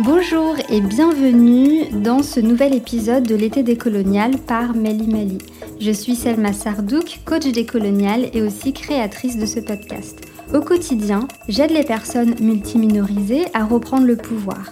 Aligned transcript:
Bonjour 0.00 0.54
et 0.68 0.82
bienvenue 0.82 1.86
dans 1.90 2.22
ce 2.22 2.38
nouvel 2.38 2.74
épisode 2.74 3.22
de 3.22 3.34
l'été 3.34 3.62
décolonial 3.62 4.36
par 4.36 4.74
Meli 4.74 5.06
Meli. 5.06 5.38
Je 5.80 5.90
suis 5.90 6.14
Selma 6.14 6.52
Sardouk, 6.52 7.20
coach 7.24 7.46
décolonial 7.46 8.28
et 8.34 8.42
aussi 8.42 8.74
créatrice 8.74 9.38
de 9.38 9.46
ce 9.46 9.58
podcast. 9.58 10.20
Au 10.52 10.60
quotidien, 10.60 11.26
j'aide 11.48 11.70
les 11.70 11.82
personnes 11.82 12.34
multiminorisées 12.40 13.46
à 13.54 13.64
reprendre 13.64 14.06
le 14.06 14.16
pouvoir. 14.16 14.70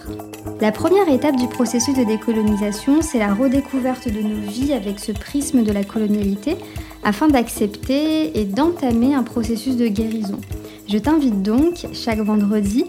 La 0.61 0.71
première 0.71 1.09
étape 1.09 1.37
du 1.37 1.47
processus 1.47 1.97
de 1.97 2.03
décolonisation, 2.03 3.01
c'est 3.01 3.17
la 3.17 3.33
redécouverte 3.33 4.07
de 4.07 4.21
nos 4.21 4.39
vies 4.39 4.73
avec 4.73 4.99
ce 4.99 5.11
prisme 5.11 5.63
de 5.63 5.71
la 5.71 5.83
colonialité 5.83 6.55
afin 7.03 7.27
d'accepter 7.29 8.39
et 8.39 8.45
d'entamer 8.45 9.15
un 9.15 9.23
processus 9.23 9.75
de 9.75 9.87
guérison. 9.87 10.39
Je 10.87 10.99
t'invite 10.99 11.41
donc 11.41 11.87
chaque 11.93 12.19
vendredi 12.19 12.85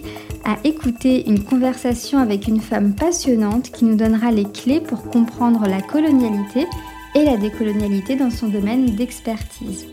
à 0.46 0.58
écouter 0.62 1.28
une 1.28 1.42
conversation 1.42 2.18
avec 2.18 2.46
une 2.46 2.60
femme 2.60 2.94
passionnante 2.94 3.72
qui 3.72 3.84
nous 3.84 3.96
donnera 3.96 4.30
les 4.30 4.44
clés 4.44 4.80
pour 4.80 5.02
comprendre 5.10 5.66
la 5.66 5.82
colonialité 5.82 6.66
et 7.16 7.24
la 7.24 7.36
décolonialité 7.36 8.14
dans 8.14 8.30
son 8.30 8.46
domaine 8.46 8.94
d'expertise. 8.94 9.86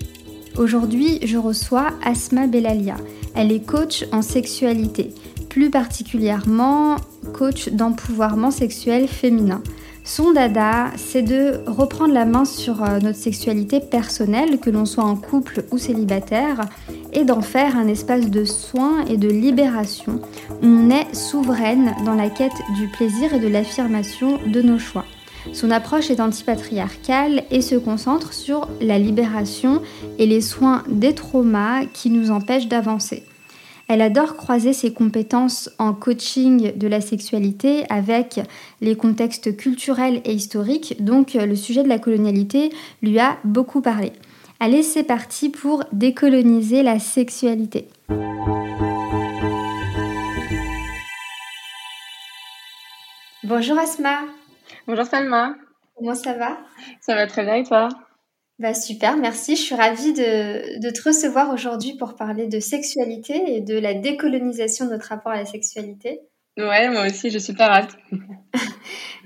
Aujourd'hui, 0.55 1.17
je 1.23 1.37
reçois 1.37 1.87
Asma 2.05 2.45
Belalia. 2.45 2.95
Elle 3.33 3.51
est 3.51 3.65
coach 3.65 4.05
en 4.11 4.21
sexualité, 4.21 5.09
plus 5.49 5.71
particulièrement 5.71 6.97
coach 7.33 7.69
d'empouvoirment 7.69 8.51
sexuel 8.51 9.07
féminin. 9.07 9.63
Son 10.03 10.33
dada, 10.33 10.91
c'est 10.97 11.23
de 11.23 11.61
reprendre 11.65 12.13
la 12.13 12.25
main 12.25 12.45
sur 12.45 12.83
euh, 12.83 12.99
notre 12.99 13.17
sexualité 13.17 13.79
personnelle, 13.79 14.59
que 14.59 14.69
l'on 14.69 14.85
soit 14.85 15.05
en 15.05 15.15
couple 15.15 15.63
ou 15.71 15.79
célibataire, 15.79 16.65
et 17.13 17.25
d'en 17.25 17.41
faire 17.41 17.77
un 17.77 17.87
espace 17.87 18.29
de 18.29 18.45
soins 18.45 19.05
et 19.05 19.17
de 19.17 19.27
libération 19.27 20.19
on 20.61 20.89
est 20.89 21.13
souveraine 21.13 21.95
dans 22.05 22.15
la 22.15 22.29
quête 22.29 22.51
du 22.77 22.87
plaisir 22.87 23.33
et 23.33 23.39
de 23.39 23.47
l'affirmation 23.47 24.39
de 24.45 24.61
nos 24.61 24.79
choix. 24.79 25.05
Son 25.51 25.71
approche 25.71 26.09
est 26.09 26.21
antipatriarcale 26.21 27.43
et 27.51 27.61
se 27.61 27.75
concentre 27.75 28.33
sur 28.33 28.69
la 28.79 28.97
libération 28.97 29.81
et 30.17 30.25
les 30.25 30.39
soins 30.39 30.83
des 30.87 31.13
traumas 31.13 31.85
qui 31.85 32.09
nous 32.09 32.31
empêchent 32.31 32.69
d'avancer. 32.69 33.23
Elle 33.89 34.01
adore 34.01 34.37
croiser 34.37 34.71
ses 34.71 34.93
compétences 34.93 35.69
en 35.77 35.93
coaching 35.93 36.77
de 36.77 36.87
la 36.87 37.01
sexualité 37.01 37.83
avec 37.89 38.39
les 38.79 38.95
contextes 38.95 39.57
culturels 39.57 40.21
et 40.23 40.33
historiques, 40.33 41.03
donc 41.03 41.33
le 41.33 41.55
sujet 41.55 41.83
de 41.83 41.89
la 41.89 41.99
colonialité 41.99 42.69
lui 43.01 43.19
a 43.19 43.37
beaucoup 43.43 43.81
parlé. 43.81 44.13
Allez, 44.59 44.83
c'est 44.83 45.03
parti 45.03 45.49
pour 45.49 45.83
décoloniser 45.91 46.83
la 46.83 46.99
sexualité. 46.99 47.89
Bonjour 53.43 53.77
Asma. 53.77 54.21
Bonjour 54.87 55.05
Salma. 55.05 55.55
Comment 55.95 56.15
ça 56.15 56.33
va? 56.33 56.57
Ça 57.01 57.13
va 57.15 57.27
très 57.27 57.43
bien 57.43 57.55
et 57.55 57.63
toi? 57.63 57.89
Bah 58.59 58.73
super, 58.73 59.17
merci. 59.17 59.55
Je 59.55 59.61
suis 59.61 59.75
ravie 59.75 60.13
de, 60.13 60.79
de 60.79 60.89
te 60.91 61.09
recevoir 61.09 61.53
aujourd'hui 61.53 61.97
pour 61.97 62.15
parler 62.15 62.47
de 62.47 62.59
sexualité 62.59 63.55
et 63.55 63.61
de 63.61 63.77
la 63.77 63.93
décolonisation 63.93 64.85
de 64.85 64.91
notre 64.91 65.09
rapport 65.09 65.33
à 65.33 65.37
la 65.37 65.45
sexualité. 65.45 66.21
Ouais, 66.57 66.89
moi 66.89 67.07
aussi, 67.07 67.31
je 67.31 67.39
suis 67.39 67.53
pas 67.53 67.69
hâte. 67.69 67.97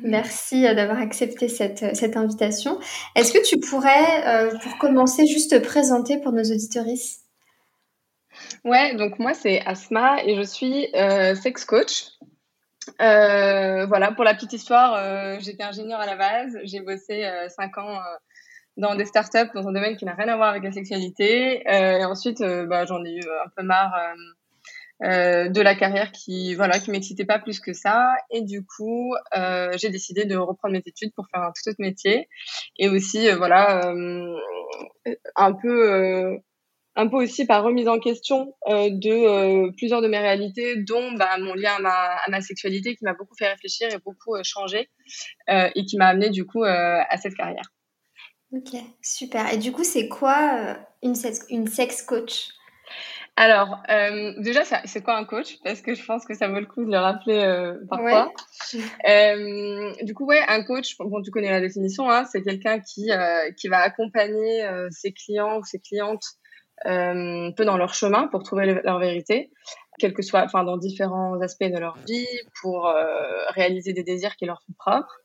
merci 0.02 0.66
euh, 0.66 0.74
d'avoir 0.74 1.00
accepté 1.00 1.50
cette, 1.50 1.96
cette 1.96 2.16
invitation. 2.16 2.80
Est-ce 3.16 3.34
que 3.34 3.46
tu 3.46 3.60
pourrais, 3.60 4.28
euh, 4.28 4.58
pour 4.60 4.78
commencer, 4.78 5.26
juste 5.28 5.52
te 5.52 5.58
présenter 5.58 6.20
pour 6.20 6.32
nos 6.32 6.44
auditoristes 6.44 7.26
Ouais, 8.64 8.96
donc 8.96 9.18
moi 9.18 9.34
c'est 9.34 9.62
Asma 9.66 10.24
et 10.24 10.36
je 10.36 10.44
suis 10.44 10.90
euh, 10.96 11.34
sex 11.34 11.66
coach. 11.66 12.06
voilà, 13.00 14.12
pour 14.16 14.24
la 14.24 14.36
petite 14.36 14.54
histoire, 14.54 15.40
j'étais 15.40 15.64
ingénieure 15.64 16.00
à 16.00 16.06
la 16.06 16.16
base, 16.16 16.58
j'ai 16.64 16.82
bossé 16.82 17.28
5 17.50 17.78
ans 17.80 18.00
dans 18.78 18.96
des 18.96 19.06
startups 19.06 19.52
dans 19.56 19.68
un 19.68 19.74
domaine 19.74 19.98
qui 19.98 20.06
n'a 20.06 20.14
rien 20.14 20.28
à 20.28 20.36
voir 20.36 20.50
avec 20.50 20.64
la 20.64 20.72
sexualité. 20.72 21.68
Euh, 21.68 21.98
et 21.98 22.06
ensuite, 22.06 22.42
euh, 22.42 22.66
bah, 22.68 22.86
j'en 22.86 23.04
ai 23.04 23.16
eu 23.16 23.24
un 23.24 23.50
peu 23.56 23.64
marre 23.64 23.94
euh, 25.04 25.50
de 25.50 25.62
la 25.62 25.76
carrière 25.76 26.12
qui, 26.12 26.56
voilà, 26.56 26.80
qui 26.80 26.92
m'excitait 26.92 27.26
pas 27.26 27.40
plus 27.40 27.60
que 27.60 27.74
ça. 27.74 28.16
Et 28.32 28.42
du 28.42 28.66
coup, 28.66 29.14
j'ai 29.78 29.90
décidé 29.90 30.26
de 30.26 30.36
reprendre 30.36 30.74
mes 30.74 30.84
études 30.86 31.14
pour 31.16 31.26
faire 31.32 31.44
un 31.44 31.52
tout 31.52 31.70
autre 31.70 31.80
métier. 31.80 32.28
Et 32.78 32.90
aussi, 32.90 33.30
voilà, 33.32 33.92
un 35.36 35.54
peu 35.54 36.40
un 37.00 37.08
peu 37.08 37.18
aussi 37.18 37.46
par 37.46 37.64
remise 37.64 37.88
en 37.88 38.00
question 38.00 38.56
de 38.68 39.70
plusieurs 39.78 40.02
de 40.02 40.08
mes 40.08 40.18
réalités, 40.18 40.78
dont 40.78 41.12
bah, 41.14 41.38
mon 41.38 41.54
lien 41.54 41.76
à 41.76 41.80
ma, 41.80 41.92
à 41.92 42.30
ma, 42.30 42.42
sexualité 42.42 42.96
qui 42.96 43.04
m'a 43.04 43.14
beaucoup 43.14 43.36
fait 43.38 43.48
réfléchir 43.48 43.90
et 43.94 44.00
beaucoup 44.04 44.36
changé 44.44 44.90
et 45.48 45.86
qui 45.86 45.98
m'a 45.98 46.08
amené 46.08 46.32
du 46.32 46.46
coup 46.46 46.64
à 46.64 47.18
cette 47.18 47.36
carrière. 47.36 47.72
Ok, 48.54 48.80
super. 49.02 49.54
Et 49.54 49.58
du 49.58 49.72
coup, 49.72 49.84
c'est 49.84 50.08
quoi 50.08 50.58
euh, 50.58 50.74
une, 51.04 51.16
une 51.50 51.68
sex 51.68 52.02
coach? 52.02 52.50
Alors, 53.38 53.82
euh, 53.90 54.34
déjà, 54.40 54.64
c'est 54.66 55.02
quoi 55.02 55.16
un 55.16 55.24
coach? 55.24 55.58
Parce 55.64 55.82
que 55.82 55.94
je 55.94 56.04
pense 56.04 56.26
que 56.26 56.34
ça 56.34 56.48
vaut 56.48 56.60
le 56.60 56.66
coup 56.66 56.84
de 56.84 56.92
le 56.92 56.98
rappeler 56.98 57.40
euh, 57.40 57.76
parfois. 57.90 58.34
du 60.02 60.14
coup, 60.14 60.26
ouais, 60.26 60.42
un 60.48 60.64
coach, 60.64 60.98
bon, 60.98 61.22
tu 61.22 61.32
connais 61.32 61.52
la 61.52 61.62
définition, 61.62 62.10
hein, 62.10 62.26
c'est 62.26 62.42
quelqu'un 62.42 62.80
qui, 62.80 63.12
qui 63.56 63.68
va 63.68 63.78
accompagner 63.78 64.68
ses 64.90 65.14
clients 65.14 65.60
ou 65.60 65.64
ses 65.64 65.80
clientes 65.80 66.26
un 66.84 67.52
peu 67.56 67.64
dans 67.64 67.78
leur 67.78 67.94
chemin 67.94 68.28
pour 68.28 68.44
trouver 68.44 68.82
leur 68.84 69.00
vérité, 69.00 69.52
quel 70.00 70.14
que 70.14 70.22
soit, 70.22 70.44
enfin, 70.44 70.64
dans 70.64 70.78
différents 70.78 71.40
aspects 71.42 71.64
de 71.64 71.78
leur 71.78 71.98
vie, 72.08 72.28
pour 72.62 72.92
réaliser 73.50 73.94
des 73.94 74.04
désirs 74.04 74.36
qui 74.36 74.46
leur 74.46 74.62
sont 74.62 74.74
propres. 74.78 75.22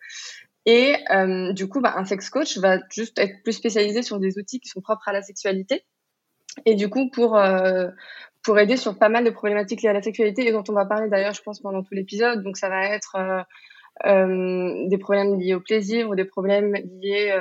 Et 0.65 0.95
euh, 1.11 1.53
du 1.53 1.69
coup, 1.69 1.81
bah, 1.81 1.95
un 1.97 2.05
sex 2.05 2.31
coach 2.31 2.59
va 2.59 2.79
juste 2.91 3.19
être 3.19 3.43
plus 3.43 3.53
spécialisé 3.53 4.03
sur 4.03 4.21
des 4.21 4.39
outils 4.39 4.61
qui 4.61 4.69
sont 4.69 4.81
propres 4.81 5.09
à 5.09 5.13
la 5.13 5.23
sexualité. 5.23 5.85
Et 6.67 6.75
du 6.75 6.89
coup, 6.89 7.11
pour, 7.11 7.37
euh, 7.37 7.89
pour 8.43 8.59
aider 8.59 8.77
sur 8.77 8.99
pas 8.99 9.09
mal 9.09 9.25
de 9.25 9.31
problématiques 9.31 9.83
liées 9.83 9.89
à 9.89 9.95
la 9.95 10.03
sexualité 10.03 10.47
et 10.47 10.53
dont 10.53 10.65
on 10.69 10.73
va 10.73 10.87
parler 10.87 11.09
d'ailleurs, 11.09 11.35
je 11.35 11.43
pense, 11.43 11.61
pendant 11.61 11.83
tout 11.83 11.95
l'épisode. 11.95 12.43
Donc, 12.43 12.57
ça 12.57 12.69
va 12.69 12.85
être 12.85 13.17
euh, 13.17 13.43
euh 14.07 14.89
des 14.89 14.99
problèmes 14.99 15.39
liés 15.39 15.55
au 15.55 15.61
plaisir 15.61 16.09
ou 16.09 16.15
des 16.15 16.25
problèmes 16.25 16.75
liés 17.01 17.35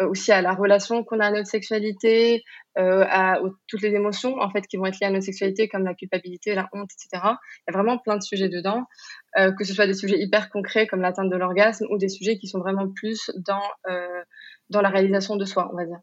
aussi 0.00 0.30
à 0.30 0.40
la 0.40 0.52
relation 0.52 1.02
qu'on 1.02 1.18
a 1.18 1.26
à 1.26 1.30
notre 1.32 1.48
sexualité, 1.48 2.44
euh, 2.78 3.04
à, 3.08 3.40
toutes 3.66 3.82
les 3.82 3.92
émotions 3.96 4.40
en 4.40 4.48
fait 4.48 4.64
qui 4.68 4.76
vont 4.76 4.86
être 4.86 5.00
liées 5.00 5.08
à 5.08 5.10
notre 5.10 5.24
sexualité 5.24 5.66
comme 5.66 5.84
la 5.84 5.94
culpabilité, 5.94 6.54
la 6.54 6.68
honte, 6.72 6.88
etc. 6.92 7.20
Il 7.66 7.72
y 7.72 7.74
a 7.74 7.76
vraiment 7.76 7.98
plein 7.98 8.16
de 8.16 8.22
sujets 8.22 8.48
dedans, 8.48 8.84
que 9.36 9.64
ce 9.64 9.74
soit 9.74 9.88
des 9.88 9.94
sujets 9.94 10.20
hyper 10.20 10.50
concrets 10.50 10.86
comme 10.86 11.00
l'atteinte 11.00 11.30
de 11.30 11.36
l'orgasme 11.36 11.86
ou 11.90 11.98
des 11.98 12.08
sujets 12.08 12.38
qui 12.38 12.46
sont 12.46 12.60
vraiment 12.60 12.88
plus 12.88 13.32
dans 13.44 13.62
dans 14.70 14.80
la 14.80 14.88
réalisation 14.88 15.34
de 15.34 15.44
soi, 15.44 15.68
on 15.72 15.76
va 15.76 15.84
dire. 15.84 15.98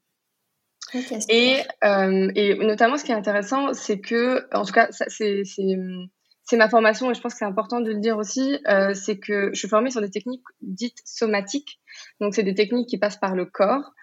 Et, 1.29 1.61
euh, 1.83 2.31
et 2.35 2.55
notamment, 2.55 2.97
ce 2.97 3.03
qui 3.03 3.11
est 3.11 3.15
intéressant, 3.15 3.73
c'est 3.73 3.99
que, 3.99 4.47
en 4.53 4.63
tout 4.63 4.73
cas, 4.73 4.89
c'est 4.89 6.57
ma 6.57 6.69
formation 6.69 7.09
et 7.09 7.13
je 7.13 7.21
pense 7.21 7.33
que 7.33 7.39
c'est 7.39 7.45
important 7.45 7.81
de 7.81 7.91
le 7.91 7.99
dire 7.99 8.17
aussi, 8.17 8.59
euh, 8.67 8.93
c'est 8.93 9.17
que 9.17 9.49
je 9.53 9.59
suis 9.59 9.67
formée 9.67 9.89
sur 9.89 10.01
des 10.01 10.11
techniques 10.11 10.43
dites 10.61 10.99
somatiques. 11.05 11.79
Donc, 12.19 12.35
c'est 12.35 12.43
des 12.43 12.53
techniques 12.53 12.87
qui 12.87 12.97
passent 12.97 13.19
par 13.19 13.35
le 13.35 13.45
corps. 13.45 13.93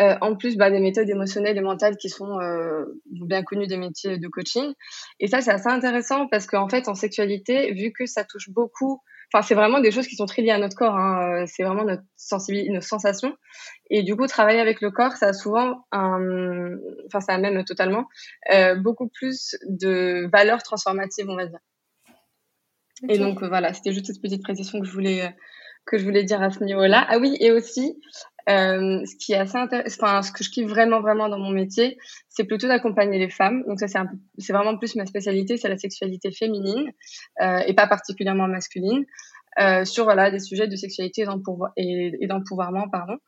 Euh, 0.00 0.16
en 0.20 0.34
plus, 0.36 0.56
bah, 0.56 0.70
des 0.70 0.80
méthodes 0.80 1.10
émotionnelles 1.10 1.58
et 1.58 1.60
mentales 1.60 1.96
qui 1.96 2.08
sont 2.08 2.38
bien 3.06 3.42
connues 3.42 3.66
des 3.66 3.76
métiers 3.76 4.18
de 4.18 4.28
coaching. 4.28 4.72
Et 5.18 5.26
ça, 5.26 5.40
c'est 5.40 5.50
assez 5.50 5.68
intéressant 5.68 6.26
parce 6.28 6.46
qu'en 6.46 6.68
fait, 6.68 6.88
en 6.88 6.94
sexualité, 6.94 7.72
vu 7.72 7.92
que 7.92 8.06
ça 8.06 8.24
touche 8.24 8.48
beaucoup, 8.50 9.02
enfin, 9.32 9.42
c'est 9.42 9.54
vraiment 9.54 9.80
des 9.80 9.90
choses 9.90 10.06
qui 10.06 10.16
sont 10.16 10.26
très 10.26 10.42
liées 10.42 10.50
à 10.50 10.58
notre 10.58 10.76
corps. 10.76 10.96
Hein, 10.96 11.42
euh, 11.42 11.44
c'est 11.46 11.62
vraiment 11.62 11.84
notre 11.84 12.02
sensibilité, 12.16 12.70
nos 12.70 12.80
sensations. 12.80 13.34
Et 13.90 14.02
du 14.02 14.16
coup, 14.16 14.26
travailler 14.26 14.60
avec 14.60 14.80
le 14.80 14.90
corps, 14.90 15.12
ça 15.12 15.28
a 15.28 15.32
souvent 15.32 15.84
un, 15.92 16.76
enfin, 17.06 17.20
ça 17.20 17.34
a 17.34 17.38
même 17.38 17.64
totalement 17.64 18.06
euh, 18.52 18.74
beaucoup 18.74 19.08
plus 19.08 19.56
de 19.68 20.28
valeur 20.32 20.62
transformative, 20.62 21.28
on 21.28 21.36
va 21.36 21.46
dire. 21.46 21.60
Et 23.08 23.18
donc 23.18 23.42
voilà, 23.42 23.72
c'était 23.72 23.92
juste 23.92 24.06
cette 24.06 24.20
petite 24.20 24.42
précision 24.42 24.78
que 24.78 24.86
je 24.86 24.92
voulais 24.92 25.34
que 25.86 25.98
je 25.98 26.04
voulais 26.04 26.24
dire 26.24 26.42
à 26.42 26.50
ce 26.50 26.62
niveau-là. 26.62 27.06
Ah 27.08 27.18
oui, 27.18 27.36
et 27.40 27.50
aussi 27.50 28.00
euh, 28.48 29.04
ce 29.04 29.16
qui 29.16 29.32
est 29.32 29.36
assez 29.36 29.56
intéressant, 29.56 29.96
enfin 30.02 30.22
ce 30.22 30.32
que 30.32 30.42
je 30.42 30.50
kiffe 30.50 30.68
vraiment 30.68 31.00
vraiment 31.00 31.28
dans 31.28 31.38
mon 31.38 31.50
métier, 31.50 31.98
c'est 32.28 32.44
plutôt 32.44 32.68
d'accompagner 32.68 33.18
les 33.18 33.30
femmes. 33.30 33.62
Donc 33.66 33.80
ça 33.80 33.88
c'est 33.88 33.98
c'est 34.38 34.52
vraiment 34.52 34.76
plus 34.78 34.96
ma 34.96 35.06
spécialité, 35.06 35.56
c'est 35.56 35.68
la 35.68 35.78
sexualité 35.78 36.30
féminine 36.30 36.90
euh, 37.42 37.58
et 37.66 37.74
pas 37.74 37.86
particulièrement 37.86 38.48
masculine 38.48 39.04
euh, 39.58 39.84
sur 39.84 40.04
voilà 40.04 40.30
des 40.30 40.38
sujets 40.38 40.68
de 40.68 40.76
sexualité 40.76 41.26
et 41.76 42.26
d'empouvoirment 42.26 42.88
pardon. 42.90 43.18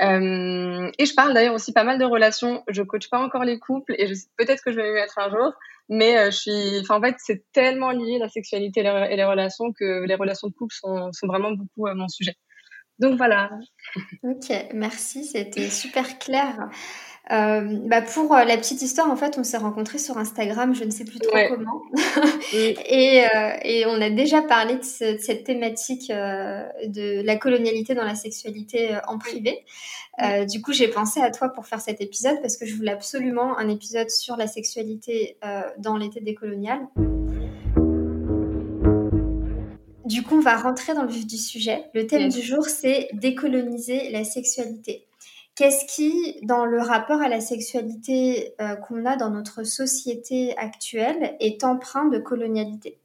Euh, 0.00 0.90
et 0.96 1.06
je 1.06 1.14
parle 1.14 1.34
d'ailleurs 1.34 1.54
aussi 1.54 1.72
pas 1.72 1.82
mal 1.84 1.98
de 1.98 2.04
relations. 2.04 2.62
Je 2.68 2.82
coach 2.82 3.10
pas 3.10 3.18
encore 3.18 3.44
les 3.44 3.58
couples 3.58 3.94
et 3.98 4.06
peut-être 4.36 4.62
que 4.62 4.70
je 4.70 4.76
vais 4.76 4.88
m'y 4.88 4.94
mettre 4.94 5.18
un 5.18 5.28
jour, 5.30 5.52
mais 5.88 6.16
euh, 6.16 6.30
je 6.30 6.36
suis, 6.36 6.80
enfin 6.80 6.98
en 6.98 7.02
fait 7.02 7.16
c'est 7.18 7.42
tellement 7.52 7.90
lié 7.90 8.18
la 8.18 8.28
sexualité 8.28 8.80
et 8.80 9.16
les, 9.16 9.24
relations 9.24 9.72
que 9.72 10.04
les 10.04 10.14
relations 10.14 10.48
de 10.48 10.54
couple 10.54 10.74
sont, 10.74 11.10
sont 11.12 11.26
vraiment 11.26 11.50
beaucoup 11.50 11.88
mon 11.92 12.08
sujet. 12.08 12.34
Donc 12.98 13.16
voilà. 13.16 13.50
Ok, 14.24 14.52
merci, 14.74 15.24
c'était 15.24 15.70
super 15.70 16.18
clair. 16.18 16.68
Euh, 17.30 17.78
bah 17.84 18.00
pour 18.00 18.34
la 18.34 18.56
petite 18.56 18.80
histoire, 18.80 19.10
en 19.10 19.16
fait, 19.16 19.36
on 19.38 19.44
s'est 19.44 19.58
rencontrés 19.58 19.98
sur 19.98 20.16
Instagram, 20.16 20.74
je 20.74 20.84
ne 20.84 20.90
sais 20.90 21.04
plus 21.04 21.18
trop 21.18 21.36
comment. 21.48 21.82
et, 22.54 23.24
et, 23.64 23.86
on 23.86 24.00
a 24.00 24.08
déjà 24.08 24.40
parlé 24.40 24.76
de, 24.76 24.82
cette 24.82 25.44
thématique 25.44 26.10
de 26.10 27.22
la 27.22 27.36
colonialité 27.36 27.94
dans 27.94 28.04
la 28.04 28.14
sexualité 28.14 28.96
en 29.06 29.18
privé. 29.18 29.64
du 30.48 30.62
coup, 30.62 30.72
j'ai 30.72 30.88
pensé 30.88 31.20
à 31.20 31.30
toi 31.30 31.50
pour 31.50 31.66
faire 31.66 31.80
cet 31.80 32.00
épisode 32.00 32.40
parce 32.40 32.56
que 32.56 32.64
je 32.64 32.74
voulais 32.74 32.92
absolument 32.92 33.58
un 33.58 33.68
épisode 33.68 34.08
sur 34.08 34.36
la 34.36 34.46
sexualité 34.46 35.36
dans 35.78 35.98
l'été 35.98 36.20
décolonial. 36.20 36.80
Du 40.08 40.22
coup, 40.22 40.36
on 40.36 40.40
va 40.40 40.56
rentrer 40.56 40.94
dans 40.94 41.02
le 41.02 41.10
vif 41.10 41.26
du 41.26 41.36
sujet. 41.36 41.84
Le 41.92 42.06
thème 42.06 42.30
du 42.30 42.40
jour, 42.40 42.64
c'est 42.64 43.10
décoloniser 43.12 44.08
la 44.08 44.24
sexualité. 44.24 45.04
Qu'est-ce 45.54 45.84
qui, 45.84 46.40
dans 46.44 46.64
le 46.64 46.80
rapport 46.80 47.20
à 47.20 47.28
la 47.28 47.40
sexualité 47.40 48.54
euh, 48.58 48.74
qu'on 48.76 49.04
a 49.04 49.16
dans 49.16 49.28
notre 49.28 49.64
société 49.64 50.56
actuelle, 50.56 51.36
est 51.40 51.62
empreint 51.62 52.06
de 52.06 52.18
colonialité? 52.18 52.96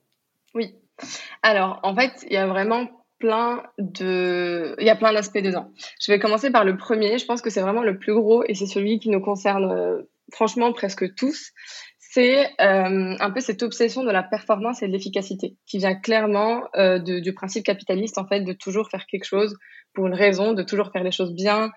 Oui. 0.55 0.75
Alors, 1.41 1.81
en 1.83 1.93
fait, 1.93 2.25
il 2.27 2.33
y 2.33 2.37
a 2.37 2.47
vraiment 2.47 2.87
plein 3.19 3.63
de, 3.79 4.73
il 4.79 4.85
y 4.85 4.89
a 4.89 4.95
plein 4.95 5.11
d'aspects 5.11 5.41
dedans. 5.41 5.71
Je 5.99 6.09
vais 6.09 6.19
commencer 6.19 6.51
par 6.51 6.63
le 6.63 6.77
premier. 6.77 7.17
Je 7.17 7.25
pense 7.25 7.41
que 7.41 7.49
c'est 7.49 7.61
vraiment 7.61 7.83
le 7.83 7.97
plus 7.97 8.13
gros 8.13 8.45
et 8.45 8.53
c'est 8.53 8.65
celui 8.65 8.99
qui 8.99 9.09
nous 9.09 9.21
concerne 9.21 9.69
euh, 9.69 10.03
franchement 10.31 10.71
presque 10.71 11.13
tous 11.15 11.51
c'est 12.13 12.45
euh, 12.61 13.15
un 13.19 13.31
peu 13.31 13.39
cette 13.39 13.63
obsession 13.63 14.03
de 14.03 14.11
la 14.11 14.21
performance 14.21 14.83
et 14.83 14.87
de 14.87 14.91
l'efficacité 14.91 15.57
qui 15.65 15.79
vient 15.79 15.95
clairement 15.95 16.63
euh, 16.75 16.99
du 16.99 17.33
principe 17.33 17.65
capitaliste 17.65 18.19
en 18.19 18.27
fait 18.27 18.41
de 18.41 18.53
toujours 18.53 18.87
faire 18.91 19.07
quelque 19.07 19.25
chose 19.25 19.57
pour 19.95 20.05
une 20.05 20.13
raison, 20.13 20.53
de 20.53 20.61
toujours 20.61 20.91
faire 20.91 21.03
les 21.03 21.11
choses 21.11 21.33
bien, 21.33 21.71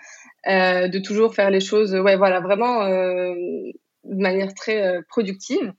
euh, 0.47 0.89
de 0.89 0.99
toujours 0.99 1.35
faire 1.35 1.51
les 1.51 1.61
choses, 1.61 1.95
ouais 1.95 2.17
voilà 2.17 2.41
vraiment 2.41 2.87
de 2.87 3.73
manière 4.05 4.53
très 4.53 5.01
productive. 5.09 5.73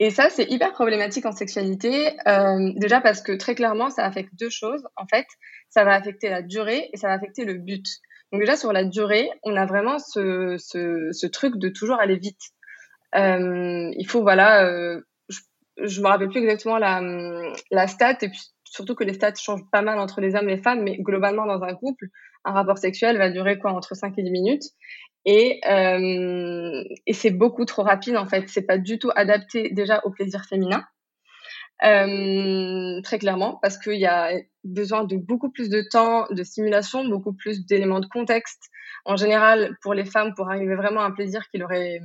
Et 0.00 0.10
ça 0.10 0.28
c'est 0.28 0.50
hyper 0.50 0.72
problématique 0.72 1.26
en 1.26 1.32
sexualité 1.32 2.16
déjà 2.76 3.00
parce 3.00 3.22
que 3.22 3.32
très 3.32 3.54
clairement 3.54 3.90
ça 3.90 4.04
affecte 4.04 4.34
deux 4.34 4.50
choses 4.50 4.82
en 4.96 5.06
fait, 5.06 5.26
ça 5.68 5.84
va 5.84 5.94
affecter 5.94 6.30
la 6.30 6.42
durée 6.42 6.90
et 6.92 6.96
ça 6.96 7.06
va 7.06 7.14
affecter 7.14 7.44
le 7.44 7.54
but. 7.54 7.86
Donc 8.32 8.40
déjà 8.40 8.56
sur 8.56 8.72
la 8.72 8.84
durée, 8.84 9.28
on 9.44 9.56
a 9.56 9.66
vraiment 9.66 9.98
ce, 10.00 10.56
ce, 10.58 11.10
ce 11.12 11.26
truc 11.26 11.58
de 11.58 11.68
toujours 11.68 12.00
aller 12.00 12.16
vite. 12.16 12.40
Euh, 13.14 13.90
il 13.96 14.06
faut, 14.06 14.22
voilà, 14.22 14.66
euh, 14.66 15.00
je, 15.28 15.40
je 15.82 16.00
me 16.00 16.06
rappelle 16.06 16.28
plus 16.28 16.40
exactement 16.40 16.78
la, 16.78 17.00
la 17.70 17.86
stat, 17.86 18.18
et 18.22 18.28
puis 18.28 18.40
surtout 18.64 18.94
que 18.94 19.04
les 19.04 19.14
stats 19.14 19.34
changent 19.34 19.68
pas 19.72 19.82
mal 19.82 19.98
entre 19.98 20.20
les 20.20 20.34
hommes 20.34 20.48
et 20.48 20.56
les 20.56 20.62
femmes, 20.62 20.82
mais 20.82 20.96
globalement 20.98 21.46
dans 21.46 21.62
un 21.62 21.74
couple, 21.74 22.06
un 22.44 22.52
rapport 22.52 22.78
sexuel 22.78 23.18
va 23.18 23.30
durer 23.30 23.58
quoi 23.58 23.72
entre 23.72 23.94
5 23.94 24.16
et 24.18 24.22
10 24.22 24.30
minutes. 24.30 24.64
Et, 25.26 25.60
euh, 25.68 26.82
et 27.06 27.12
c'est 27.12 27.30
beaucoup 27.30 27.66
trop 27.66 27.82
rapide 27.82 28.16
en 28.16 28.26
fait. 28.26 28.48
C'est 28.48 28.66
pas 28.66 28.78
du 28.78 28.98
tout 28.98 29.10
adapté 29.14 29.68
déjà 29.70 30.00
au 30.04 30.10
plaisir 30.10 30.44
féminin. 30.46 30.82
Très 31.82 33.18
clairement, 33.18 33.58
parce 33.60 33.78
qu'il 33.78 33.98
y 33.98 34.06
a 34.06 34.32
besoin 34.64 35.04
de 35.04 35.16
beaucoup 35.16 35.50
plus 35.50 35.68
de 35.68 35.82
temps, 35.90 36.26
de 36.30 36.42
stimulation, 36.42 37.06
beaucoup 37.06 37.34
plus 37.34 37.66
d'éléments 37.66 38.00
de 38.00 38.06
contexte. 38.06 38.70
En 39.04 39.16
général, 39.16 39.76
pour 39.82 39.94
les 39.94 40.04
femmes, 40.04 40.34
pour 40.34 40.50
arriver 40.50 40.74
vraiment 40.74 41.00
à 41.00 41.04
un 41.04 41.10
plaisir 41.10 41.42
qui 41.50 41.58
leur 41.58 41.72
est 41.72 42.00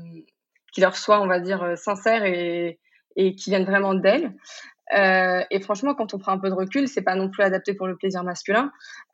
qui 0.76 0.82
leur 0.82 0.98
soit, 0.98 1.22
on 1.22 1.28
va 1.28 1.40
dire, 1.40 1.64
euh, 1.64 1.76
sincère 1.78 2.26
et, 2.26 2.78
qui 3.16 3.50
viennent 3.50 3.64
vraiment 3.64 3.94
d'elles. 3.94 4.34
Euh, 4.94 5.42
et 5.50 5.62
franchement, 5.62 5.96
quand 5.96 6.14
on 6.14 6.20
prend 6.20 6.34
un 6.34 6.38
peu 6.38 6.50
de 6.50 6.54
recul, 6.54 6.90
c'est 6.90 7.02
pas 7.02 7.16
non 7.16 7.30
plus 7.30 7.44
adapté 7.44 7.74
pour 7.74 7.88
le 7.88 7.96
plaisir 7.96 8.24
masculin. 8.24 8.72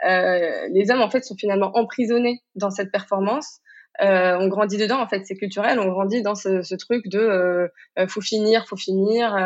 Euh, 0.10 0.68
les 0.72 0.90
hommes, 0.90 1.02
en 1.02 1.10
fait, 1.12 1.24
sont 1.24 1.36
finalement 1.36 1.72
emprisonnés 1.78 2.42
dans 2.56 2.72
cette 2.72 2.92
performance. 2.92 3.60
On 4.00 4.48
grandit 4.48 4.78
dedans, 4.78 5.00
en 5.00 5.08
fait, 5.08 5.24
c'est 5.26 5.36
culturel. 5.36 5.80
On 5.80 5.88
grandit 5.88 6.24
dans 6.24 6.34
ce, 6.34 6.76
truc 6.76 7.08
de 7.08 7.70
faut 8.08 8.22
finir, 8.22 8.66
faut 8.68 8.76
finir, 8.76 9.38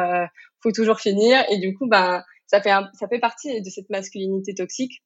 faut 0.64 0.72
toujours 0.72 1.02
finir. 1.02 1.44
Et 1.52 1.58
du 1.58 1.76
coup, 1.76 1.90
ben, 1.90 2.24
ça 2.48 2.62
fait 2.62 2.72
ça 2.94 3.10
fait 3.10 3.20
partie 3.20 3.62
de 3.62 3.70
cette 3.70 3.90
masculinité 3.90 4.54
toxique 4.54 5.04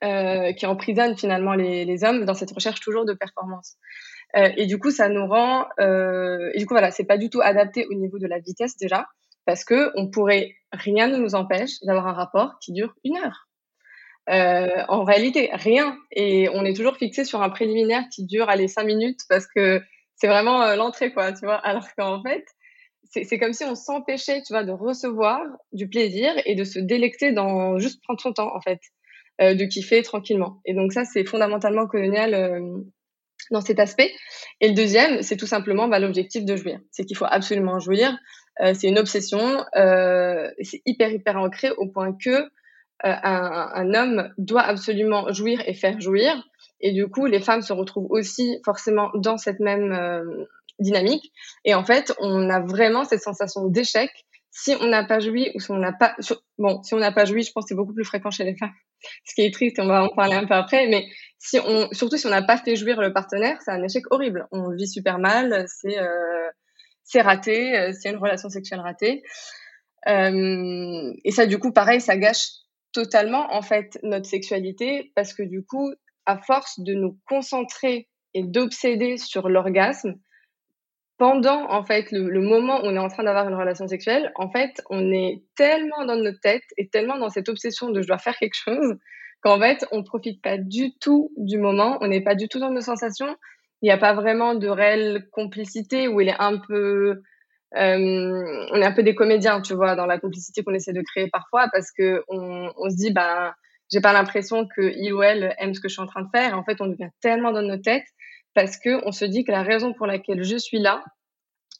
qui 0.00 0.66
emprisonne 0.66 1.16
finalement 1.16 1.54
les 1.54 2.02
hommes 2.02 2.24
dans 2.24 2.34
cette 2.34 2.50
recherche 2.50 2.80
toujours 2.80 3.04
de 3.04 3.12
performance. 3.12 3.76
Euh, 4.36 4.50
et 4.56 4.66
du 4.66 4.78
coup, 4.78 4.90
ça 4.90 5.08
nous 5.08 5.26
rend. 5.26 5.66
Euh, 5.80 6.50
et 6.54 6.58
du 6.58 6.66
coup, 6.66 6.74
voilà, 6.74 6.90
c'est 6.90 7.04
pas 7.04 7.18
du 7.18 7.30
tout 7.30 7.40
adapté 7.40 7.86
au 7.86 7.94
niveau 7.94 8.18
de 8.18 8.26
la 8.26 8.38
vitesse 8.38 8.76
déjà, 8.76 9.06
parce 9.44 9.64
que 9.64 9.90
on 9.94 10.10
pourrait 10.10 10.54
rien 10.72 11.08
ne 11.08 11.16
nous 11.16 11.34
empêche 11.34 11.80
d'avoir 11.82 12.06
un 12.06 12.12
rapport 12.12 12.58
qui 12.60 12.72
dure 12.72 12.94
une 13.04 13.16
heure. 13.16 13.48
Euh, 14.28 14.82
en 14.88 15.04
réalité, 15.04 15.50
rien. 15.52 15.96
Et 16.12 16.48
on 16.52 16.64
est 16.64 16.74
toujours 16.74 16.96
fixé 16.96 17.24
sur 17.24 17.42
un 17.42 17.48
préliminaire 17.48 18.04
qui 18.12 18.26
dure 18.26 18.48
allez 18.48 18.68
cinq 18.68 18.84
minutes 18.84 19.20
parce 19.28 19.46
que 19.46 19.80
c'est 20.16 20.26
vraiment 20.28 20.62
euh, 20.62 20.76
l'entrée, 20.76 21.12
quoi, 21.12 21.32
tu 21.32 21.46
vois. 21.46 21.56
Alors 21.56 21.86
qu'en 21.96 22.22
fait, 22.22 22.44
c'est 23.10 23.38
comme 23.38 23.52
si 23.52 23.64
on 23.64 23.74
s'empêchait, 23.74 24.42
tu 24.42 24.52
vois, 24.52 24.64
de 24.64 24.72
recevoir 24.72 25.40
du 25.72 25.88
plaisir 25.88 26.32
et 26.44 26.54
de 26.54 26.64
se 26.64 26.78
délecter 26.78 27.32
dans 27.32 27.78
juste 27.78 28.02
prendre 28.02 28.20
son 28.20 28.32
temps, 28.32 28.54
en 28.54 28.60
fait, 28.60 28.80
euh, 29.40 29.54
de 29.54 29.64
kiffer 29.64 30.02
tranquillement. 30.02 30.60
Et 30.64 30.74
donc 30.74 30.92
ça, 30.92 31.04
c'est 31.04 31.24
fondamentalement 31.24 31.86
colonial 31.86 32.34
euh, 32.34 32.82
dans 33.50 33.60
cet 33.60 33.78
aspect. 33.78 34.12
Et 34.60 34.68
le 34.68 34.74
deuxième, 34.74 35.22
c'est 35.22 35.36
tout 35.36 35.46
simplement 35.46 35.88
bah, 35.88 35.98
l'objectif 35.98 36.44
de 36.44 36.56
jouir. 36.56 36.80
C'est 36.90 37.04
qu'il 37.04 37.16
faut 37.16 37.26
absolument 37.28 37.78
jouir. 37.78 38.16
Euh, 38.60 38.72
c'est 38.74 38.88
une 38.88 38.98
obsession. 38.98 39.64
Euh, 39.76 40.50
c'est 40.62 40.82
hyper, 40.86 41.10
hyper 41.10 41.36
ancré 41.36 41.70
au 41.70 41.88
point 41.88 42.12
que 42.12 42.30
euh, 42.30 42.48
un, 43.02 43.70
un, 43.74 43.94
homme 43.94 44.32
doit 44.38 44.62
absolument 44.62 45.32
jouir 45.32 45.62
et 45.66 45.74
faire 45.74 46.00
jouir. 46.00 46.32
Et 46.80 46.92
du 46.92 47.08
coup, 47.08 47.26
les 47.26 47.40
femmes 47.40 47.62
se 47.62 47.72
retrouvent 47.72 48.10
aussi 48.10 48.58
forcément 48.64 49.10
dans 49.14 49.38
cette 49.38 49.60
même 49.60 50.46
dynamique. 50.78 51.32
Et 51.64 51.74
en 51.74 51.84
fait, 51.84 52.12
on 52.20 52.50
a 52.50 52.60
vraiment 52.60 53.04
cette 53.04 53.22
sensation 53.22 53.66
d'échec 53.66 54.10
si 54.58 54.74
on 54.80 54.86
n'a 54.86 55.04
pas 55.04 55.20
joui 55.20 55.50
ou 55.54 55.60
si 55.60 55.70
on 55.70 55.76
n'a 55.76 55.92
pas 55.92 56.16
bon 56.56 56.82
si 56.82 56.94
on 56.94 56.98
n'a 56.98 57.12
pas 57.12 57.26
joui 57.26 57.42
je 57.42 57.52
pense 57.52 57.64
que 57.64 57.68
c'est 57.68 57.74
beaucoup 57.74 57.92
plus 57.92 58.06
fréquent 58.06 58.30
chez 58.30 58.44
les 58.44 58.56
femmes. 58.56 58.72
Ce 59.26 59.34
qui 59.34 59.42
est 59.42 59.52
triste 59.52 59.78
on 59.78 59.86
va 59.86 60.04
en 60.04 60.08
parler 60.08 60.34
un 60.34 60.46
peu 60.46 60.54
après 60.54 60.86
mais 60.86 61.04
si 61.38 61.58
on 61.58 61.92
surtout 61.92 62.16
si 62.16 62.26
on 62.26 62.30
n'a 62.30 62.42
pas 62.42 62.56
fait 62.56 62.74
jouir 62.74 62.98
le 63.02 63.12
partenaire 63.12 63.58
c'est 63.62 63.70
un 63.70 63.82
échec 63.82 64.04
horrible. 64.10 64.46
On 64.52 64.74
vit 64.74 64.88
super 64.88 65.18
mal 65.18 65.66
c'est 65.68 65.98
euh, 65.98 66.48
c'est 67.04 67.20
raté 67.20 67.78
euh, 67.78 67.92
c'est 67.92 68.08
une 68.08 68.16
relation 68.16 68.48
sexuelle 68.48 68.80
ratée. 68.80 69.22
Euh, 70.08 71.12
et 71.24 71.32
ça 71.32 71.44
du 71.44 71.58
coup 71.58 71.72
pareil 71.72 72.00
ça 72.00 72.16
gâche 72.16 72.46
totalement 72.92 73.52
en 73.52 73.60
fait 73.60 73.98
notre 74.02 74.26
sexualité 74.26 75.12
parce 75.14 75.34
que 75.34 75.42
du 75.42 75.66
coup 75.66 75.92
à 76.24 76.38
force 76.38 76.80
de 76.80 76.94
nous 76.94 77.18
concentrer 77.28 78.08
et 78.32 78.42
d'obséder 78.42 79.18
sur 79.18 79.50
l'orgasme 79.50 80.14
pendant 81.18 81.70
en 81.70 81.84
fait 81.84 82.10
le, 82.12 82.28
le, 82.28 82.40
moment 82.40 82.80
où 82.80 82.86
on 82.86 82.94
est 82.94 82.98
en 82.98 83.08
train 83.08 83.24
d'avoir 83.24 83.48
une 83.48 83.54
relation 83.54 83.88
sexuelle, 83.88 84.32
en 84.34 84.50
fait, 84.50 84.82
on 84.90 85.12
est 85.12 85.42
tellement 85.56 86.04
dans 86.04 86.16
notre 86.16 86.40
tête 86.40 86.64
et 86.76 86.88
tellement 86.88 87.18
dans 87.18 87.30
cette 87.30 87.48
obsession 87.48 87.90
de 87.90 88.02
je 88.02 88.06
dois 88.06 88.18
faire 88.18 88.36
quelque 88.36 88.54
chose 88.56 88.96
qu'en 89.40 89.58
fait, 89.58 89.86
on 89.92 90.02
profite 90.02 90.42
pas 90.42 90.58
du 90.58 90.96
tout 90.98 91.30
du 91.36 91.58
moment, 91.58 91.98
on 92.00 92.08
n'est 92.08 92.22
pas 92.22 92.34
du 92.34 92.48
tout 92.48 92.58
dans 92.58 92.70
nos 92.70 92.80
sensations. 92.80 93.36
Il 93.82 93.86
n'y 93.86 93.92
a 93.92 93.98
pas 93.98 94.14
vraiment 94.14 94.54
de 94.54 94.68
réelle 94.68 95.28
complicité 95.32 96.08
où 96.08 96.20
il 96.20 96.28
est 96.28 96.40
un 96.40 96.58
peu, 96.58 97.22
euh, 97.76 98.66
on 98.72 98.76
est 98.80 98.84
un 98.84 98.92
peu 98.92 99.02
des 99.02 99.14
comédiens, 99.14 99.60
tu 99.60 99.74
vois, 99.74 99.94
dans 99.96 100.06
la 100.06 100.18
complicité 100.18 100.62
qu'on 100.62 100.74
essaie 100.74 100.92
de 100.92 101.02
créer 101.02 101.28
parfois 101.30 101.68
parce 101.72 101.92
que 101.92 102.22
on, 102.28 102.70
on 102.76 102.90
se 102.90 102.96
dit 102.96 103.12
bah 103.12 103.54
j'ai 103.92 104.00
pas 104.00 104.12
l'impression 104.12 104.66
que 104.66 104.92
il 104.96 105.12
ou 105.12 105.22
elle 105.22 105.54
aime 105.58 105.74
ce 105.74 105.80
que 105.80 105.88
je 105.88 105.94
suis 105.94 106.02
en 106.02 106.06
train 106.06 106.22
de 106.22 106.28
faire. 106.34 106.58
En 106.58 106.64
fait, 106.64 106.80
on 106.80 106.86
devient 106.86 107.10
tellement 107.20 107.52
dans 107.52 107.62
nos 107.62 107.76
têtes 107.76 108.08
parce 108.56 108.78
que 108.78 109.06
on 109.06 109.12
se 109.12 109.26
dit 109.26 109.44
que 109.44 109.52
la 109.52 109.62
raison 109.62 109.92
pour 109.92 110.06
laquelle 110.06 110.42
je 110.42 110.56
suis 110.56 110.78
là, 110.78 111.04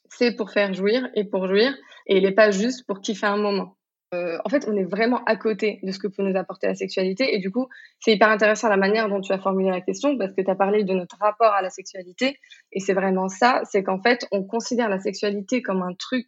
c'est 0.09 0.35
pour 0.35 0.51
faire 0.51 0.73
jouir 0.73 1.09
et 1.15 1.25
pour 1.25 1.47
jouir, 1.47 1.75
et 2.05 2.17
il 2.17 2.23
n'est 2.23 2.35
pas 2.35 2.51
juste 2.51 2.85
pour 2.85 3.01
kiffer 3.01 3.25
un 3.25 3.37
moment. 3.37 3.75
Euh, 4.13 4.37
en 4.45 4.49
fait, 4.49 4.65
on 4.69 4.77
est 4.77 4.85
vraiment 4.85 5.21
à 5.25 5.35
côté 5.35 5.79
de 5.81 5.91
ce 5.91 5.97
que 5.97 6.07
peut 6.07 6.23
nous 6.23 6.37
apporter 6.37 6.67
la 6.67 6.75
sexualité, 6.75 7.35
et 7.35 7.39
du 7.39 7.49
coup, 7.51 7.67
c'est 7.99 8.13
hyper 8.13 8.29
intéressant 8.29 8.69
la 8.69 8.77
manière 8.77 9.09
dont 9.09 9.21
tu 9.21 9.33
as 9.33 9.39
formulé 9.39 9.71
la 9.71 9.81
question, 9.81 10.17
parce 10.19 10.33
que 10.33 10.41
tu 10.41 10.51
as 10.51 10.55
parlé 10.55 10.83
de 10.83 10.93
notre 10.93 11.17
rapport 11.17 11.51
à 11.51 11.63
la 11.63 11.71
sexualité, 11.71 12.37
et 12.71 12.79
c'est 12.79 12.93
vraiment 12.93 13.27
ça, 13.27 13.63
c'est 13.65 13.83
qu'en 13.83 13.99
fait, 14.01 14.27
on 14.31 14.43
considère 14.43 14.87
la 14.87 14.99
sexualité 14.99 15.63
comme 15.63 15.81
un 15.81 15.95
truc 15.95 16.27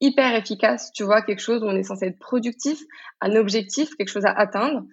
hyper 0.00 0.34
efficace, 0.34 0.90
tu 0.94 1.04
vois, 1.04 1.20
quelque 1.20 1.42
chose 1.42 1.62
où 1.62 1.66
on 1.66 1.76
est 1.76 1.84
censé 1.84 2.06
être 2.06 2.18
productif, 2.18 2.80
un 3.20 3.36
objectif, 3.36 3.94
quelque 3.96 4.08
chose 4.08 4.24
à 4.24 4.32
atteindre, 4.32 4.84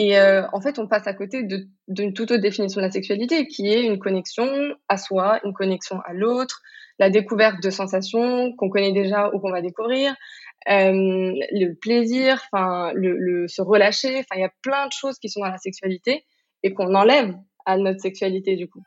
et 0.00 0.16
euh, 0.16 0.46
en 0.52 0.60
fait, 0.60 0.78
on 0.78 0.86
passe 0.86 1.08
à 1.08 1.12
côté 1.12 1.42
d'une 1.42 2.14
toute 2.14 2.30
autre 2.30 2.40
définition 2.40 2.80
de 2.80 2.86
la 2.86 2.92
sexualité, 2.92 3.48
qui 3.48 3.66
est 3.66 3.84
une 3.84 3.98
connexion 3.98 4.46
à 4.88 4.96
soi, 4.96 5.40
une 5.42 5.52
connexion 5.52 5.98
à 6.06 6.12
l'autre, 6.12 6.62
la 7.00 7.10
découverte 7.10 7.60
de 7.60 7.68
sensations 7.68 8.54
qu'on 8.54 8.70
connaît 8.70 8.92
déjà 8.92 9.28
ou 9.34 9.40
qu'on 9.40 9.50
va 9.50 9.60
découvrir, 9.60 10.12
euh, 10.70 11.32
le 11.50 11.72
plaisir, 11.72 12.40
enfin, 12.52 12.92
le, 12.94 13.18
le, 13.18 13.48
se 13.48 13.60
relâcher. 13.60 14.18
Enfin, 14.18 14.36
il 14.36 14.42
y 14.42 14.44
a 14.44 14.52
plein 14.62 14.86
de 14.86 14.92
choses 14.92 15.18
qui 15.18 15.28
sont 15.28 15.40
dans 15.40 15.50
la 15.50 15.58
sexualité 15.58 16.24
et 16.62 16.72
qu'on 16.74 16.94
enlève 16.94 17.34
à 17.66 17.76
notre 17.76 17.98
sexualité 17.98 18.54
du 18.54 18.68
coup. 18.68 18.84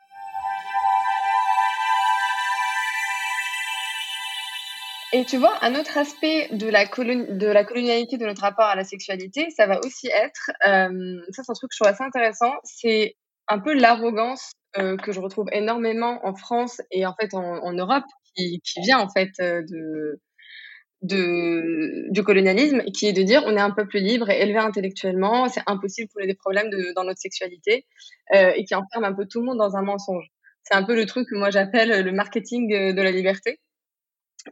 Et 5.14 5.26
tu 5.26 5.36
vois, 5.36 5.62
un 5.62 5.74
autre 5.74 5.98
aspect 5.98 6.48
de 6.52 6.68
la, 6.68 6.86
colonialité 6.86 8.16
de 8.16 8.24
notre 8.24 8.40
rapport 8.40 8.64
à 8.64 8.74
la 8.74 8.84
sexualité, 8.84 9.50
ça 9.50 9.66
va 9.66 9.78
aussi 9.84 10.08
être, 10.08 10.50
euh, 10.66 11.20
ça 11.32 11.42
c'est 11.42 11.50
un 11.50 11.54
truc 11.54 11.70
que 11.70 11.74
je 11.76 11.82
trouve 11.82 11.92
assez 11.92 12.02
intéressant, 12.02 12.54
c'est 12.64 13.16
un 13.48 13.58
peu 13.58 13.74
l'arrogance 13.74 14.52
que 14.74 15.12
je 15.12 15.20
retrouve 15.20 15.48
énormément 15.52 16.18
en 16.24 16.34
France 16.34 16.80
et 16.90 17.04
en 17.04 17.14
fait 17.14 17.34
en, 17.34 17.72
Europe, 17.74 18.06
qui, 18.34 18.62
vient 18.78 19.00
en 19.00 19.08
fait 19.10 19.28
de, 19.38 20.18
de, 21.02 22.10
du 22.10 22.22
colonialisme, 22.22 22.82
qui 22.84 23.06
est 23.06 23.12
de 23.12 23.22
dire 23.22 23.42
on 23.44 23.54
est 23.54 23.60
un 23.60 23.70
peuple 23.70 23.98
libre 23.98 24.30
et 24.30 24.40
élevé 24.40 24.58
intellectuellement, 24.58 25.48
c'est 25.50 25.60
impossible 25.66 26.08
qu'on 26.08 26.22
ait 26.22 26.26
des 26.26 26.34
problèmes 26.34 26.70
dans 26.96 27.04
notre 27.04 27.20
sexualité, 27.20 27.84
euh, 28.34 28.52
et 28.56 28.64
qui 28.64 28.74
enferme 28.74 29.04
un 29.04 29.12
peu 29.12 29.26
tout 29.26 29.40
le 29.40 29.46
monde 29.46 29.58
dans 29.58 29.76
un 29.76 29.82
mensonge. 29.82 30.30
C'est 30.62 30.74
un 30.74 30.84
peu 30.84 30.94
le 30.94 31.04
truc 31.04 31.28
que 31.28 31.34
moi 31.36 31.50
j'appelle 31.50 32.02
le 32.02 32.12
marketing 32.12 32.94
de 32.94 33.02
la 33.02 33.10
liberté. 33.10 33.60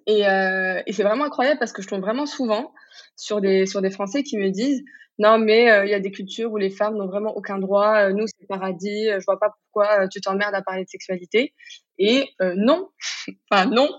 Et, 0.06 0.26
euh, 0.28 0.82
et 0.86 0.92
c'est 0.92 1.02
vraiment 1.02 1.24
incroyable 1.24 1.58
parce 1.58 1.72
que 1.72 1.82
je 1.82 1.88
tombe 1.88 2.00
vraiment 2.00 2.26
souvent 2.26 2.72
sur 3.16 3.40
des, 3.40 3.66
sur 3.66 3.82
des 3.82 3.90
Français 3.90 4.22
qui 4.22 4.38
me 4.38 4.50
disent 4.50 4.82
non 5.18 5.38
mais 5.38 5.70
euh, 5.70 5.84
il 5.84 5.90
y 5.90 5.94
a 5.94 6.00
des 6.00 6.10
cultures 6.10 6.52
où 6.52 6.56
les 6.56 6.70
femmes 6.70 6.96
n'ont 6.96 7.06
vraiment 7.06 7.36
aucun 7.36 7.58
droit, 7.58 8.08
euh, 8.08 8.12
nous 8.12 8.26
c'est 8.26 8.40
le 8.40 8.46
paradis, 8.46 9.06
je 9.06 9.24
vois 9.24 9.38
pas 9.38 9.50
pourquoi 9.50 10.08
tu 10.08 10.20
t'emmerdes 10.20 10.54
à 10.54 10.62
parler 10.62 10.84
de 10.84 10.88
sexualité. 10.88 11.54
Et 11.98 12.28
non, 12.56 12.88
enfin 13.50 13.66
non, 13.66 13.90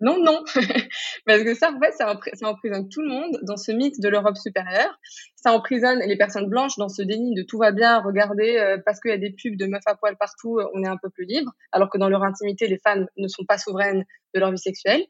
non, 0.00 0.18
non, 0.22 0.42
parce 1.26 1.42
que 1.42 1.54
ça, 1.54 1.70
en 1.72 1.78
fait, 1.78 1.92
ça, 1.92 2.48
emprisonne 2.48 2.88
tout 2.88 3.02
le 3.02 3.08
monde 3.08 3.38
dans 3.42 3.56
ce 3.56 3.70
mythe 3.72 4.00
de 4.00 4.08
l'Europe 4.08 4.36
supérieure. 4.36 4.98
Ça 5.36 5.52
emprisonne 5.52 6.00
les 6.00 6.16
personnes 6.16 6.48
blanches 6.48 6.76
dans 6.78 6.88
ce 6.88 7.02
déni 7.02 7.34
de 7.34 7.42
tout 7.42 7.58
va 7.58 7.70
bien, 7.70 8.00
regardez, 8.00 8.56
euh, 8.56 8.78
parce 8.84 9.00
qu'il 9.00 9.10
y 9.10 9.14
a 9.14 9.18
des 9.18 9.30
pubs 9.30 9.56
de 9.56 9.66
meufs 9.66 9.86
à 9.86 9.94
poil 9.94 10.16
partout, 10.16 10.58
euh, 10.58 10.66
on 10.74 10.82
est 10.82 10.88
un 10.88 10.96
peu 10.96 11.10
plus 11.10 11.26
libre, 11.26 11.52
alors 11.72 11.90
que 11.90 11.98
dans 11.98 12.08
leur 12.08 12.22
intimité, 12.22 12.66
les 12.66 12.78
femmes 12.78 13.06
ne 13.16 13.28
sont 13.28 13.44
pas 13.44 13.58
souveraines 13.58 14.04
de 14.34 14.40
leur 14.40 14.50
vie 14.50 14.58
sexuelle. 14.58 15.04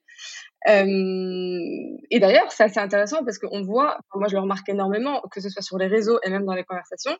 Euh, 0.69 0.87
et 2.11 2.21
d'ailleurs, 2.21 2.51
c'est 2.51 2.65
assez 2.65 2.81
intéressant 2.81 3.25
parce 3.25 3.39
qu'on 3.39 3.63
voit, 3.63 3.99
moi 4.15 4.29
je 4.29 4.35
le 4.35 4.41
remarque 4.41 4.69
énormément, 4.69 5.23
que 5.31 5.41
ce 5.41 5.49
soit 5.49 5.63
sur 5.63 5.79
les 5.79 5.87
réseaux 5.87 6.19
et 6.23 6.31
même 6.31 6.45
dans 6.45 6.55
les 6.55 6.65
conversations, 6.65 7.17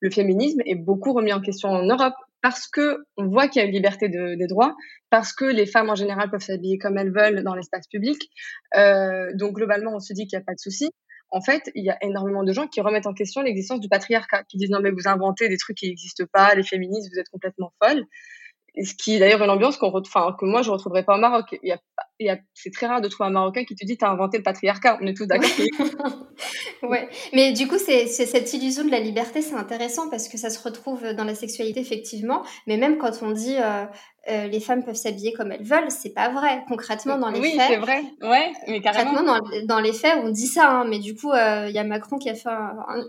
le 0.00 0.10
féminisme 0.10 0.60
est 0.64 0.76
beaucoup 0.76 1.12
remis 1.12 1.32
en 1.32 1.40
question 1.40 1.70
en 1.70 1.82
Europe 1.82 2.14
parce 2.44 2.66
que 2.68 2.98
on 3.16 3.26
voit 3.26 3.48
qu'il 3.48 3.62
y 3.62 3.64
a 3.64 3.66
une 3.66 3.72
liberté 3.72 4.10
de, 4.10 4.34
des 4.34 4.46
droits, 4.46 4.76
parce 5.08 5.32
que 5.32 5.46
les 5.46 5.64
femmes 5.64 5.88
en 5.88 5.94
général 5.94 6.30
peuvent 6.30 6.42
s'habiller 6.42 6.76
comme 6.76 6.98
elles 6.98 7.10
veulent 7.10 7.42
dans 7.42 7.54
l'espace 7.54 7.86
public. 7.86 8.28
Euh, 8.76 9.30
donc 9.32 9.54
globalement, 9.54 9.92
on 9.94 9.98
se 9.98 10.12
dit 10.12 10.26
qu'il 10.26 10.36
n'y 10.36 10.42
a 10.42 10.44
pas 10.44 10.52
de 10.52 10.58
souci. 10.58 10.90
En 11.30 11.40
fait, 11.40 11.70
il 11.74 11.82
y 11.82 11.88
a 11.88 11.96
énormément 12.02 12.44
de 12.44 12.52
gens 12.52 12.66
qui 12.66 12.82
remettent 12.82 13.06
en 13.06 13.14
question 13.14 13.40
l'existence 13.40 13.80
du 13.80 13.88
patriarcat, 13.88 14.44
qui 14.44 14.58
disent 14.58 14.68
non 14.68 14.80
mais 14.82 14.90
vous 14.90 15.08
inventez 15.08 15.48
des 15.48 15.56
trucs 15.56 15.78
qui 15.78 15.88
n'existent 15.88 16.26
pas, 16.34 16.54
les 16.54 16.62
féministes, 16.62 17.10
vous 17.14 17.18
êtes 17.18 17.30
complètement 17.30 17.72
folles 17.82 18.04
ce 18.82 18.94
qui 18.94 19.14
est 19.14 19.18
d'ailleurs 19.20 19.42
une 19.42 19.50
ambiance 19.50 19.76
qu'on 19.76 19.92
enfin 19.96 20.34
que 20.38 20.44
moi 20.44 20.62
je 20.62 20.70
retrouverais 20.70 21.04
pas 21.04 21.16
au 21.16 21.20
Maroc. 21.20 21.46
Il 21.62 21.68
y 21.68 21.72
a, 21.72 21.78
il 22.18 22.26
y 22.26 22.30
a, 22.30 22.38
c'est 22.54 22.72
très 22.72 22.86
rare 22.86 23.00
de 23.00 23.08
trouver 23.08 23.28
un 23.28 23.32
Marocain 23.32 23.64
qui 23.64 23.76
te 23.76 23.84
dit 23.84 23.96
t'as 23.96 24.10
inventé 24.10 24.38
le 24.38 24.42
patriarcat. 24.42 24.98
On 25.00 25.06
est 25.06 25.16
tous 25.16 25.26
d'accord. 25.26 25.48
ouais, 26.82 27.08
mais 27.32 27.52
du 27.52 27.68
coup 27.68 27.78
c'est, 27.78 28.06
c'est 28.06 28.26
cette 28.26 28.52
illusion 28.52 28.84
de 28.84 28.90
la 28.90 28.98
liberté, 28.98 29.42
c'est 29.42 29.54
intéressant 29.54 30.08
parce 30.10 30.28
que 30.28 30.36
ça 30.36 30.50
se 30.50 30.60
retrouve 30.62 31.12
dans 31.14 31.24
la 31.24 31.34
sexualité 31.34 31.80
effectivement, 31.80 32.42
mais 32.66 32.76
même 32.76 32.98
quand 32.98 33.22
on 33.22 33.30
dit 33.30 33.56
euh, 33.56 33.84
euh, 34.28 34.46
les 34.48 34.60
femmes 34.60 34.84
peuvent 34.84 34.94
s'habiller 34.96 35.32
comme 35.32 35.52
elles 35.52 35.64
veulent, 35.64 35.90
c'est 35.90 36.12
pas 36.12 36.30
vrai. 36.30 36.64
Concrètement 36.66 37.18
dans 37.18 37.30
les 37.30 37.40
oui, 37.40 37.52
faits. 37.52 37.60
Oui, 37.60 37.74
c'est 37.74 37.80
vrai. 37.80 38.02
Ouais, 38.22 38.52
mais 38.66 38.80
carrément. 38.80 39.10
Concrètement 39.10 39.38
dans, 39.38 39.66
dans 39.76 39.80
les 39.80 39.92
faits, 39.92 40.18
on 40.24 40.30
dit 40.30 40.48
ça, 40.48 40.68
hein, 40.68 40.84
mais 40.84 40.98
du 40.98 41.14
coup 41.14 41.30
euh, 41.30 41.66
il 41.68 41.74
y 41.74 41.78
a 41.78 41.84
Macron 41.84 42.18
qui 42.18 42.28
a 42.28 42.34
fait 42.34 42.50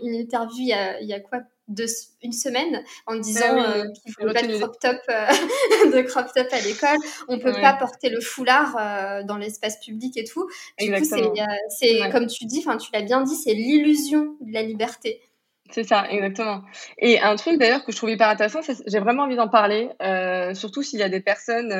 une 0.02 0.14
interview 0.14 0.60
il 0.60 0.68
y 0.68 0.72
a, 0.72 1.00
il 1.00 1.08
y 1.08 1.12
a 1.12 1.18
quoi? 1.18 1.40
De 1.68 1.84
une 2.22 2.32
semaine 2.32 2.84
en 3.06 3.16
disant 3.16 3.56
ah 3.58 3.76
euh, 3.76 3.84
qu'il 3.92 4.12
faut 4.12 4.32
pas 4.32 4.42
de 4.42 4.56
crop 4.56 4.78
top 4.80 4.96
euh, 5.08 5.26
de 5.92 6.02
crop 6.02 6.26
top 6.34 6.46
à 6.52 6.60
l'école. 6.60 6.98
On 7.28 7.38
peut 7.38 7.52
pas 7.52 7.74
porter 7.74 8.08
le 8.08 8.20
foulard 8.20 8.76
euh, 8.78 9.22
dans 9.24 9.36
l'espace 9.36 9.78
public 9.80 10.16
et 10.16 10.24
tout. 10.24 10.48
Du 10.78 10.92
coup 10.92 11.04
c'est 11.68 12.10
comme 12.10 12.26
tu 12.26 12.44
dis 12.46 12.64
enfin 12.66 12.76
tu 12.76 12.90
l'as 12.92 13.02
bien 13.02 13.22
dit 13.22 13.34
c'est 13.34 13.54
l'illusion 13.54 14.36
de 14.40 14.52
la 14.52 14.62
liberté. 14.62 15.20
C'est 15.72 15.82
ça, 15.82 16.08
exactement. 16.08 16.62
Et 16.98 17.18
un 17.18 17.34
truc 17.34 17.58
d'ailleurs 17.58 17.84
que 17.84 17.90
je 17.90 17.96
trouve 17.96 18.10
hyper 18.10 18.28
intéressant, 18.28 18.60
j'ai 18.86 19.00
vraiment 19.00 19.24
envie 19.24 19.34
d'en 19.34 19.48
parler, 19.48 19.90
surtout 20.54 20.82
s'il 20.84 21.00
y 21.00 21.02
a 21.02 21.08
des 21.08 21.20
personnes 21.20 21.74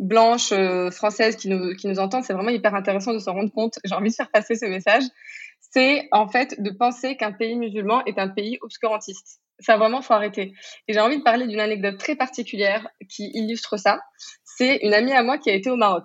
blanches 0.00 0.52
françaises 0.90 1.36
qui 1.36 1.48
nous, 1.48 1.76
qui 1.76 1.86
nous 1.86 2.00
entendent, 2.00 2.24
c'est 2.24 2.32
vraiment 2.32 2.50
hyper 2.50 2.74
intéressant 2.74 3.12
de 3.12 3.20
s'en 3.20 3.34
rendre 3.34 3.52
compte. 3.52 3.78
J'ai 3.84 3.94
envie 3.94 4.10
de 4.10 4.14
faire 4.14 4.30
passer 4.30 4.56
ce 4.56 4.66
message 4.66 5.04
c'est 5.60 6.08
en 6.12 6.28
fait 6.28 6.60
de 6.60 6.70
penser 6.70 7.16
qu'un 7.16 7.32
pays 7.32 7.56
musulman 7.56 8.04
est 8.04 8.18
un 8.18 8.28
pays 8.28 8.58
obscurantiste. 8.60 9.40
Ça 9.60 9.76
vraiment 9.76 10.00
faut 10.00 10.14
arrêter. 10.14 10.54
Et 10.88 10.92
j'ai 10.94 11.00
envie 11.00 11.18
de 11.18 11.22
parler 11.22 11.46
d'une 11.46 11.60
anecdote 11.60 11.98
très 11.98 12.16
particulière 12.16 12.88
qui 13.08 13.30
illustre 13.34 13.76
ça. 13.76 14.00
C'est 14.44 14.76
une 14.78 14.94
amie 14.94 15.12
à 15.12 15.22
moi 15.22 15.38
qui 15.38 15.50
a 15.50 15.54
été 15.54 15.70
au 15.70 15.76
Maroc. 15.76 16.04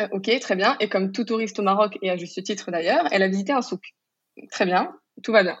Euh, 0.00 0.08
ok, 0.12 0.38
très 0.40 0.56
bien. 0.56 0.76
Et 0.80 0.88
comme 0.88 1.12
tout 1.12 1.24
touriste 1.24 1.58
au 1.58 1.62
Maroc, 1.62 1.98
et 2.02 2.10
à 2.10 2.16
juste 2.16 2.42
titre 2.42 2.70
d'ailleurs, 2.70 3.06
elle 3.10 3.22
a 3.22 3.28
visité 3.28 3.52
un 3.52 3.62
souk. 3.62 3.82
Très 4.50 4.66
bien, 4.66 4.92
tout 5.22 5.32
va 5.32 5.42
bien. 5.42 5.58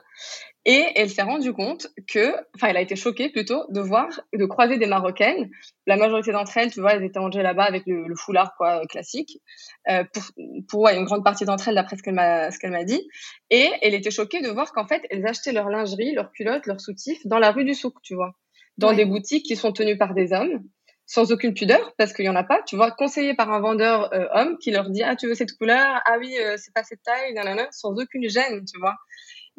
Et 0.70 0.84
elle 0.96 1.08
s'est 1.08 1.22
rendue 1.22 1.54
compte 1.54 1.86
que, 2.06 2.34
enfin, 2.54 2.68
elle 2.68 2.76
a 2.76 2.82
été 2.82 2.94
choquée 2.94 3.30
plutôt 3.30 3.64
de 3.70 3.80
voir, 3.80 4.20
de 4.34 4.44
croiser 4.44 4.76
des 4.76 4.84
Marocaines. 4.84 5.48
La 5.86 5.96
majorité 5.96 6.30
d'entre 6.30 6.54
elles, 6.58 6.70
tu 6.70 6.82
vois, 6.82 6.92
elles 6.92 7.04
étaient 7.04 7.18
rangées 7.18 7.40
là-bas 7.40 7.64
avec 7.64 7.84
le, 7.86 8.14
foulard, 8.14 8.54
quoi, 8.58 8.84
classique. 8.86 9.40
Euh, 9.88 10.04
pour, 10.12 10.22
pour 10.68 10.80
ouais, 10.80 10.98
une 10.98 11.06
grande 11.06 11.24
partie 11.24 11.46
d'entre 11.46 11.68
elles, 11.68 11.74
d'après 11.74 11.96
ce 11.96 12.02
qu'elle 12.02 12.12
m'a, 12.12 12.50
ce 12.50 12.58
qu'elle 12.58 12.72
m'a 12.72 12.84
dit. 12.84 13.00
Et 13.48 13.66
elle 13.80 13.94
était 13.94 14.10
choquée 14.10 14.42
de 14.42 14.48
voir 14.50 14.74
qu'en 14.74 14.86
fait, 14.86 15.00
elles 15.08 15.26
achetaient 15.26 15.52
leur 15.52 15.70
lingerie, 15.70 16.12
leurs 16.12 16.32
culottes, 16.32 16.66
leurs 16.66 16.82
soutifs 16.82 17.26
dans 17.26 17.38
la 17.38 17.50
rue 17.50 17.64
du 17.64 17.72
souk, 17.72 17.94
tu 18.02 18.14
vois. 18.14 18.34
Dans 18.76 18.92
des 18.92 19.06
boutiques 19.06 19.46
qui 19.46 19.56
sont 19.56 19.72
tenues 19.72 19.96
par 19.96 20.12
des 20.12 20.34
hommes 20.34 20.62
sans 21.06 21.32
aucune 21.32 21.54
pudeur 21.54 21.94
parce 21.96 22.12
qu'il 22.12 22.26
y 22.26 22.28
en 22.28 22.36
a 22.36 22.44
pas 22.44 22.60
tu 22.66 22.76
vois 22.76 22.90
conseillé 22.90 23.34
par 23.34 23.50
un 23.50 23.60
vendeur 23.60 24.12
euh, 24.12 24.26
homme 24.34 24.58
qui 24.58 24.70
leur 24.70 24.90
dit 24.90 25.02
ah 25.02 25.16
tu 25.16 25.26
veux 25.26 25.34
cette 25.34 25.56
couleur? 25.56 26.02
Ah 26.04 26.18
oui 26.18 26.36
euh, 26.38 26.56
c'est 26.58 26.72
pas 26.74 26.84
cette 26.84 27.02
taille 27.02 27.32
nanana, 27.32 27.66
sans 27.70 27.94
aucune 27.98 28.28
gêne 28.28 28.62
tu 28.70 28.78
vois 28.78 28.94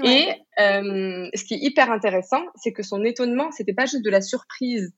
et 0.04 0.30
euh, 0.60 1.30
ce 1.34 1.44
qui 1.44 1.56
est 1.56 1.60
hyper 1.62 1.92
intéressant, 1.92 2.44
c'est 2.56 2.72
que 2.72 2.84
son 2.84 3.04
étonnement, 3.04 3.52
c'était 3.52 3.74
pas 3.74 3.86
juste 3.86 4.04
de 4.04 4.10
la 4.10 4.22
surprise 4.22 4.94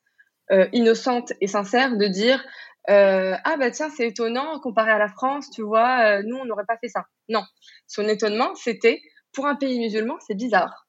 euh, 0.51 0.67
innocente 0.73 1.33
et 1.41 1.47
sincère 1.47 1.97
de 1.97 2.07
dire 2.07 2.43
euh, 2.89 3.35
ah 3.43 3.57
bah 3.57 3.69
tiens 3.71 3.89
c'est 3.95 4.07
étonnant 4.07 4.59
comparé 4.59 4.91
à 4.91 4.97
la 4.97 5.07
France, 5.07 5.49
tu 5.51 5.61
vois, 5.61 6.17
euh, 6.17 6.23
nous 6.25 6.35
on 6.35 6.45
n'aurait 6.45 6.65
pas 6.67 6.77
fait 6.77 6.87
ça. 6.87 7.05
Non, 7.29 7.43
son 7.87 8.07
étonnement 8.07 8.53
c'était 8.55 9.01
pour 9.33 9.45
un 9.45 9.55
pays 9.55 9.79
musulman 9.79 10.17
c'est 10.27 10.35
bizarre. 10.35 10.87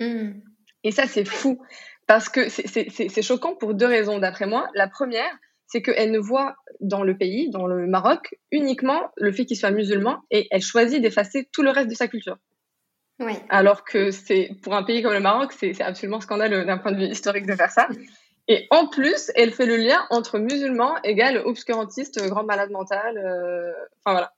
Mmh. 0.00 0.40
Et 0.84 0.90
ça 0.90 1.06
c'est 1.06 1.24
fou 1.24 1.62
parce 2.06 2.28
que 2.28 2.48
c'est 2.48 3.22
choquant 3.22 3.54
pour 3.54 3.74
deux 3.74 3.86
raisons 3.86 4.18
d'après 4.18 4.46
moi. 4.46 4.68
La 4.74 4.88
première, 4.88 5.30
c'est 5.66 5.82
qu'elle 5.82 6.10
ne 6.10 6.18
voit 6.18 6.56
dans 6.80 7.04
le 7.04 7.16
pays, 7.16 7.50
dans 7.50 7.66
le 7.66 7.86
Maroc, 7.86 8.34
uniquement 8.50 9.10
le 9.16 9.30
fait 9.30 9.44
qu'il 9.44 9.58
soit 9.58 9.70
musulman 9.70 10.18
et 10.30 10.48
elle 10.50 10.62
choisit 10.62 11.02
d'effacer 11.02 11.48
tout 11.52 11.62
le 11.62 11.70
reste 11.70 11.90
de 11.90 11.94
sa 11.94 12.08
culture. 12.08 12.38
Oui. 13.20 13.32
Alors 13.48 13.84
que 13.84 14.10
c'est 14.10 14.50
pour 14.62 14.74
un 14.74 14.84
pays 14.84 15.02
comme 15.02 15.12
le 15.12 15.20
Maroc, 15.20 15.52
c'est 15.52 15.80
absolument 15.80 16.20
scandaleux 16.20 16.64
d'un 16.64 16.78
point 16.78 16.92
de 16.92 16.98
vue 16.98 17.10
historique 17.10 17.46
de 17.46 17.54
faire 17.54 17.70
ça. 17.70 17.88
Et 18.46 18.66
en 18.70 18.86
plus, 18.86 19.30
elle 19.34 19.52
fait 19.52 19.66
le 19.66 19.76
lien 19.76 20.06
entre 20.10 20.38
musulman 20.38 20.94
égale 21.04 21.38
obscurantiste, 21.44 22.24
grand 22.28 22.44
malade 22.44 22.70
mental. 22.70 23.18
Euh, 23.18 23.72
enfin 24.04 24.12
voilà. 24.12 24.32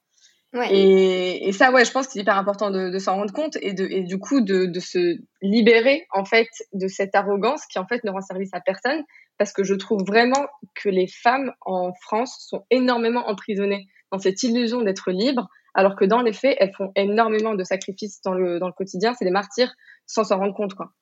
Ouais. 0.53 0.75
Et, 0.75 1.49
et, 1.49 1.53
ça, 1.53 1.71
ouais, 1.71 1.85
je 1.85 1.93
pense 1.93 2.09
que 2.09 2.15
c'est 2.15 2.21
hyper 2.21 2.37
important 2.37 2.73
de, 2.73 2.91
de 2.91 2.99
s'en 2.99 3.15
rendre 3.15 3.33
compte 3.33 3.57
et, 3.63 3.73
de, 3.73 3.85
et 3.85 4.03
du 4.03 4.19
coup 4.19 4.41
de, 4.41 4.67
de, 4.67 4.81
se 4.81 5.17
libérer 5.43 6.09
en 6.11 6.25
fait 6.25 6.49
de 6.73 6.89
cette 6.89 7.15
arrogance 7.15 7.67
qui 7.67 7.79
en 7.79 7.87
fait 7.87 8.03
ne 8.03 8.11
rend 8.11 8.21
service 8.21 8.51
à 8.53 8.61
personne 8.61 9.05
parce 9.39 9.53
que 9.53 9.63
je 9.63 9.75
trouve 9.75 10.03
vraiment 10.05 10.49
que 10.75 10.89
les 10.89 11.07
femmes 11.07 11.53
en 11.61 11.93
France 12.03 12.37
sont 12.49 12.65
énormément 12.71 13.29
emprisonnées 13.29 13.87
dans 14.11 14.19
cette 14.19 14.43
illusion 14.43 14.83
d'être 14.83 15.13
libres 15.13 15.49
alors 15.75 15.97
que 15.97 16.05
dans 16.05 16.23
les 16.23 16.33
faits, 16.33 16.57
elles 16.61 16.73
font 16.73 16.93
énormément 16.97 17.55
de 17.55 17.65
sacrifices 17.65 18.21
dans 18.23 18.35
le, 18.35 18.59
dans 18.59 18.67
le 18.67 18.73
quotidien. 18.73 19.15
C'est 19.19 19.25
des 19.25 19.31
martyrs 19.31 19.73
sans 20.07 20.25
s'en 20.25 20.39
rendre 20.39 20.55
compte, 20.55 20.75
quoi. 20.75 20.93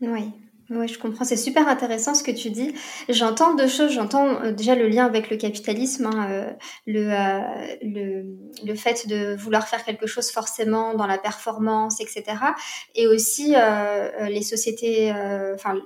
Oui. 0.00 0.30
Je 0.68 0.98
comprends. 0.98 1.24
C'est 1.24 1.36
super 1.36 1.68
intéressant 1.68 2.14
ce 2.14 2.24
que 2.24 2.32
tu 2.32 2.50
dis. 2.50 2.74
J'entends 3.08 3.54
deux 3.54 3.68
choses. 3.68 3.92
J'entends 3.92 4.42
euh, 4.42 4.52
déjà 4.52 4.74
le 4.74 4.88
lien 4.88 5.06
avec 5.06 5.30
le 5.30 5.36
capitalisme, 5.36 6.06
hein, 6.06 6.28
euh, 6.30 6.52
le, 6.86 7.12
euh, 7.12 7.76
le, 7.82 8.24
le, 8.66 8.74
fait 8.74 9.06
de 9.06 9.36
vouloir 9.36 9.68
faire 9.68 9.84
quelque 9.84 10.06
chose 10.06 10.30
forcément 10.30 10.94
dans 10.94 11.06
la 11.06 11.18
performance, 11.18 12.00
etc. 12.00 12.24
Et 12.96 13.06
aussi 13.06 13.54
les 14.28 14.42
sociétés, 14.42 15.12
enfin 15.54 15.80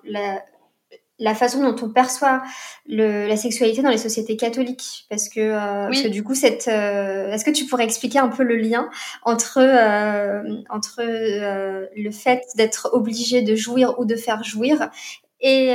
la 1.20 1.34
façon 1.34 1.62
dont 1.62 1.76
on 1.84 1.90
perçoit 1.90 2.42
le, 2.88 3.28
la 3.28 3.36
sexualité 3.36 3.82
dans 3.82 3.90
les 3.90 3.98
sociétés 3.98 4.36
catholiques. 4.36 5.06
Parce 5.08 5.28
que, 5.28 5.40
euh, 5.40 5.86
parce 5.86 6.02
que 6.02 6.08
du 6.08 6.24
coup 6.24 6.34
cette 6.34 6.66
euh, 6.66 7.30
est-ce 7.30 7.44
que 7.44 7.50
tu 7.50 7.66
pourrais 7.66 7.84
expliquer 7.84 8.18
un 8.18 8.28
peu 8.28 8.42
le 8.42 8.56
lien 8.56 8.88
entre 9.22 9.58
euh, 9.58 10.42
entre 10.70 11.02
le 11.02 12.10
fait 12.10 12.42
d'être 12.56 12.90
obligé 12.92 13.42
de 13.42 13.54
jouir 13.54 13.98
ou 14.00 14.06
de 14.06 14.16
faire 14.16 14.42
jouir 14.42 14.90
et, 15.40 15.74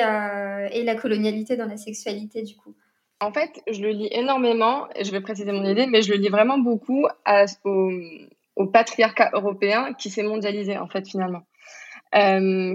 et 0.71 0.83
la 0.83 0.95
colonialité 0.95 1.55
dans 1.55 1.67
la 1.67 1.77
sexualité 1.77 2.41
du 2.41 2.55
coup? 2.55 2.73
En 3.21 3.31
fait 3.31 3.61
je 3.71 3.81
le 3.81 3.91
lis 3.91 4.09
énormément 4.11 4.87
et 4.95 5.03
je 5.03 5.11
vais 5.11 5.21
préciser 5.21 5.51
mon 5.51 5.65
idée 5.65 5.85
mais 5.85 6.01
je 6.01 6.11
le 6.11 6.17
lis 6.17 6.29
vraiment 6.29 6.57
beaucoup 6.57 7.05
au, 7.63 7.91
au 8.55 8.65
patriarcat 8.65 9.29
européen 9.33 9.93
qui 9.93 10.09
s'est 10.09 10.23
mondialisé 10.23 10.77
en 10.77 10.87
fait 10.87 11.07
finalement 11.07 11.43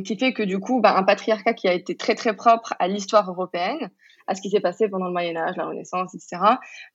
qui 0.04 0.18
fait 0.18 0.32
que 0.32 0.42
du 0.42 0.58
coup, 0.58 0.80
bah, 0.80 0.96
un 0.96 1.02
patriarcat 1.02 1.54
qui 1.54 1.68
a 1.68 1.72
été 1.72 1.96
très 1.96 2.14
très 2.14 2.34
propre 2.34 2.74
à 2.78 2.88
l'histoire 2.88 3.28
européenne, 3.28 3.90
à 4.30 4.34
ce 4.36 4.40
qui 4.40 4.50
s'est 4.50 4.60
passé 4.60 4.88
pendant 4.88 5.06
le 5.06 5.12
Moyen 5.12 5.36
Âge, 5.36 5.56
la 5.56 5.66
Renaissance, 5.66 6.14
etc., 6.14 6.40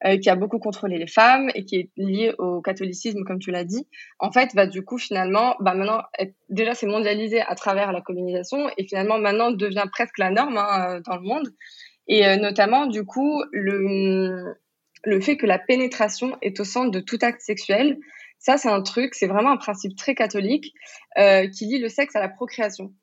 euh, 0.05 0.17
qui 0.17 0.29
a 0.29 0.35
beaucoup 0.35 0.57
contrôlé 0.57 0.97
les 0.97 1.07
femmes 1.07 1.49
et 1.53 1.65
qui 1.65 1.75
est 1.75 1.89
lié 1.97 2.33
au 2.37 2.61
catholicisme, 2.61 3.25
comme 3.25 3.39
tu 3.39 3.51
l'as 3.51 3.65
dit, 3.65 3.87
en 4.19 4.31
fait, 4.31 4.53
va 4.53 4.67
du 4.67 4.83
coup 4.83 4.97
finalement, 4.97 5.55
bah 5.59 5.73
maintenant, 5.73 6.01
déjà 6.49 6.73
c'est 6.73 6.87
mondialisé 6.87 7.41
à 7.41 7.53
travers 7.55 7.91
la 7.91 8.01
colonisation 8.01 8.69
et 8.77 8.87
finalement 8.87 9.17
maintenant 9.17 9.51
devient 9.51 9.85
presque 9.91 10.17
la 10.17 10.29
norme 10.29 10.57
hein, 10.57 11.01
dans 11.05 11.17
le 11.17 11.23
monde. 11.23 11.49
Et 12.07 12.25
euh, 12.25 12.37
notamment, 12.37 12.85
du 12.85 13.03
coup, 13.03 13.43
le, 13.51 14.55
le 15.03 15.19
fait 15.19 15.35
que 15.35 15.45
la 15.45 15.59
pénétration 15.59 16.37
est 16.41 16.59
au 16.61 16.63
centre 16.63 16.91
de 16.91 17.01
tout 17.01 17.19
acte 17.21 17.41
sexuel, 17.41 17.97
ça 18.39 18.57
c'est 18.57 18.69
un 18.69 18.81
truc, 18.81 19.15
c'est 19.15 19.27
vraiment 19.27 19.51
un 19.51 19.57
principe 19.57 19.95
très 19.95 20.15
catholique 20.15 20.73
euh, 21.17 21.47
qui 21.47 21.65
lie 21.65 21.79
le 21.79 21.89
sexe 21.89 22.15
à 22.15 22.19
la 22.19 22.29
procréation 22.29 22.93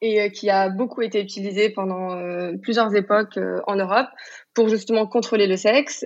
et 0.00 0.20
euh, 0.20 0.28
qui 0.28 0.48
a 0.48 0.68
beaucoup 0.68 1.02
été 1.02 1.20
utilisé 1.20 1.70
pendant 1.70 2.12
euh, 2.12 2.52
plusieurs 2.62 2.94
époques 2.94 3.38
en 3.66 3.76
Europe 3.76 4.08
pour 4.54 4.68
justement 4.68 5.06
contrôler 5.06 5.46
le 5.46 5.56
sexe, 5.56 6.04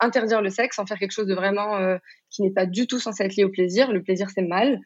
interdire 0.00 0.42
le 0.42 0.50
sexe, 0.50 0.78
en 0.78 0.86
faire 0.86 0.98
quelque 0.98 1.12
chose 1.12 1.26
de 1.26 1.34
vraiment 1.34 1.98
qui 2.30 2.42
n'est 2.42 2.52
pas 2.52 2.66
du 2.66 2.86
tout 2.86 2.98
censé 2.98 3.24
être 3.24 3.36
lié 3.36 3.44
au 3.44 3.50
plaisir. 3.50 3.92
Le 3.92 4.02
plaisir, 4.02 4.30
c'est 4.30 4.42
mal. 4.42 4.78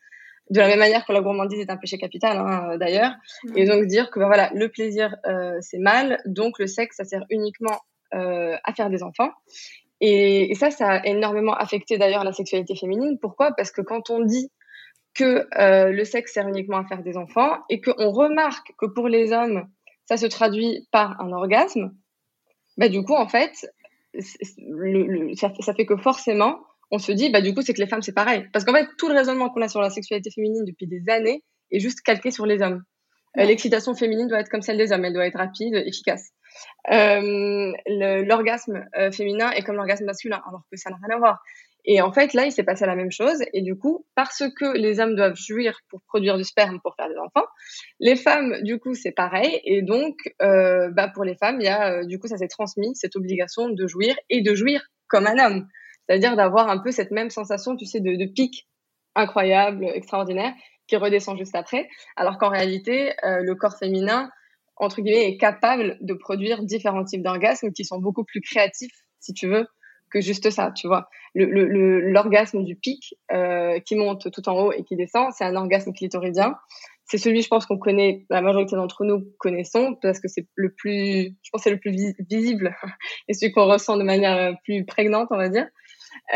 De 0.48 0.60
la 0.60 0.68
même 0.68 0.78
manière 0.78 1.04
que 1.04 1.12
la 1.12 1.20
gourmandise 1.20 1.60
est 1.60 1.70
un 1.70 1.76
péché 1.76 1.98
capital, 1.98 2.38
hein, 2.38 2.76
d'ailleurs. 2.78 3.12
Et 3.54 3.64
donc 3.64 3.84
dire 3.86 4.10
que 4.10 4.20
ben, 4.20 4.26
voilà, 4.26 4.50
le 4.54 4.68
plaisir, 4.68 5.16
c'est 5.60 5.78
mal, 5.78 6.20
donc 6.24 6.58
le 6.58 6.66
sexe, 6.66 6.96
ça 6.96 7.04
sert 7.04 7.24
uniquement 7.30 7.78
à 8.12 8.72
faire 8.74 8.90
des 8.90 9.02
enfants. 9.02 9.30
Et, 10.00 10.50
et, 10.50 10.54
ça, 10.54 10.70
ça 10.70 10.88
a 10.88 11.06
énormément 11.06 11.54
affecté 11.54 11.98
d'ailleurs 11.98 12.24
la 12.24 12.32
sexualité 12.32 12.76
féminine. 12.76 13.18
Pourquoi? 13.20 13.52
Parce 13.52 13.70
que 13.70 13.80
quand 13.80 14.10
on 14.10 14.20
dit 14.20 14.50
que 15.14 15.46
euh, 15.58 15.90
le 15.90 16.04
sexe 16.04 16.34
sert 16.34 16.46
uniquement 16.46 16.78
à 16.78 16.84
faire 16.84 17.02
des 17.02 17.16
enfants 17.16 17.58
et 17.70 17.80
qu'on 17.80 18.10
remarque 18.10 18.72
que 18.78 18.86
pour 18.86 19.08
les 19.08 19.32
hommes, 19.32 19.66
ça 20.04 20.16
se 20.16 20.26
traduit 20.26 20.86
par 20.92 21.20
un 21.20 21.32
orgasme, 21.32 21.92
bah, 22.76 22.88
du 22.88 23.02
coup, 23.02 23.14
en 23.14 23.26
fait, 23.26 23.52
le, 24.58 25.34
ça, 25.34 25.52
ça, 25.60 25.74
fait 25.74 25.86
que 25.86 25.96
forcément, 25.96 26.60
on 26.90 26.98
se 26.98 27.12
dit, 27.12 27.30
bah, 27.30 27.40
du 27.40 27.54
coup, 27.54 27.62
c'est 27.62 27.72
que 27.72 27.80
les 27.80 27.88
femmes, 27.88 28.02
c'est 28.02 28.14
pareil. 28.14 28.46
Parce 28.52 28.64
qu'en 28.64 28.74
fait, 28.74 28.86
tout 28.98 29.08
le 29.08 29.14
raisonnement 29.14 29.48
qu'on 29.50 29.62
a 29.62 29.68
sur 29.68 29.80
la 29.80 29.90
sexualité 29.90 30.30
féminine 30.30 30.64
depuis 30.64 30.86
des 30.86 31.02
années 31.08 31.42
est 31.70 31.80
juste 31.80 32.02
calqué 32.02 32.30
sur 32.30 32.46
les 32.46 32.60
hommes. 32.62 32.82
Euh, 33.38 33.44
l'excitation 33.44 33.94
féminine 33.94 34.28
doit 34.28 34.40
être 34.40 34.48
comme 34.48 34.62
celle 34.62 34.78
des 34.78 34.92
hommes, 34.92 35.04
elle 35.04 35.14
doit 35.14 35.26
être 35.26 35.38
rapide, 35.38 35.74
efficace. 35.74 36.30
Euh, 36.90 37.72
l'orgasme 38.24 38.84
euh, 38.96 39.10
féminin 39.10 39.50
est 39.50 39.62
comme 39.62 39.76
l'orgasme 39.76 40.04
masculin, 40.04 40.40
alors 40.46 40.62
que 40.70 40.76
ça 40.76 40.90
n'a 40.90 40.96
rien 40.96 41.16
à 41.16 41.18
voir. 41.18 41.42
Et 41.88 42.00
en 42.00 42.12
fait, 42.12 42.34
là, 42.34 42.44
il 42.44 42.52
s'est 42.52 42.64
passé 42.64 42.84
la 42.84 42.96
même 42.96 43.12
chose. 43.12 43.38
Et 43.52 43.62
du 43.62 43.76
coup, 43.76 44.06
parce 44.16 44.42
que 44.58 44.76
les 44.76 44.98
hommes 44.98 45.14
doivent 45.14 45.36
jouir 45.36 45.78
pour 45.88 46.00
produire 46.02 46.36
du 46.36 46.42
sperme 46.42 46.80
pour 46.80 46.96
faire 46.96 47.08
des 47.08 47.16
enfants, 47.16 47.46
les 48.00 48.16
femmes, 48.16 48.60
du 48.62 48.80
coup, 48.80 48.94
c'est 48.94 49.12
pareil. 49.12 49.60
Et 49.64 49.82
donc, 49.82 50.16
euh, 50.42 50.90
bah, 50.90 51.08
pour 51.08 51.22
les 51.24 51.36
femmes, 51.36 51.60
il 51.60 51.64
y 51.64 51.68
a, 51.68 52.04
du 52.04 52.18
coup, 52.18 52.26
ça 52.26 52.38
s'est 52.38 52.48
transmis, 52.48 52.94
cette 52.96 53.14
obligation 53.14 53.68
de 53.68 53.86
jouir 53.86 54.16
et 54.30 54.42
de 54.42 54.54
jouir 54.54 54.82
comme 55.08 55.26
un 55.26 55.38
homme. 55.38 55.68
C'est-à-dire 56.08 56.36
d'avoir 56.36 56.68
un 56.68 56.78
peu 56.78 56.90
cette 56.90 57.12
même 57.12 57.30
sensation, 57.30 57.76
tu 57.76 57.86
sais, 57.86 58.00
de, 58.00 58.26
pic 58.26 58.68
incroyable, 59.14 59.86
extraordinaire, 59.94 60.52
qui 60.88 60.96
redescend 60.96 61.38
juste 61.38 61.54
après. 61.54 61.88
Alors 62.16 62.38
qu'en 62.38 62.48
réalité, 62.48 63.12
le 63.22 63.54
corps 63.54 63.78
féminin, 63.78 64.30
entre 64.76 65.00
guillemets, 65.00 65.28
est 65.28 65.38
capable 65.38 65.98
de 66.00 66.14
produire 66.14 66.62
différents 66.62 67.04
types 67.04 67.22
d'orgasmes 67.22 67.72
qui 67.72 67.84
sont 67.84 67.98
beaucoup 67.98 68.24
plus 68.24 68.40
créatifs, 68.40 68.92
si 69.20 69.32
tu 69.32 69.48
veux, 69.48 69.66
que 70.10 70.20
juste 70.20 70.50
ça, 70.50 70.72
tu 70.72 70.86
vois. 70.86 71.08
L'orgasme 71.34 72.58
le, 72.58 72.64
du 72.64 72.76
pic 72.76 73.14
euh, 73.32 73.80
qui 73.80 73.96
monte 73.96 74.30
tout 74.30 74.48
en 74.48 74.54
haut 74.54 74.72
et 74.72 74.84
qui 74.84 74.96
descend, 74.96 75.32
c'est 75.32 75.44
un 75.44 75.56
orgasme 75.56 75.92
clitoridien. 75.92 76.56
C'est 77.04 77.18
celui, 77.18 77.42
je 77.42 77.48
pense, 77.48 77.66
qu'on 77.66 77.78
connaît, 77.78 78.26
la 78.30 78.40
majorité 78.40 78.74
d'entre 78.74 79.04
nous 79.04 79.24
connaissons, 79.38 79.96
parce 80.02 80.18
que 80.18 80.28
c'est 80.28 80.46
le 80.56 80.72
plus, 80.72 81.36
je 81.42 81.50
pense, 81.52 81.62
c'est 81.62 81.70
le 81.70 81.78
plus 81.78 81.92
visible 82.28 82.74
et 83.28 83.34
celui 83.34 83.52
qu'on 83.52 83.66
ressent 83.66 83.96
de 83.96 84.02
manière 84.02 84.56
plus 84.64 84.84
prégnante, 84.84 85.28
on 85.30 85.36
va 85.36 85.48
dire. 85.48 85.68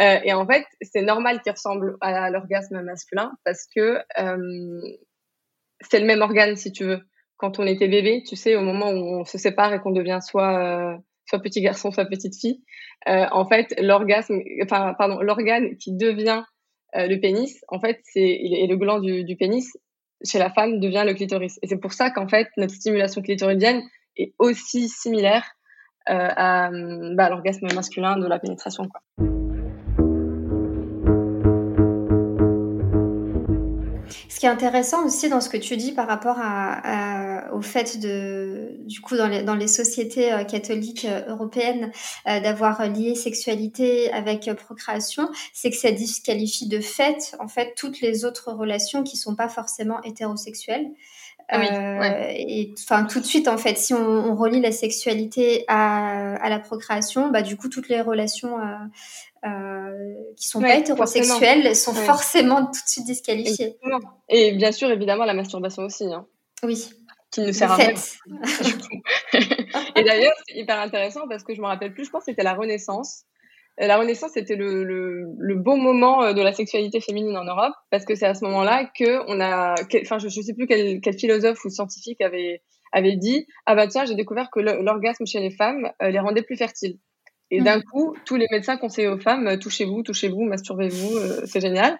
Euh, 0.00 0.18
et 0.22 0.32
en 0.32 0.46
fait, 0.46 0.64
c'est 0.82 1.02
normal 1.02 1.40
qu'il 1.42 1.52
ressemble 1.52 1.96
à 2.00 2.30
l'orgasme 2.30 2.82
masculin 2.82 3.32
parce 3.44 3.66
que 3.74 3.98
euh, 4.18 4.80
c'est 5.80 6.00
le 6.00 6.06
même 6.06 6.22
organe, 6.22 6.56
si 6.56 6.72
tu 6.72 6.84
veux. 6.84 7.00
Quand 7.40 7.58
on 7.58 7.66
était 7.66 7.88
bébé, 7.88 8.22
tu 8.22 8.36
sais, 8.36 8.54
au 8.54 8.60
moment 8.60 8.90
où 8.90 9.20
on 9.20 9.24
se 9.24 9.38
sépare 9.38 9.72
et 9.72 9.80
qu'on 9.80 9.92
devient 9.92 10.18
soit 10.20 10.92
euh, 10.92 11.38
petit 11.38 11.62
garçon, 11.62 11.90
soit 11.90 12.04
petite 12.04 12.38
fille, 12.38 12.60
euh, 13.08 13.24
en 13.32 13.46
fait, 13.48 13.74
l'orgasme, 13.80 14.40
enfin, 14.62 14.94
l'organe 15.22 15.78
qui 15.78 15.96
devient 15.96 16.42
euh, 16.96 17.06
le 17.06 17.18
pénis, 17.18 17.64
en 17.68 17.80
fait, 17.80 17.98
c'est 18.04 18.20
et 18.20 18.66
le 18.66 18.76
gland 18.76 19.00
du, 19.00 19.36
pénis 19.36 19.72
chez 20.22 20.38
la 20.38 20.50
femme 20.50 20.80
devient 20.80 21.04
le 21.06 21.14
clitoris. 21.14 21.58
Et 21.62 21.66
c'est 21.66 21.80
pour 21.80 21.94
ça 21.94 22.10
qu'en 22.10 22.28
fait, 22.28 22.48
notre 22.58 22.74
stimulation 22.74 23.22
clitoridienne 23.22 23.80
est 24.18 24.34
aussi 24.38 24.90
similaire 24.90 25.46
à, 26.04 26.68
bah, 27.14 27.30
l'orgasme 27.30 27.72
masculin 27.74 28.18
de 28.18 28.26
la 28.26 28.38
pénétration. 28.38 28.86
Qui 34.40 34.46
est 34.46 34.48
intéressant 34.48 35.04
aussi 35.04 35.28
dans 35.28 35.42
ce 35.42 35.50
que 35.50 35.58
tu 35.58 35.76
dis 35.76 35.92
par 35.92 36.08
rapport 36.08 36.38
au 37.52 37.60
fait 37.60 38.00
de, 38.00 38.70
du 38.86 39.02
coup, 39.02 39.14
dans 39.14 39.54
les, 39.54 39.68
sociétés 39.68 40.32
euh, 40.32 40.44
catholiques 40.44 41.04
euh, 41.04 41.28
européennes, 41.28 41.92
euh, 42.26 42.40
d'avoir 42.40 42.88
lié 42.88 43.14
sexualité 43.14 44.10
avec 44.12 44.48
procréation, 44.56 45.28
c'est 45.52 45.68
que 45.68 45.76
ça 45.76 45.90
disqualifie 45.90 46.68
de 46.68 46.80
fait, 46.80 47.36
en 47.38 47.48
fait, 47.48 47.74
toutes 47.76 48.00
les 48.00 48.24
autres 48.24 48.50
relations 48.50 49.02
qui 49.02 49.18
sont 49.18 49.34
pas 49.34 49.50
forcément 49.50 50.02
hétérosexuelles. 50.04 50.90
Ah 51.52 52.30
et 52.30 52.72
enfin 52.78 53.04
tout 53.04 53.18
de 53.18 53.24
suite 53.24 53.48
en 53.48 53.58
fait, 53.58 53.76
si 53.76 53.92
on, 53.92 54.36
relie 54.36 54.60
la 54.60 54.70
sexualité 54.70 55.64
à, 55.66 56.34
à, 56.36 56.48
la 56.48 56.60
procréation, 56.60 57.28
bah 57.28 57.42
du 57.42 57.56
coup 57.56 57.68
toutes 57.68 57.88
les 57.88 58.00
relations 58.00 58.56
euh, 59.46 60.14
qui 60.36 60.48
sont 60.48 60.60
pas 60.60 60.76
hétérosexuelles 60.76 61.74
sont 61.74 61.94
forcément 61.94 62.66
tout 62.66 62.72
de 62.72 62.88
suite 62.88 63.06
disqualifiées. 63.06 63.76
Et 64.28 64.52
bien 64.52 64.70
sûr, 64.70 64.90
évidemment, 64.90 65.24
la 65.24 65.32
masturbation 65.32 65.84
aussi. 65.84 66.04
Hein, 66.04 66.26
oui. 66.62 66.90
Qui 67.30 67.42
ne 67.42 67.52
sert 67.52 67.70
à 67.70 67.76
rien. 67.76 67.94
et 69.96 70.02
d'ailleurs, 70.04 70.34
c'est 70.46 70.56
hyper 70.56 70.78
intéressant 70.80 71.26
parce 71.28 71.44
que 71.44 71.54
je 71.54 71.60
me 71.60 71.66
rappelle 71.66 71.94
plus, 71.94 72.04
je 72.04 72.10
pense 72.10 72.24
que 72.24 72.32
c'était 72.32 72.42
la 72.42 72.54
Renaissance. 72.54 73.24
Euh, 73.80 73.86
la 73.86 73.96
Renaissance, 73.98 74.32
c'était 74.34 74.56
le, 74.56 74.84
le, 74.84 75.26
le, 75.38 75.54
bon 75.54 75.76
moment 75.76 76.22
euh, 76.22 76.32
de 76.32 76.42
la 76.42 76.52
sexualité 76.52 77.00
féminine 77.00 77.36
en 77.36 77.44
Europe, 77.44 77.74
parce 77.90 78.04
que 78.04 78.14
c'est 78.14 78.26
à 78.26 78.34
ce 78.34 78.44
moment-là 78.44 78.90
que 78.98 79.22
on 79.28 79.40
a, 79.40 79.74
enfin, 80.02 80.18
je, 80.18 80.26
ne 80.26 80.30
sais 80.30 80.54
plus 80.54 80.66
quel, 80.66 81.00
quel, 81.00 81.18
philosophe 81.18 81.64
ou 81.64 81.70
scientifique 81.70 82.20
avait 82.20 82.62
avait 82.92 83.16
dit, 83.16 83.46
ah 83.66 83.76
bah 83.76 83.86
tiens, 83.86 84.04
j'ai 84.04 84.16
découvert 84.16 84.50
que 84.50 84.58
l'orgasme 84.58 85.24
chez 85.24 85.38
les 85.38 85.50
femmes 85.50 85.90
les 86.00 86.18
rendait 86.18 86.42
plus 86.42 86.56
fertiles. 86.56 86.98
Et 87.50 87.60
mm. 87.60 87.64
d'un 87.64 87.80
coup, 87.80 88.14
tous 88.24 88.36
les 88.36 88.46
médecins 88.50 88.76
conseillent 88.76 89.08
aux 89.08 89.18
femmes, 89.18 89.46
euh, 89.46 89.56
touchez-vous, 89.56 90.02
touchez-vous, 90.02 90.42
masturbez-vous, 90.42 91.16
euh, 91.16 91.42
c'est 91.46 91.60
génial. 91.60 91.98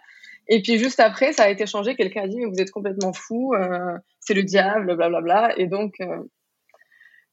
Et 0.49 0.63
puis 0.63 0.79
juste 0.79 1.01
après, 1.01 1.33
ça 1.33 1.45
a 1.45 1.51
été 1.51 1.67
changé. 1.67 1.95
Quelqu'un 1.95 2.23
a 2.23 2.29
dit, 2.29 2.37
mais 2.39 2.47
vous 2.47 2.61
êtes 2.61 2.71
complètement 2.71 3.13
fou, 3.13 3.55
euh, 3.55 3.97
c'est 4.21 4.35
le 4.35 4.43
diable, 4.43 4.97
blablabla. 4.97 5.21
Bla, 5.21 5.49
bla. 5.49 5.59
Et 5.59 5.67
donc, 5.67 5.95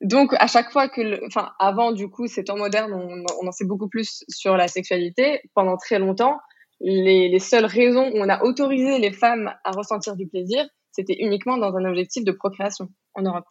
donc 0.01 0.33
à 0.39 0.47
chaque 0.47 0.71
fois 0.71 0.89
que, 0.89 1.25
enfin, 1.25 1.51
avant 1.60 1.91
du 1.91 2.10
coup, 2.10 2.27
ces 2.27 2.43
temps 2.43 2.57
modernes, 2.57 2.93
on, 2.93 3.25
on, 3.41 3.47
en 3.47 3.51
sait 3.51 3.65
beaucoup 3.65 3.89
plus 3.89 4.23
sur 4.29 4.57
la 4.57 4.67
sexualité. 4.67 5.41
Pendant 5.55 5.77
très 5.77 5.99
longtemps, 5.99 6.39
les, 6.79 7.29
les 7.29 7.39
seules 7.39 7.65
raisons 7.65 8.10
où 8.10 8.17
on 8.17 8.29
a 8.29 8.43
autorisé 8.43 8.99
les 8.99 9.12
femmes 9.12 9.53
à 9.63 9.71
ressentir 9.71 10.15
du 10.15 10.27
plaisir, 10.27 10.67
c'était 10.91 11.17
uniquement 11.19 11.57
dans 11.57 11.75
un 11.75 11.86
objectif 11.86 12.23
de 12.23 12.31
procréation 12.31 12.89
en 13.13 13.23
Europe. 13.23 13.45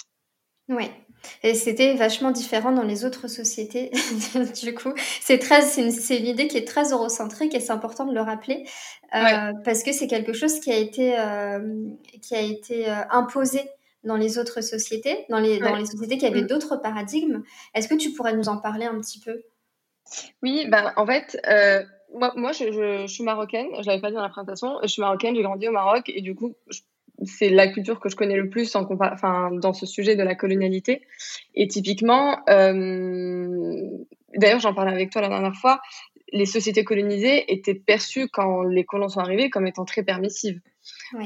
Ouais. 0.68 0.90
Et 1.42 1.54
c'était 1.54 1.94
vachement 1.94 2.30
différent 2.30 2.72
dans 2.72 2.82
les 2.82 3.04
autres 3.04 3.28
sociétés. 3.28 3.90
du 4.62 4.74
coup, 4.74 4.92
c'est 5.20 5.38
très, 5.38 5.62
c'est 5.62 6.18
une, 6.18 6.26
idée 6.26 6.48
qui 6.48 6.56
est 6.56 6.66
très 6.66 6.90
eurocentrique 6.90 7.54
et 7.54 7.60
c'est 7.60 7.72
important 7.72 8.04
de 8.04 8.14
le 8.14 8.20
rappeler 8.20 8.64
euh, 9.14 9.52
parce 9.64 9.82
que 9.82 9.92
c'est 9.92 10.08
quelque 10.08 10.32
chose 10.32 10.58
qui 10.60 10.72
a 10.72 10.76
été, 10.76 11.18
euh, 11.18 11.60
qui 12.20 12.34
a 12.34 12.40
été 12.40 12.88
euh, 12.88 13.02
imposé 13.10 13.60
dans 14.06 14.16
les 14.16 14.38
autres 14.38 14.62
sociétés, 14.62 15.26
dans 15.28 15.38
les, 15.38 15.58
dans 15.58 15.76
les 15.76 15.84
sociétés 15.84 16.16
qui 16.16 16.26
avaient 16.26 16.42
mm. 16.42 16.46
d'autres 16.46 16.76
paradigmes. 16.76 17.42
Est-ce 17.74 17.88
que 17.88 17.94
tu 17.94 18.12
pourrais 18.12 18.34
nous 18.34 18.48
en 18.48 18.56
parler 18.56 18.86
un 18.86 18.98
petit 19.00 19.20
peu? 19.20 19.42
Oui, 20.42 20.66
ben 20.68 20.92
en 20.96 21.06
fait, 21.06 21.36
moi, 22.14 22.32
moi 22.36 22.52
je, 22.52 22.72
je, 22.72 23.06
suis 23.06 23.24
marocaine. 23.24 23.66
Je 23.80 23.86
l'avais 23.86 24.00
pas 24.00 24.08
dit 24.08 24.14
dans 24.14 24.22
la 24.22 24.28
présentation. 24.28 24.78
Je 24.82 24.88
suis 24.88 25.02
marocaine, 25.02 25.34
j'ai 25.34 25.42
grandi 25.42 25.68
au 25.68 25.72
Maroc 25.72 26.08
et 26.08 26.22
du 26.22 26.34
coup, 26.34 26.54
c'est 27.24 27.48
la 27.48 27.68
culture 27.68 28.00
que 28.00 28.08
je 28.08 28.16
connais 28.16 28.36
le 28.36 28.48
plus 28.48 28.74
en 28.76 28.86
enfin, 28.90 29.50
dans 29.52 29.72
ce 29.72 29.86
sujet 29.86 30.16
de 30.16 30.22
la 30.22 30.34
colonialité. 30.34 31.02
Et 31.54 31.66
typiquement, 31.68 32.38
euh, 32.48 33.88
d'ailleurs, 34.34 34.60
j'en 34.60 34.74
parlais 34.74 34.92
avec 34.92 35.10
toi 35.10 35.22
la 35.22 35.28
dernière 35.28 35.56
fois, 35.56 35.80
les 36.32 36.46
sociétés 36.46 36.84
colonisées 36.84 37.52
étaient 37.52 37.74
perçues 37.74 38.28
quand 38.28 38.62
les 38.62 38.84
colons 38.84 39.08
sont 39.08 39.20
arrivés 39.20 39.48
comme 39.48 39.66
étant 39.66 39.84
très 39.84 40.02
permissives. 40.02 40.60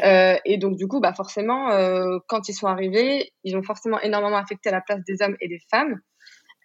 Euh, 0.04 0.36
et 0.44 0.58
donc, 0.58 0.76
du 0.76 0.86
coup, 0.86 1.00
bah, 1.00 1.12
forcément, 1.12 1.70
euh, 1.70 2.18
quand 2.28 2.48
ils 2.48 2.54
sont 2.54 2.66
arrivés, 2.66 3.32
ils 3.44 3.56
ont 3.56 3.62
forcément 3.62 4.00
énormément 4.00 4.36
affecté 4.36 4.70
la 4.70 4.80
place 4.80 5.00
des 5.06 5.22
hommes 5.22 5.36
et 5.40 5.48
des 5.48 5.60
femmes. 5.70 6.00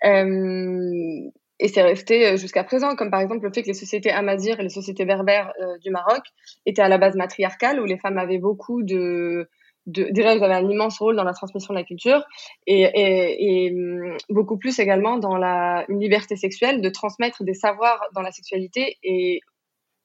Euh, 0.03 1.29
et 1.59 1.69
c'est 1.69 1.81
resté 1.81 2.35
jusqu'à 2.37 2.65
présent, 2.65 2.95
comme 2.95 3.09
par 3.09 3.21
exemple 3.21 3.45
le 3.45 3.53
fait 3.53 3.61
que 3.61 3.67
les 3.67 3.73
sociétés 3.73 4.11
amazirs 4.11 4.59
et 4.59 4.63
les 4.63 4.69
sociétés 4.69 5.05
berbères 5.05 5.53
du 5.81 5.89
Maroc 5.89 6.21
étaient 6.65 6.81
à 6.81 6.89
la 6.89 6.97
base 6.97 7.15
matriarcales, 7.15 7.79
où 7.79 7.85
les 7.85 7.97
femmes 7.97 8.17
avaient 8.17 8.39
beaucoup 8.39 8.83
de, 8.83 9.47
de, 9.85 10.07
déjà, 10.11 10.33
elles 10.33 10.43
avaient 10.43 10.55
un 10.55 10.69
immense 10.69 10.99
rôle 10.99 11.15
dans 11.15 11.23
la 11.23 11.33
transmission 11.33 11.73
de 11.73 11.79
la 11.79 11.85
culture 11.85 12.23
et, 12.65 12.81
et, 12.81 13.67
et 13.67 13.71
hum, 13.71 14.17
beaucoup 14.29 14.57
plus 14.57 14.79
également 14.79 15.17
dans 15.17 15.37
la 15.37 15.85
une 15.89 15.99
liberté 15.99 16.35
sexuelle, 16.35 16.81
de 16.81 16.89
transmettre 16.89 17.43
des 17.43 17.53
savoirs 17.53 18.01
dans 18.13 18.21
la 18.21 18.31
sexualité 18.31 18.97
et 19.03 19.41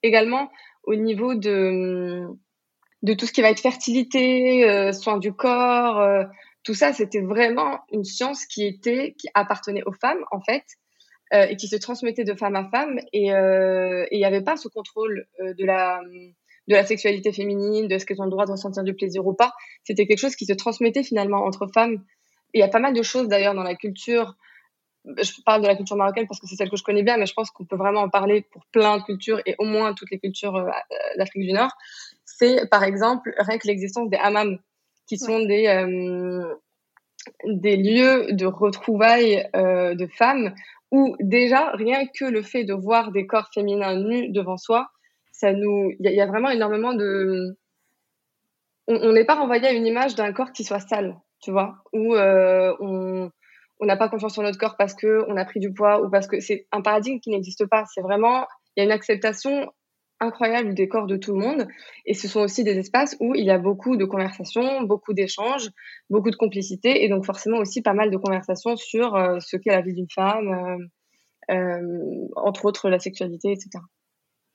également 0.03 0.51
au 0.85 0.95
niveau 0.95 1.35
de, 1.35 2.27
hum, 2.29 2.39
de 3.03 3.15
tout 3.15 3.27
ce 3.27 3.33
qui 3.33 3.43
va 3.43 3.51
être 3.51 3.61
fertilité, 3.61 4.69
euh, 4.69 4.93
soins 4.93 5.19
du 5.19 5.33
corps, 5.33 5.99
euh, 5.99 6.25
tout 6.63 6.75
ça, 6.75 6.93
c'était 6.93 7.21
vraiment 7.21 7.81
une 7.91 8.05
science 8.05 8.45
qui 8.45 8.67
était, 8.67 9.15
qui 9.19 9.29
appartenait 9.35 9.83
aux 9.87 9.93
femmes 9.93 10.23
en 10.31 10.41
fait, 10.41 10.65
euh, 11.33 11.47
et 11.49 11.57
qui 11.57 11.69
se 11.69 11.77
transmettait 11.77 12.25
de 12.25 12.35
femme 12.35 12.57
à 12.57 12.69
femme, 12.69 12.99
et 13.13 13.33
euh, 13.33 14.05
il 14.11 14.19
n'y 14.19 14.25
avait 14.25 14.43
pas 14.43 14.57
ce 14.57 14.69
contrôle 14.69 15.27
euh, 15.41 15.55
de 15.55 15.65
la 15.65 16.01
de 16.69 16.75
la 16.75 16.85
sexualité 16.85 17.33
féminine, 17.33 17.89
de 17.89 17.99
ce 17.99 18.07
qu'elles 18.07 18.21
ont 18.21 18.27
le 18.27 18.31
droit 18.31 18.47
de 18.47 18.53
ressentir 18.53 18.85
du 18.85 18.95
plaisir 18.95 19.27
ou 19.27 19.35
pas. 19.35 19.53
C'était 19.83 20.07
quelque 20.07 20.19
chose 20.19 20.37
qui 20.37 20.45
se 20.45 20.53
transmettait 20.53 21.03
finalement 21.03 21.45
entre 21.45 21.67
femmes. 21.73 22.05
il 22.55 22.61
y 22.61 22.63
a 22.63 22.69
pas 22.69 22.79
mal 22.79 22.95
de 22.95 23.03
choses 23.03 23.27
d'ailleurs 23.29 23.55
dans 23.55 23.63
la 23.65 23.75
culture. 23.75 24.37
Je 25.05 25.33
parle 25.45 25.63
de 25.63 25.67
la 25.67 25.75
culture 25.75 25.97
marocaine 25.97 26.27
parce 26.29 26.39
que 26.41 26.47
c'est 26.47 26.57
celle 26.57 26.71
que 26.71 26.77
je 26.77 26.85
connais 26.85 27.03
bien, 27.03 27.17
mais 27.17 27.27
je 27.27 27.33
pense 27.33 27.51
qu'on 27.51 27.65
peut 27.65 27.77
vraiment 27.77 28.03
en 28.03 28.09
parler 28.09 28.43
pour 28.53 28.67
plein 28.67 28.99
de 28.99 29.03
cultures 29.03 29.41
et 29.47 29.57
au 29.59 29.65
moins 29.65 29.95
toutes 29.95 30.11
les 30.11 30.21
cultures 30.21 30.57
euh, 30.57 30.71
d'Afrique 31.17 31.43
du 31.43 31.53
Nord. 31.53 31.73
C'est 32.41 32.67
par 32.71 32.85
exemple 32.85 33.35
rien 33.37 33.59
que 33.59 33.69
l'existence 33.69 34.09
des 34.09 34.17
hammams, 34.17 34.59
qui 35.07 35.19
sont 35.19 35.41
des 35.41 35.67
euh, 35.67 36.55
des 37.45 37.77
lieux 37.77 38.33
de 38.33 38.47
retrouvailles 38.47 39.47
euh, 39.55 39.95
de 39.95 40.07
femmes 40.07 40.55
où 40.91 41.17
déjà 41.21 41.71
rien 41.73 42.07
que 42.07 42.25
le 42.25 42.41
fait 42.41 42.65
de 42.65 42.73
voir 42.73 43.13
des 43.13 43.27
corps 43.27 43.51
féminins 43.53 43.95
nus 43.95 44.31
devant 44.31 44.57
soi, 44.57 44.89
ça 45.33 45.53
nous, 45.53 45.91
il 46.01 46.11
y, 46.11 46.21
a 46.21 46.27
vraiment 46.27 46.51
énormément 46.51 46.95
de, 46.95 47.57
on 48.89 49.13
n'est 49.13 49.27
pas 49.27 49.37
renvoyé 49.37 49.69
à 49.69 49.73
une 49.73 49.87
image 49.87 50.15
d'un 50.15 50.33
corps 50.33 50.53
qui 50.53 50.65
soit 50.65 50.81
sale, 50.81 51.17
tu 51.43 51.53
vois, 51.53 51.77
où 51.93 52.15
euh, 52.15 52.75
on 52.81 53.31
on 53.83 53.87
n'a 53.87 53.97
pas 53.97 54.09
confiance 54.09 54.37
en 54.37 54.43
notre 54.43 54.59
corps 54.59 54.77
parce 54.77 54.95
que 54.95 55.25
on 55.29 55.37
a 55.37 55.45
pris 55.45 55.61
du 55.61 55.73
poids 55.73 56.03
ou 56.03 56.11
parce 56.11 56.27
que 56.27 56.41
c'est 56.41 56.67
un 56.71 56.83
paradigme 56.83 57.19
qui 57.21 57.31
n'existe 57.31 57.67
pas. 57.67 57.85
C'est 57.95 58.03
vraiment, 58.03 58.47
il 58.77 58.81
y 58.81 58.83
a 58.83 58.85
une 58.85 58.93
acceptation 58.93 59.73
incroyable 60.21 60.75
des 60.75 60.89
corps 60.89 61.07
de 61.07 61.17
tout 61.17 61.33
le 61.33 61.41
monde. 61.41 61.67
Et 62.07 62.15
ce 62.15 62.29
sont 62.29 62.41
aussi 62.41 62.63
des 62.63 62.79
espaces 62.79 63.17
où 63.21 63.35
il 63.35 63.45
y 63.45 63.51
a 63.51 63.59
beaucoup 63.59 63.97
de 63.97 64.05
conversations, 64.05 64.83
beaucoup 64.83 65.15
d'échanges, 65.15 65.71
beaucoup 66.11 66.31
de 66.31 66.37
complicité 66.37 67.05
et 67.05 67.09
donc 67.09 67.25
forcément 67.25 67.59
aussi 67.59 67.83
pas 67.83 67.95
mal 67.95 68.11
de 68.11 68.17
conversations 68.17 68.77
sur 68.77 69.17
euh, 69.17 69.39
ce 69.41 69.57
qu'est 69.57 69.71
la 69.71 69.81
vie 69.81 69.95
d'une 69.95 70.11
femme, 70.11 70.91
euh, 71.51 71.55
euh, 71.55 72.29
entre 72.37 72.67
autres 72.67 72.89
la 72.91 72.99
sexualité, 72.99 73.51
etc. 73.53 73.71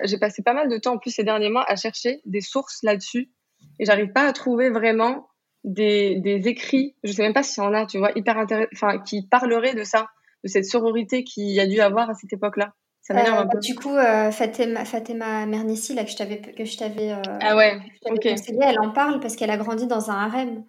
J'ai 0.03 0.19
passé 0.19 0.43
pas 0.43 0.53
mal 0.53 0.69
de 0.69 0.77
temps 0.77 0.93
en 0.93 0.97
plus 0.97 1.11
ces 1.11 1.23
derniers 1.23 1.49
mois 1.49 1.65
à 1.67 1.75
chercher 1.75 2.21
des 2.25 2.41
sources 2.41 2.83
là-dessus 2.83 3.31
et 3.79 3.85
j'arrive 3.85 4.11
pas 4.11 4.27
à 4.27 4.33
trouver 4.33 4.69
vraiment 4.69 5.27
des, 5.63 6.19
des 6.19 6.47
écrits, 6.47 6.95
je 7.03 7.11
sais 7.11 7.23
même 7.23 7.33
pas 7.33 7.41
s'il 7.41 7.63
y 7.63 7.65
en 7.65 7.73
a, 7.73 7.85
tu 7.87 7.97
vois, 7.97 8.11
hyper 8.15 8.45
enfin, 8.73 8.99
qui 8.99 9.27
parleraient 9.27 9.73
de 9.73 9.83
ça, 9.83 10.07
de 10.43 10.49
cette 10.49 10.65
sororité 10.65 11.23
qu'il 11.23 11.49
y 11.49 11.59
a 11.59 11.65
dû 11.65 11.79
avoir 11.79 12.09
à 12.09 12.13
cette 12.13 12.31
époque-là. 12.33 12.73
Ça 13.05 13.13
m'énerve 13.13 13.37
euh, 13.37 13.41
un 13.41 13.47
peu. 13.47 13.59
Du 13.59 13.75
coup, 13.75 13.95
euh, 13.95 14.31
Fatima, 14.31 14.83
Fatima 14.83 15.45
Mernissi, 15.45 15.93
là, 15.93 16.03
que 16.03 16.09
je 16.09 16.17
t'avais, 16.17 16.41
que 16.41 16.65
je 16.65 16.75
t'avais, 16.75 17.11
euh, 17.11 17.21
ah 17.39 17.55
ouais, 17.55 17.77
okay. 18.03 18.33
elle 18.61 18.79
en 18.79 18.89
parle 18.89 19.19
parce 19.19 19.35
qu'elle 19.35 19.51
a 19.51 19.57
grandi 19.57 19.85
dans 19.85 20.09
un 20.09 20.15
harem. 20.15 20.63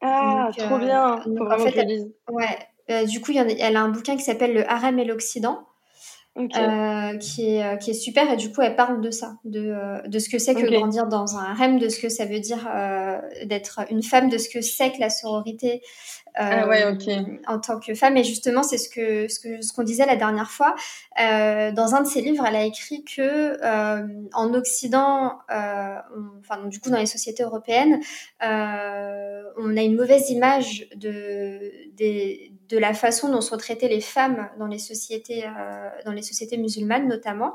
Ah, 0.00 0.48
trop 0.56 0.76
euh, 0.76 0.78
bien. 0.78 1.20
Faut 1.22 1.44
vraiment 1.44 1.54
en 1.54 1.66
fait, 1.66 1.72
que 1.72 1.80
je 1.80 1.84
lise. 1.84 2.14
Ouais. 2.30 2.58
Euh, 2.88 3.04
du 3.04 3.20
coup, 3.20 3.32
y 3.32 3.40
en 3.40 3.46
a, 3.46 3.52
elle 3.52 3.76
a 3.76 3.82
un 3.82 3.90
bouquin 3.90 4.16
qui 4.16 4.22
s'appelle 4.22 4.54
Le 4.54 4.70
harem 4.70 4.98
et 4.98 5.04
l'Occident. 5.04 5.66
Euh, 6.38 7.16
qui, 7.16 7.54
est, 7.54 7.64
euh, 7.64 7.76
qui 7.76 7.92
est 7.92 7.94
super 7.94 8.30
et 8.30 8.36
du 8.36 8.52
coup 8.52 8.60
elle 8.60 8.76
parle 8.76 9.00
de 9.00 9.10
ça, 9.10 9.38
de, 9.44 9.70
euh, 9.70 10.02
de 10.06 10.18
ce 10.18 10.28
que 10.28 10.38
c'est 10.38 10.54
que 10.54 10.66
grandir 10.70 11.06
dans 11.06 11.38
un 11.38 11.44
harem, 11.44 11.78
de 11.78 11.88
ce 11.88 11.98
que 11.98 12.10
ça 12.10 12.26
veut 12.26 12.40
dire 12.40 12.68
euh, 12.74 13.18
d'être 13.46 13.80
une 13.90 14.02
femme, 14.02 14.28
de 14.28 14.36
ce 14.36 14.50
que 14.50 14.60
c'est 14.60 14.92
que 14.92 15.00
la 15.00 15.08
sororité 15.08 15.80
ah 16.38 16.68
ouais, 16.68 16.84
en 17.46 17.58
tant 17.58 17.80
que 17.80 17.94
femme. 17.94 18.18
Et 18.18 18.22
justement, 18.24 18.62
c'est 18.62 18.76
ce 18.76 18.90
que 18.90 19.26
ce 19.26 19.40
que 19.40 19.62
ce 19.62 19.72
qu'on 19.72 19.84
disait 19.84 20.04
la 20.04 20.16
dernière 20.16 20.50
fois. 20.50 20.74
dans 21.16 21.94
un 21.94 22.02
de 22.02 22.06
ses 22.06 22.20
livres, 22.20 22.44
elle 22.46 22.56
a 22.56 22.64
écrit 22.64 23.02
que 23.04 23.56
en 24.34 24.52
Occident, 24.52 25.38
on, 25.48 26.38
enfin 26.40 26.66
du 26.66 26.78
coup 26.78 26.90
dans 26.90 26.98
les 26.98 27.06
sociétés 27.06 27.42
européennes, 27.42 28.00
on 28.42 29.76
a 29.76 29.82
une 29.82 29.96
mauvaise 29.96 30.28
image 30.28 30.86
de 30.96 31.72
des 31.94 32.52
de 32.68 32.78
la 32.78 32.94
façon 32.94 33.28
dont 33.30 33.40
sont 33.40 33.56
traitées 33.56 33.88
les 33.88 34.00
femmes 34.00 34.48
dans 34.58 34.66
les 34.66 34.78
sociétés, 34.78 35.44
euh, 35.44 35.88
dans 36.04 36.12
les 36.12 36.22
sociétés 36.22 36.56
musulmanes 36.56 37.08
notamment. 37.08 37.54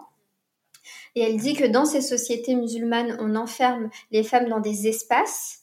Et 1.15 1.21
elle 1.21 1.37
dit 1.37 1.53
que 1.53 1.65
dans 1.65 1.85
ces 1.85 2.01
sociétés 2.01 2.55
musulmanes, 2.55 3.17
on 3.19 3.35
enferme 3.35 3.89
les 4.11 4.23
femmes 4.23 4.49
dans 4.49 4.59
des 4.59 4.87
espaces 4.87 5.59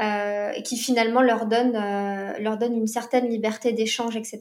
euh, 0.00 0.52
qui 0.62 0.76
finalement 0.76 1.20
leur 1.20 1.46
donnent, 1.46 1.76
euh, 1.76 2.38
leur 2.38 2.56
donnent 2.56 2.76
une 2.76 2.86
certaine 2.86 3.28
liberté 3.28 3.72
d'échange, 3.72 4.16
etc. 4.16 4.38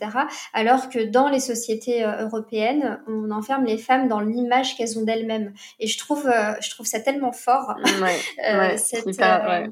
Alors 0.53 0.89
que 0.89 0.99
dans 0.99 1.27
les 1.27 1.39
sociétés 1.39 2.03
européennes, 2.03 3.01
on 3.07 3.29
enferme 3.31 3.65
les 3.65 3.77
femmes 3.77 4.07
dans 4.07 4.21
l'image 4.21 4.77
qu'elles 4.77 4.97
ont 4.97 5.03
d'elles-mêmes. 5.03 5.53
Et 5.79 5.87
je 5.87 5.97
trouve, 5.97 6.31
je 6.61 6.69
trouve 6.69 6.85
ça 6.85 6.99
tellement 7.01 7.33
fort. 7.33 7.75
Ouais, 8.01 8.57
ouais, 8.57 8.77
cette, 8.77 9.05
ouais. 9.05 9.69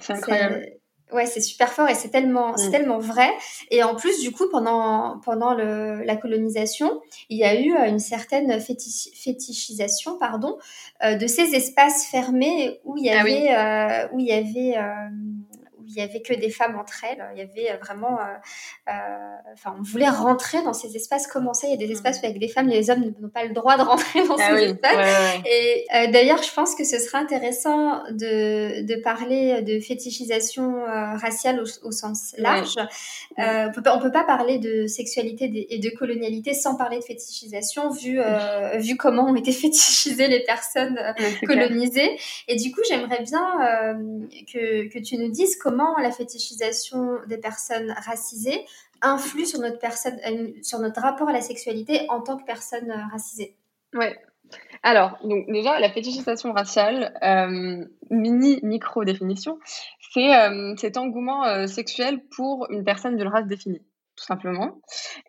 C'est 0.00 0.12
incroyable. 0.12 0.77
Ouais, 1.10 1.24
c'est 1.24 1.40
super 1.40 1.72
fort 1.72 1.88
et 1.88 1.94
c'est 1.94 2.10
tellement, 2.10 2.56
c'est 2.56 2.68
mm. 2.68 2.72
tellement 2.72 2.98
vrai. 2.98 3.30
Et 3.70 3.82
en 3.82 3.94
plus, 3.94 4.20
du 4.20 4.30
coup, 4.30 4.48
pendant 4.50 5.18
pendant 5.24 5.54
le, 5.54 6.02
la 6.02 6.16
colonisation, 6.16 7.00
il 7.30 7.38
y 7.38 7.44
a 7.44 7.58
eu 7.58 7.74
euh, 7.74 7.88
une 7.88 7.98
certaine 7.98 8.60
fétichisation, 8.60 10.18
pardon, 10.18 10.58
euh, 11.02 11.16
de 11.16 11.26
ces 11.26 11.54
espaces 11.54 12.06
fermés 12.06 12.80
où 12.84 12.96
il 12.98 13.06
y 13.06 13.10
ah 13.10 13.20
avait, 13.20 13.54
euh, 13.54 14.08
où 14.12 14.20
il 14.20 14.26
y 14.26 14.32
avait 14.32 14.76
il 15.88 15.94
y 15.94 16.02
avait 16.02 16.20
que 16.20 16.34
des 16.34 16.50
femmes 16.50 16.78
entre 16.78 17.04
elles. 17.04 17.24
Il 17.34 17.38
y 17.38 17.42
avait 17.42 17.72
euh, 17.72 17.78
vraiment, 17.82 18.18
euh, 18.20 18.24
euh, 18.90 19.52
enfin, 19.54 19.74
on 19.78 19.82
voulait 19.82 20.08
rentrer 20.08 20.62
dans 20.62 20.74
ces 20.74 20.94
espaces. 20.96 21.26
Comment 21.26 21.54
ça 21.54 21.66
Il 21.66 21.70
y 21.70 21.74
a 21.74 21.86
des 21.86 21.90
espaces 21.92 22.20
où 22.22 22.26
avec 22.26 22.38
des 22.38 22.48
femmes, 22.48 22.68
les 22.68 22.90
hommes 22.90 23.12
n'ont 23.20 23.28
pas 23.30 23.44
le 23.44 23.54
droit 23.54 23.76
de 23.78 23.82
rentrer 23.82 24.26
dans 24.26 24.36
ah 24.38 24.56
ces 24.56 24.64
espaces. 24.64 25.40
Et 25.46 25.86
d'ailleurs, 26.12 26.42
je 26.42 26.52
pense 26.52 26.74
que 26.74 26.84
ce 26.84 26.98
serait 26.98 27.18
intéressant 27.18 28.02
de, 28.10 28.82
de 28.82 29.02
parler 29.02 29.62
de 29.62 29.80
fétichisation 29.80 30.84
raciale 30.84 31.62
au, 31.82 31.90
sens 31.90 32.34
large. 32.36 32.76
on 33.38 33.70
peut 33.74 33.82
on 33.90 33.98
peut 33.98 34.12
pas 34.12 34.24
parler 34.24 34.58
de 34.58 34.86
sexualité 34.86 35.66
et 35.74 35.78
de 35.78 35.90
colonialité 35.90 36.52
sans 36.52 36.76
parler 36.76 36.98
de 36.98 37.04
fétichisation, 37.04 37.90
vu 37.90 38.20
vu 38.76 38.96
comment 38.96 39.24
ont 39.24 39.36
été 39.36 39.52
fétichisées 39.62 40.28
les 40.28 40.44
personnes 40.44 40.98
colonisées. 41.46 42.18
Et 42.46 42.56
du 42.56 42.72
coup, 42.72 42.80
j'aimerais 42.88 43.22
bien 43.22 43.96
que 44.52 44.88
que 44.88 44.98
tu 44.98 45.16
nous 45.16 45.30
dises 45.30 45.56
comment 45.56 45.77
la 46.00 46.10
fétichisation 46.10 47.18
des 47.26 47.38
personnes 47.38 47.94
racisées 48.04 48.64
influe 49.02 49.46
sur 49.46 49.60
notre, 49.60 49.78
personne, 49.78 50.18
euh, 50.26 50.52
sur 50.62 50.78
notre 50.80 51.00
rapport 51.00 51.28
à 51.28 51.32
la 51.32 51.40
sexualité 51.40 52.06
en 52.08 52.20
tant 52.20 52.36
que 52.36 52.44
personne 52.44 52.90
euh, 52.90 53.06
racisée. 53.12 53.56
Ouais. 53.94 54.18
Alors, 54.82 55.18
donc 55.22 55.46
déjà, 55.48 55.78
la 55.78 55.90
fétichisation 55.90 56.52
raciale, 56.52 57.14
euh, 57.22 57.84
mini 58.10 58.60
micro 58.62 59.04
définition, 59.04 59.58
c'est 60.14 60.30
cet 60.78 60.96
engouement 60.96 61.66
sexuel 61.66 62.20
pour 62.34 62.66
une 62.70 62.82
personne 62.82 63.16
d'une 63.16 63.28
race 63.28 63.46
définie, 63.46 63.82
tout 64.16 64.24
simplement. 64.24 64.80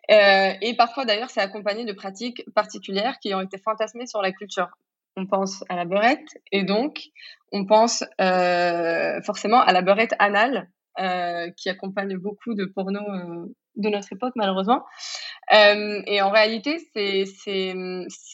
et 0.08 0.74
parfois, 0.78 1.04
d'ailleurs, 1.04 1.28
c'est 1.28 1.42
accompagné 1.42 1.84
de 1.84 1.92
pratiques 1.92 2.50
particulières 2.54 3.18
qui 3.20 3.34
ont 3.34 3.42
été 3.42 3.58
fantasmées 3.58 4.06
sur 4.06 4.22
la 4.22 4.32
culture 4.32 4.70
on 5.16 5.26
pense 5.26 5.64
à 5.68 5.76
la 5.76 5.84
beurette 5.84 6.28
et 6.52 6.64
donc 6.64 7.00
on 7.52 7.66
pense 7.66 8.04
euh, 8.20 9.20
forcément 9.22 9.60
à 9.60 9.72
la 9.72 9.82
beurette 9.82 10.14
anale 10.18 10.70
euh, 10.98 11.50
qui 11.56 11.68
accompagne 11.68 12.16
beaucoup 12.16 12.54
de 12.54 12.64
porno 12.64 13.00
euh, 13.00 13.46
de 13.76 13.88
notre 13.88 14.12
époque 14.12 14.32
malheureusement. 14.36 14.84
et 15.50 16.22
en 16.22 16.30
réalité, 16.30 16.78
c'est, 16.92 17.24
c'est, 17.24 17.72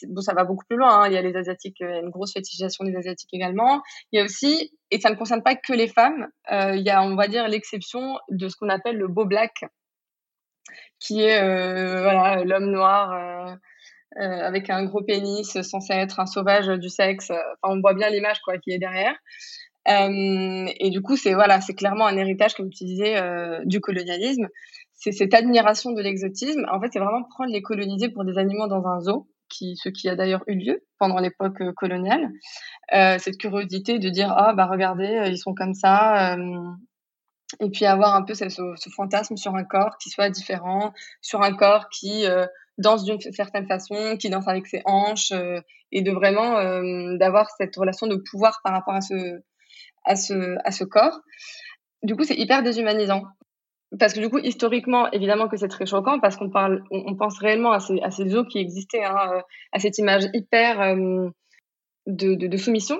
bon, 0.07 0.21
ça 0.21 0.33
va 0.33 0.43
beaucoup 0.43 0.65
plus 0.67 0.77
loin. 0.77 1.01
Hein. 1.01 1.07
Il 1.07 1.13
y 1.13 1.17
a 1.17 1.21
les 1.21 1.35
asiatiques, 1.35 1.79
une 1.79 2.09
grosse 2.09 2.33
fétichisation 2.33 2.83
des 2.85 2.95
asiatiques 2.95 3.33
également. 3.33 3.81
Il 4.11 4.17
y 4.17 4.21
a 4.21 4.25
aussi, 4.25 4.71
et 4.91 4.99
ça 4.99 5.09
ne 5.09 5.15
concerne 5.15 5.43
pas 5.43 5.55
que 5.55 5.73
les 5.73 5.87
femmes, 5.87 6.27
il 6.51 6.81
y 6.81 6.89
a, 6.89 7.01
on 7.03 7.15
va 7.15 7.27
dire, 7.27 7.47
l'exception 7.47 8.19
de 8.29 8.47
ce 8.49 8.55
qu'on 8.57 8.69
appelle 8.69 8.97
le 8.97 9.07
beau 9.07 9.25
black, 9.25 9.63
qui 10.99 11.21
est 11.21 11.39
voilà 12.01 12.43
l'homme 12.43 12.71
noir 12.71 13.57
avec 14.19 14.69
un 14.69 14.83
gros 14.85 15.03
pénis 15.03 15.61
censé 15.61 15.93
être 15.93 16.19
un 16.19 16.25
sauvage 16.25 16.67
du 16.67 16.89
sexe. 16.89 17.31
On 17.63 17.79
voit 17.79 17.93
bien 17.93 18.09
l'image 18.09 18.39
quoi 18.41 18.57
qui 18.57 18.71
est 18.71 18.79
derrière. 18.79 19.15
Euh, 19.87 20.67
et 20.79 20.89
du 20.89 21.01
coup, 21.01 21.15
c'est 21.15 21.33
voilà, 21.33 21.61
c'est 21.61 21.73
clairement 21.73 22.07
un 22.07 22.17
héritage, 22.17 22.55
comme 22.55 22.69
tu 22.69 22.83
disais, 22.83 23.17
euh, 23.17 23.61
du 23.65 23.79
colonialisme. 23.79 24.47
C'est 24.93 25.11
cette 25.11 25.33
admiration 25.33 25.91
de 25.91 26.01
l'exotisme. 26.01 26.65
En 26.71 26.81
fait, 26.81 26.89
c'est 26.91 26.99
vraiment 26.99 27.23
prendre 27.23 27.51
les 27.51 27.61
colonisés 27.61 28.09
pour 28.09 28.25
des 28.25 28.37
animaux 28.37 28.67
dans 28.67 28.85
un 28.85 28.99
zoo, 28.99 29.27
qui, 29.49 29.77
ce 29.77 29.89
qui 29.89 30.09
a 30.09 30.15
d'ailleurs 30.15 30.43
eu 30.47 30.55
lieu 30.55 30.83
pendant 30.99 31.19
l'époque 31.19 31.61
coloniale. 31.75 32.29
Euh, 32.93 33.17
cette 33.19 33.37
curiosité 33.37 33.99
de 33.99 34.09
dire 34.09 34.33
ah 34.35 34.53
bah 34.53 34.65
regardez, 34.65 35.27
ils 35.27 35.37
sont 35.37 35.53
comme 35.53 35.73
ça. 35.73 36.35
et 37.61 37.69
puis 37.69 37.85
avoir 37.85 38.15
un 38.15 38.23
peu 38.23 38.33
ce, 38.33 38.49
fantasme 38.93 39.37
sur 39.37 39.55
un 39.55 39.63
corps 39.63 39.97
qui 39.99 40.09
soit 40.09 40.29
différent, 40.29 40.91
sur 41.21 41.43
un 41.43 41.53
corps 41.53 41.87
qui 41.89 42.25
danse 42.77 43.03
d'une 43.03 43.19
certaine 43.19 43.67
façon, 43.67 44.17
qui 44.17 44.29
danse 44.29 44.47
avec 44.47 44.67
ses 44.67 44.81
hanches, 44.85 45.31
euh, 45.31 45.61
et 45.91 46.01
de 46.01 46.11
vraiment 46.11 46.57
euh, 46.57 47.17
d'avoir 47.17 47.49
cette 47.57 47.75
relation 47.75 48.07
de 48.07 48.15
pouvoir 48.15 48.59
par 48.63 48.73
rapport 48.73 48.93
à 48.93 49.01
ce, 49.01 49.41
à 50.05 50.15
ce, 50.15 50.57
à 50.63 50.71
ce 50.71 50.83
corps. 50.83 51.21
Du 52.03 52.15
coup, 52.15 52.23
c'est 52.23 52.35
hyper 52.35 52.63
déshumanisant. 52.63 53.23
Parce 53.99 54.13
que 54.13 54.19
du 54.19 54.29
coup, 54.29 54.39
historiquement, 54.39 55.09
évidemment 55.11 55.47
que 55.47 55.55
c'est 55.55 55.69
très 55.69 55.85
choquant 55.85 56.19
parce 56.19 56.35
qu'on 56.35 56.49
parle, 56.49 56.83
on, 56.91 57.15
pense 57.15 57.39
réellement 57.39 57.71
à 57.71 57.79
ces, 57.79 58.01
à 58.01 58.11
ces 58.11 58.25
qui 58.49 58.59
existaient, 58.59 59.03
hein, 59.03 59.41
à 59.71 59.79
cette 59.79 59.97
image 59.97 60.25
hyper 60.33 60.97
de, 62.07 62.35
de, 62.35 62.57
soumission. 62.57 62.99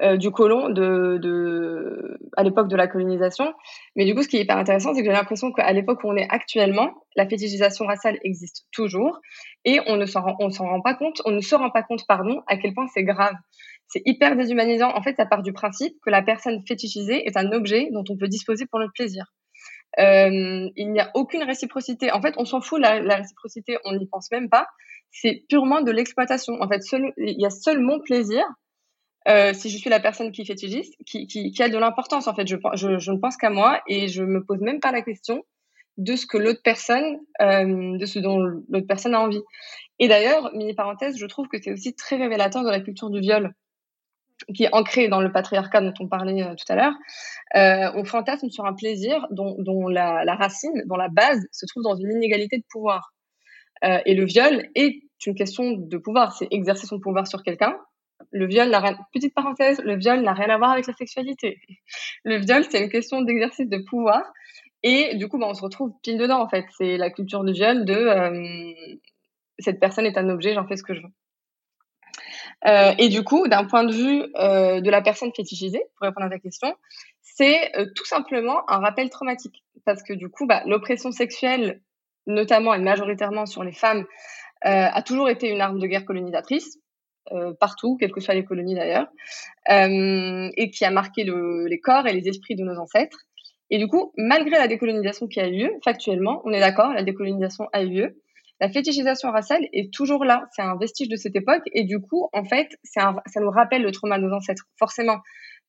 Euh, 0.00 0.16
du 0.16 0.30
colon 0.30 0.68
de, 0.68 2.18
à 2.36 2.44
l'époque 2.44 2.68
de 2.68 2.76
la 2.76 2.86
colonisation. 2.86 3.52
Mais 3.96 4.04
du 4.04 4.14
coup, 4.14 4.22
ce 4.22 4.28
qui 4.28 4.36
est 4.36 4.42
hyper 4.42 4.56
intéressant, 4.56 4.94
c'est 4.94 5.00
que 5.00 5.06
j'ai 5.06 5.12
l'impression 5.12 5.50
qu'à 5.50 5.72
l'époque 5.72 6.04
où 6.04 6.08
on 6.08 6.14
est 6.14 6.28
actuellement, 6.28 6.92
la 7.16 7.28
fétichisation 7.28 7.84
raciale 7.84 8.16
existe 8.22 8.66
toujours 8.70 9.18
et 9.64 9.80
on 9.88 9.96
ne 9.96 10.06
s'en 10.06 10.22
rend, 10.22 10.36
on 10.38 10.50
s'en 10.50 10.66
rend 10.66 10.80
pas 10.82 10.94
compte, 10.94 11.20
on 11.24 11.32
ne 11.32 11.40
se 11.40 11.52
rend 11.56 11.70
pas 11.70 11.82
compte, 11.82 12.06
pardon, 12.06 12.42
à 12.46 12.56
quel 12.56 12.74
point 12.74 12.86
c'est 12.94 13.02
grave. 13.02 13.34
C'est 13.88 14.02
hyper 14.04 14.36
déshumanisant. 14.36 14.92
En 14.94 15.02
fait, 15.02 15.16
ça 15.16 15.26
part 15.26 15.42
du 15.42 15.52
principe 15.52 15.96
que 16.04 16.10
la 16.10 16.22
personne 16.22 16.62
fétichisée 16.64 17.26
est 17.26 17.36
un 17.36 17.50
objet 17.50 17.88
dont 17.90 18.04
on 18.08 18.16
peut 18.16 18.28
disposer 18.28 18.66
pour 18.66 18.78
notre 18.78 18.92
plaisir. 18.92 19.24
Euh, 19.98 20.68
il 20.76 20.92
n'y 20.92 21.00
a 21.00 21.10
aucune 21.14 21.42
réciprocité. 21.42 22.12
En 22.12 22.20
fait, 22.20 22.34
on 22.36 22.44
s'en 22.44 22.60
fout, 22.60 22.80
la, 22.80 23.00
la 23.00 23.16
réciprocité, 23.16 23.78
on 23.84 23.96
n'y 23.96 24.06
pense 24.06 24.30
même 24.30 24.48
pas. 24.48 24.68
C'est 25.10 25.42
purement 25.48 25.80
de 25.80 25.90
l'exploitation. 25.90 26.54
En 26.60 26.68
fait, 26.68 26.84
seul, 26.84 27.12
il 27.16 27.40
y 27.40 27.46
a 27.46 27.50
seul 27.50 27.80
mon 27.80 27.98
plaisir 27.98 28.44
euh, 29.28 29.52
si 29.52 29.68
je 29.68 29.76
suis 29.76 29.90
la 29.90 30.00
personne 30.00 30.32
qui 30.32 30.46
fétichise, 30.46 30.90
qui, 31.04 31.26
qui, 31.26 31.50
qui 31.50 31.62
a 31.62 31.68
de 31.68 31.76
l'importance 31.76 32.26
en 32.28 32.34
fait. 32.34 32.46
Je, 32.46 32.56
ne 32.56 33.18
pense 33.18 33.36
qu'à 33.36 33.50
moi 33.50 33.80
et 33.86 34.08
je 34.08 34.22
me 34.22 34.42
pose 34.42 34.60
même 34.60 34.80
pas 34.80 34.90
la 34.90 35.02
question 35.02 35.44
de 35.98 36.16
ce 36.16 36.26
que 36.26 36.38
l'autre 36.38 36.60
personne, 36.62 37.18
euh, 37.42 37.98
de 37.98 38.06
ce 38.06 38.20
dont 38.20 38.38
l'autre 38.38 38.86
personne 38.86 39.14
a 39.14 39.20
envie. 39.20 39.42
Et 39.98 40.08
d'ailleurs, 40.08 40.54
mini 40.54 40.74
parenthèse, 40.74 41.18
je 41.18 41.26
trouve 41.26 41.48
que 41.48 41.58
c'est 41.60 41.72
aussi 41.72 41.94
très 41.94 42.16
révélateur 42.16 42.62
de 42.62 42.70
la 42.70 42.80
culture 42.80 43.10
du 43.10 43.20
viol 43.20 43.52
qui 44.54 44.64
est 44.64 44.72
ancrée 44.72 45.08
dans 45.08 45.20
le 45.20 45.32
patriarcat 45.32 45.80
dont 45.80 45.94
on 45.98 46.06
parlait 46.06 46.42
euh, 46.42 46.54
tout 46.54 46.72
à 46.72 46.76
l'heure. 46.76 46.94
On 47.96 48.04
fantasme 48.04 48.48
sur 48.48 48.64
un 48.64 48.72
plaisir 48.72 49.26
dont, 49.30 49.88
la, 49.88 50.34
racine, 50.36 50.84
dont 50.86 50.96
la 50.96 51.08
base 51.08 51.44
se 51.50 51.66
trouve 51.66 51.82
dans 51.82 51.96
une 51.96 52.12
inégalité 52.12 52.56
de 52.56 52.64
pouvoir. 52.70 53.12
Et 53.82 54.14
le 54.14 54.24
viol 54.24 54.68
est 54.74 55.02
une 55.26 55.34
question 55.34 55.72
de 55.72 55.98
pouvoir, 55.98 56.36
c'est 56.36 56.48
exercer 56.50 56.86
son 56.86 57.00
pouvoir 57.00 57.26
sur 57.26 57.42
quelqu'un 57.42 57.76
le 58.30 58.46
viol 58.46 58.68
n'a 58.68 58.80
rien, 58.80 58.98
petite 59.12 59.34
parenthèse, 59.34 59.80
le 59.84 59.96
viol 59.96 60.20
n'a 60.20 60.32
rien 60.32 60.50
à 60.50 60.58
voir 60.58 60.72
avec 60.72 60.86
la 60.86 60.92
sexualité. 60.92 61.60
Le 62.24 62.36
viol, 62.36 62.64
c'est 62.68 62.82
une 62.82 62.90
question 62.90 63.22
d'exercice 63.22 63.68
de 63.68 63.78
pouvoir. 63.78 64.22
Et 64.82 65.16
du 65.16 65.28
coup, 65.28 65.38
bah, 65.38 65.46
on 65.48 65.54
se 65.54 65.62
retrouve 65.62 65.92
pile 66.02 66.18
dedans, 66.18 66.40
en 66.40 66.48
fait. 66.48 66.64
C'est 66.76 66.96
la 66.96 67.10
culture 67.10 67.44
du 67.44 67.52
viol 67.52 67.84
de 67.84 67.94
euh, 67.94 68.94
cette 69.58 69.80
personne 69.80 70.06
est 70.06 70.18
un 70.18 70.28
objet, 70.28 70.54
j'en 70.54 70.66
fais 70.66 70.76
ce 70.76 70.82
que 70.82 70.94
je 70.94 71.00
veux. 71.00 71.12
Euh, 72.66 72.92
et 72.98 73.08
du 73.08 73.24
coup, 73.24 73.48
d'un 73.48 73.64
point 73.64 73.84
de 73.84 73.92
vue 73.92 74.24
euh, 74.36 74.80
de 74.80 74.90
la 74.90 75.02
personne 75.02 75.32
fétichisée, 75.34 75.82
pour 75.96 76.06
répondre 76.06 76.26
à 76.26 76.30
ta 76.30 76.38
question, 76.38 76.74
c'est 77.22 77.72
tout 77.94 78.04
simplement 78.04 78.68
un 78.68 78.78
rappel 78.78 79.10
traumatique. 79.10 79.62
Parce 79.84 80.02
que 80.02 80.12
du 80.12 80.28
coup, 80.28 80.46
bah, 80.46 80.62
l'oppression 80.66 81.12
sexuelle, 81.12 81.80
notamment 82.26 82.74
et 82.74 82.80
majoritairement 82.80 83.46
sur 83.46 83.62
les 83.64 83.72
femmes, 83.72 84.04
a 84.62 85.02
toujours 85.02 85.28
été 85.28 85.48
une 85.48 85.60
arme 85.60 85.78
de 85.78 85.86
guerre 85.86 86.04
colonisatrice. 86.04 86.78
Euh, 87.32 87.52
partout, 87.58 87.96
quelles 87.98 88.12
que 88.12 88.20
soient 88.20 88.34
les 88.34 88.44
colonies 88.44 88.74
d'ailleurs, 88.74 89.06
euh, 89.70 90.50
et 90.56 90.70
qui 90.70 90.84
a 90.84 90.90
marqué 90.90 91.24
le, 91.24 91.66
les 91.66 91.80
corps 91.80 92.06
et 92.06 92.12
les 92.12 92.28
esprits 92.28 92.56
de 92.56 92.64
nos 92.64 92.78
ancêtres. 92.78 93.18
Et 93.70 93.78
du 93.78 93.86
coup, 93.86 94.12
malgré 94.16 94.52
la 94.52 94.66
décolonisation 94.66 95.26
qui 95.26 95.40
a 95.40 95.48
eu 95.48 95.58
lieu, 95.58 95.70
factuellement, 95.84 96.40
on 96.44 96.52
est 96.52 96.60
d'accord, 96.60 96.92
la 96.92 97.02
décolonisation 97.02 97.66
a 97.72 97.82
eu 97.82 97.88
lieu, 97.88 98.16
la 98.60 98.70
fétichisation 98.70 99.30
raciale 99.30 99.68
est 99.72 99.92
toujours 99.92 100.24
là. 100.24 100.46
C'est 100.52 100.62
un 100.62 100.76
vestige 100.76 101.08
de 101.08 101.16
cette 101.16 101.36
époque. 101.36 101.62
Et 101.74 101.84
du 101.84 102.00
coup, 102.00 102.28
en 102.32 102.44
fait, 102.44 102.68
ça 102.82 103.12
nous 103.36 103.50
rappelle 103.50 103.82
le 103.82 103.92
trauma 103.92 104.18
de 104.18 104.24
nos 104.24 104.34
ancêtres, 104.34 104.64
forcément. 104.78 105.18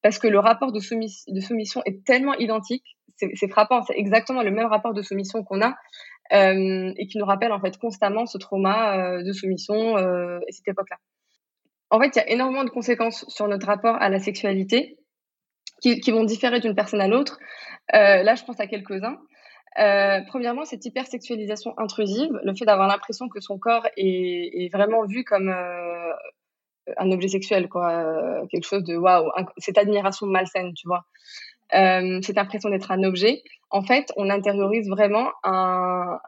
Parce 0.01 0.17
que 0.17 0.27
le 0.27 0.39
rapport 0.39 0.71
de, 0.71 0.79
soumis, 0.79 1.13
de 1.27 1.39
soumission 1.41 1.81
est 1.85 2.03
tellement 2.05 2.33
identique. 2.35 2.97
C'est 3.17 3.49
frappant. 3.49 3.83
C'est 3.83 3.97
exactement 3.97 4.41
le 4.41 4.49
même 4.49 4.67
rapport 4.67 4.93
de 4.93 5.01
soumission 5.01 5.43
qu'on 5.43 5.61
a. 5.61 5.75
Euh, 6.31 6.93
et 6.97 7.05
qui 7.07 7.17
nous 7.17 7.25
rappelle, 7.25 7.51
en 7.51 7.59
fait, 7.59 7.77
constamment 7.77 8.25
ce 8.25 8.37
trauma 8.37 9.21
de 9.21 9.31
soumission 9.33 9.97
et 9.97 10.51
cette 10.51 10.69
époque-là 10.69 10.97
en 11.91 11.99
fait, 11.99 12.15
il 12.15 12.17
y 12.17 12.21
a 12.21 12.29
énormément 12.29 12.63
de 12.63 12.69
conséquences 12.69 13.25
sur 13.29 13.47
notre 13.47 13.67
rapport 13.67 13.95
à 13.95 14.09
la 14.09 14.19
sexualité 14.19 14.97
qui, 15.81 16.11
vont 16.11 16.23
différer 16.23 16.59
d'une 16.59 16.75
personne 16.75 17.01
à 17.01 17.07
l'autre. 17.07 17.39
Euh, 17.93 18.21
là, 18.23 18.35
je 18.35 18.43
pense 18.43 18.59
à 18.59 18.67
quelques-uns. 18.67 19.17
Euh, 19.79 20.19
premièrement, 20.27 20.65
cette 20.65 20.85
hypersexualisation 20.85 21.73
intrusive, 21.77 22.31
le 22.43 22.53
fait 22.53 22.65
d'avoir 22.65 22.87
l'impression 22.87 23.29
que 23.29 23.39
son 23.39 23.57
corps 23.57 23.87
est, 23.97 24.71
vraiment 24.73 25.05
vu 25.05 25.23
comme 25.23 25.49
euh, 25.49 26.11
un 26.97 27.11
objet 27.11 27.29
sexuel, 27.29 27.69
quoi, 27.69 28.03
quelque 28.51 28.65
chose 28.65 28.83
de 28.83 28.95
waouh, 28.95 29.31
cette 29.57 29.77
admiration 29.77 30.27
malsaine, 30.27 30.73
tu 30.73 30.87
vois, 30.87 31.05
cette 31.71 32.37
impression 32.37 32.69
d'être 32.69 32.91
un 32.91 33.03
objet. 33.03 33.43
En 33.69 33.83
fait, 33.83 34.11
on 34.17 34.29
intériorise 34.29 34.89
vraiment 34.89 35.29
un, 35.43 36.19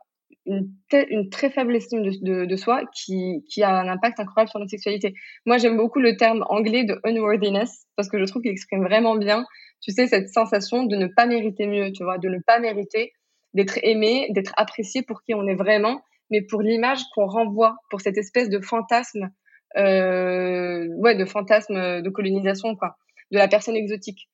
une, 0.46 1.30
très 1.30 1.50
faible 1.50 1.76
estime 1.76 2.02
de, 2.04 2.56
soi 2.56 2.84
qui, 2.94 3.44
qui 3.50 3.64
a 3.64 3.76
un 3.76 3.88
impact 3.88 4.20
incroyable 4.20 4.50
sur 4.50 4.60
notre 4.60 4.72
sexualité. 4.72 5.14
Moi, 5.46 5.58
j'aime 5.58 5.78
beaucoup 5.78 6.00
le 6.00 6.18
terme 6.18 6.44
anglais 6.50 6.84
de 6.84 7.00
unworthiness 7.04 7.86
parce 7.96 8.10
que 8.10 8.20
je 8.20 8.26
trouve 8.26 8.42
qu'il 8.42 8.52
exprime 8.52 8.84
vraiment 8.84 9.16
bien, 9.16 9.46
tu 9.82 9.92
sais, 9.92 10.08
cette 10.08 10.30
sensation 10.30 10.84
de 10.84 10.96
ne 10.96 11.08
pas 11.08 11.26
mériter 11.26 11.68
mieux, 11.68 11.92
tu 11.92 12.04
vois, 12.04 12.18
de 12.18 12.30
ne 12.30 12.40
pas 12.40 12.60
mériter 12.60 13.14
d'être 13.54 13.80
aimé, 13.84 14.28
d'être 14.32 14.54
apprécié 14.58 15.02
pour 15.02 15.24
qui 15.24 15.34
on 15.34 15.46
est 15.48 15.56
vraiment, 15.56 16.02
mais 16.30 16.42
pour 16.42 16.62
l'image 16.62 17.02
qu'on 17.14 17.28
renvoie, 17.28 17.76
pour 17.90 18.02
cette 18.02 18.18
espèce 18.18 18.50
de 18.50 18.60
fantasme, 18.62 19.30
euh, 19.78 20.88
ouais, 20.98 21.16
de 21.16 21.26
fantasme 21.26 22.02
de 22.02 22.10
colonisation, 22.10 22.76
quoi, 22.76 22.96
de 23.32 23.38
la 23.38 23.48
personne 23.48 23.76
exotique. 23.76 24.30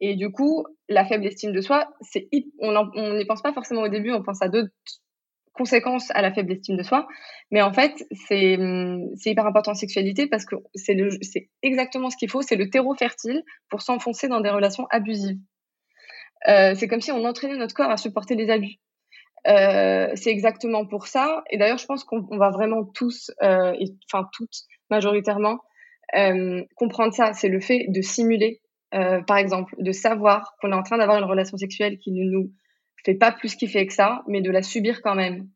Et 0.00 0.16
du 0.16 0.30
coup, 0.30 0.66
la 0.88 1.04
faible 1.04 1.26
estime 1.26 1.52
de 1.52 1.60
soi, 1.60 1.88
c'est 2.00 2.28
on 2.60 3.16
n'y 3.16 3.24
pense 3.24 3.42
pas 3.42 3.52
forcément 3.52 3.82
au 3.82 3.88
début, 3.88 4.10
on 4.10 4.22
pense 4.22 4.42
à 4.42 4.48
d'autres 4.48 4.72
conséquence 5.52 6.10
à 6.10 6.22
la 6.22 6.32
faible 6.32 6.52
estime 6.52 6.76
de 6.76 6.82
soi. 6.82 7.06
Mais 7.50 7.62
en 7.62 7.72
fait, 7.72 7.92
c'est 8.26 8.58
hyper 9.24 9.46
important 9.46 9.72
en 9.72 9.74
sexualité 9.74 10.26
parce 10.26 10.44
que 10.44 10.56
c'est 10.74 10.96
exactement 11.62 12.10
ce 12.10 12.16
qu'il 12.16 12.30
faut. 12.30 12.42
C'est 12.42 12.56
le 12.56 12.70
terreau 12.70 12.94
fertile 12.94 13.42
pour 13.68 13.82
s'enfoncer 13.82 14.28
dans 14.28 14.40
des 14.40 14.50
relations 14.50 14.86
abusives. 14.90 15.38
Euh, 16.48 16.74
c'est 16.74 16.88
comme 16.88 17.00
si 17.00 17.12
on 17.12 17.24
entraînait 17.24 17.56
notre 17.56 17.74
corps 17.74 17.90
à 17.90 17.96
supporter 17.96 18.34
les 18.34 18.50
abus. 18.50 18.76
Euh, 19.46 20.10
c'est 20.14 20.30
exactement 20.30 20.86
pour 20.86 21.06
ça. 21.06 21.42
Et 21.50 21.58
d'ailleurs, 21.58 21.78
je 21.78 21.86
pense 21.86 22.04
qu'on 22.04 22.36
va 22.36 22.50
vraiment 22.50 22.84
tous, 22.84 23.30
euh, 23.42 23.72
et, 23.78 23.86
enfin 24.12 24.28
toutes 24.32 24.62
majoritairement, 24.90 25.58
comprendre 26.76 27.14
ça. 27.14 27.32
C'est 27.32 27.48
le 27.48 27.60
fait 27.60 27.86
de 27.88 28.02
simuler, 28.02 28.60
par 28.90 29.38
exemple, 29.38 29.74
de 29.78 29.92
savoir 29.92 30.54
qu'on 30.60 30.72
est 30.72 30.74
en 30.74 30.82
train 30.82 30.98
d'avoir 30.98 31.16
une 31.16 31.24
relation 31.24 31.56
sexuelle 31.56 31.96
qui 31.98 32.12
ne 32.12 32.24
nous 32.24 32.52
fait 33.04 33.14
pas 33.14 33.32
plus 33.32 33.54
kiffer 33.54 33.86
que 33.86 33.92
ça, 33.92 34.22
mais 34.28 34.40
de 34.40 34.50
la 34.50 34.62
subir 34.62 35.02
quand 35.02 35.14
même. 35.14 35.48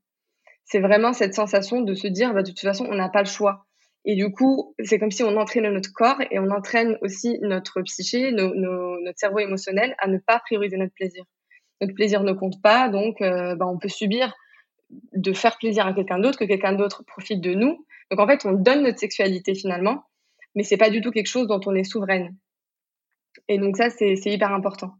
C'est 0.64 0.80
vraiment 0.80 1.12
cette 1.12 1.34
sensation 1.34 1.80
de 1.80 1.94
se 1.94 2.08
dire, 2.08 2.34
bah, 2.34 2.42
de 2.42 2.50
toute 2.50 2.60
façon, 2.60 2.86
on 2.90 2.94
n'a 2.94 3.08
pas 3.08 3.20
le 3.20 3.28
choix. 3.28 3.66
Et 4.04 4.14
du 4.14 4.30
coup, 4.30 4.74
c'est 4.84 4.98
comme 4.98 5.10
si 5.10 5.22
on 5.24 5.36
entraîne 5.36 5.68
notre 5.68 5.92
corps 5.92 6.20
et 6.30 6.38
on 6.38 6.50
entraîne 6.50 6.96
aussi 7.02 7.38
notre 7.42 7.82
psyché, 7.82 8.30
notre 8.32 9.18
cerveau 9.18 9.40
émotionnel 9.40 9.94
à 9.98 10.06
ne 10.06 10.18
pas 10.18 10.38
prioriser 10.40 10.76
notre 10.76 10.94
plaisir. 10.94 11.24
Notre 11.80 11.94
plaisir 11.94 12.22
ne 12.22 12.32
compte 12.32 12.62
pas, 12.62 12.88
donc 12.88 13.20
euh, 13.20 13.54
bah, 13.56 13.66
on 13.66 13.78
peut 13.78 13.88
subir 13.88 14.32
de 15.12 15.32
faire 15.32 15.58
plaisir 15.58 15.86
à 15.86 15.92
quelqu'un 15.92 16.20
d'autre, 16.20 16.38
que 16.38 16.44
quelqu'un 16.44 16.72
d'autre 16.72 17.04
profite 17.04 17.40
de 17.40 17.54
nous. 17.54 17.84
Donc 18.10 18.20
en 18.20 18.26
fait, 18.26 18.46
on 18.46 18.52
donne 18.52 18.84
notre 18.84 18.98
sexualité 18.98 19.54
finalement, 19.54 20.04
mais 20.54 20.62
c'est 20.62 20.76
pas 20.76 20.90
du 20.90 21.00
tout 21.00 21.10
quelque 21.10 21.26
chose 21.26 21.48
dont 21.48 21.60
on 21.66 21.74
est 21.74 21.84
souveraine. 21.84 22.36
Et 23.48 23.58
donc 23.58 23.76
ça, 23.76 23.90
c'est 23.90 24.14
hyper 24.24 24.52
important. 24.52 24.92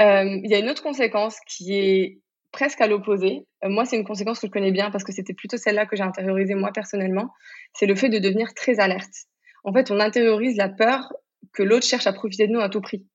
Euh, 0.00 0.40
il 0.42 0.50
y 0.50 0.54
a 0.54 0.58
une 0.58 0.68
autre 0.68 0.82
conséquence 0.82 1.38
qui 1.46 1.74
est 1.74 2.18
presque 2.52 2.80
à 2.80 2.86
l'opposé. 2.86 3.46
Euh, 3.64 3.68
moi, 3.68 3.84
c'est 3.84 3.96
une 3.96 4.04
conséquence 4.04 4.40
que 4.40 4.46
je 4.46 4.52
connais 4.52 4.72
bien 4.72 4.90
parce 4.90 5.04
que 5.04 5.12
c'était 5.12 5.34
plutôt 5.34 5.56
celle-là 5.56 5.86
que 5.86 5.96
j'ai 5.96 6.02
intériorisée 6.02 6.54
moi 6.54 6.70
personnellement. 6.72 7.30
C'est 7.74 7.86
le 7.86 7.94
fait 7.94 8.08
de 8.08 8.18
devenir 8.18 8.52
très 8.54 8.78
alerte. 8.78 9.14
En 9.64 9.72
fait, 9.72 9.90
on 9.90 10.00
intériorise 10.00 10.56
la 10.56 10.68
peur 10.68 11.12
que 11.52 11.62
l'autre 11.62 11.86
cherche 11.86 12.06
à 12.06 12.12
profiter 12.12 12.46
de 12.46 12.52
nous 12.52 12.60
à 12.60 12.68
tout 12.68 12.80
prix. 12.80 13.06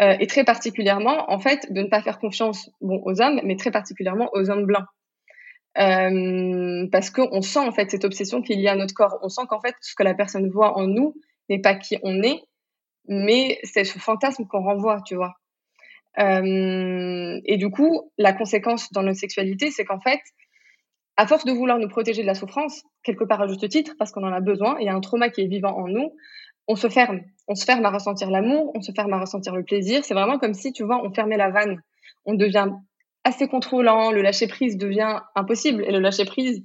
Euh, 0.00 0.16
et 0.20 0.26
très 0.26 0.44
particulièrement, 0.44 1.30
en 1.30 1.40
fait, 1.40 1.70
de 1.72 1.82
ne 1.82 1.88
pas 1.88 2.02
faire 2.02 2.18
confiance 2.18 2.70
aux 2.80 3.20
hommes, 3.20 3.40
mais 3.44 3.56
très 3.56 3.70
particulièrement 3.70 4.30
aux 4.32 4.48
hommes 4.50 4.64
blancs. 4.64 4.86
Parce 5.74 7.10
qu'on 7.10 7.40
sent 7.42 7.58
en 7.60 7.72
fait 7.72 7.90
cette 7.90 8.04
obsession 8.04 8.42
qu'il 8.42 8.60
y 8.60 8.68
a 8.68 8.72
à 8.72 8.76
notre 8.76 8.94
corps. 8.94 9.18
On 9.22 9.28
sent 9.28 9.42
qu'en 9.48 9.60
fait, 9.60 9.74
ce 9.80 9.94
que 9.94 10.02
la 10.02 10.14
personne 10.14 10.50
voit 10.50 10.76
en 10.76 10.86
nous 10.86 11.14
n'est 11.48 11.60
pas 11.60 11.74
qui 11.74 11.98
on 12.02 12.22
est, 12.22 12.40
mais 13.08 13.58
c'est 13.62 13.84
ce 13.84 13.98
fantasme 13.98 14.44
qu'on 14.46 14.62
renvoie, 14.62 15.00
tu 15.04 15.14
vois. 15.14 15.34
Euh, 16.18 17.40
et 17.44 17.56
du 17.56 17.70
coup, 17.70 18.10
la 18.18 18.32
conséquence 18.32 18.92
dans 18.92 19.02
notre 19.02 19.18
sexualité, 19.18 19.70
c'est 19.70 19.84
qu'en 19.84 20.00
fait, 20.00 20.20
à 21.16 21.26
force 21.26 21.44
de 21.44 21.52
vouloir 21.52 21.78
nous 21.78 21.88
protéger 21.88 22.22
de 22.22 22.26
la 22.26 22.34
souffrance, 22.34 22.82
quelque 23.02 23.24
part 23.24 23.42
à 23.42 23.48
juste 23.48 23.68
titre, 23.68 23.94
parce 23.98 24.12
qu'on 24.12 24.24
en 24.24 24.32
a 24.32 24.40
besoin, 24.40 24.76
il 24.80 24.86
y 24.86 24.88
a 24.88 24.94
un 24.94 25.00
trauma 25.00 25.30
qui 25.30 25.42
est 25.42 25.48
vivant 25.48 25.76
en 25.76 25.88
nous, 25.88 26.14
on 26.68 26.76
se 26.76 26.88
ferme. 26.88 27.20
On 27.48 27.54
se 27.54 27.64
ferme 27.64 27.84
à 27.86 27.90
ressentir 27.90 28.30
l'amour, 28.30 28.72
on 28.74 28.80
se 28.80 28.92
ferme 28.92 29.12
à 29.14 29.20
ressentir 29.20 29.54
le 29.54 29.64
plaisir. 29.64 30.04
C'est 30.04 30.14
vraiment 30.14 30.38
comme 30.38 30.54
si, 30.54 30.72
tu 30.72 30.84
vois, 30.84 31.02
on 31.04 31.12
fermait 31.12 31.36
la 31.36 31.50
vanne. 31.50 31.80
On 32.26 32.34
devient 32.34 32.68
assez 33.24 33.48
contrôlant, 33.48 34.12
le 34.12 34.22
lâcher 34.22 34.46
prise 34.46 34.76
devient 34.76 35.20
impossible. 35.34 35.84
Et 35.84 35.92
le 35.92 35.98
lâcher 35.98 36.24
prise, 36.24 36.62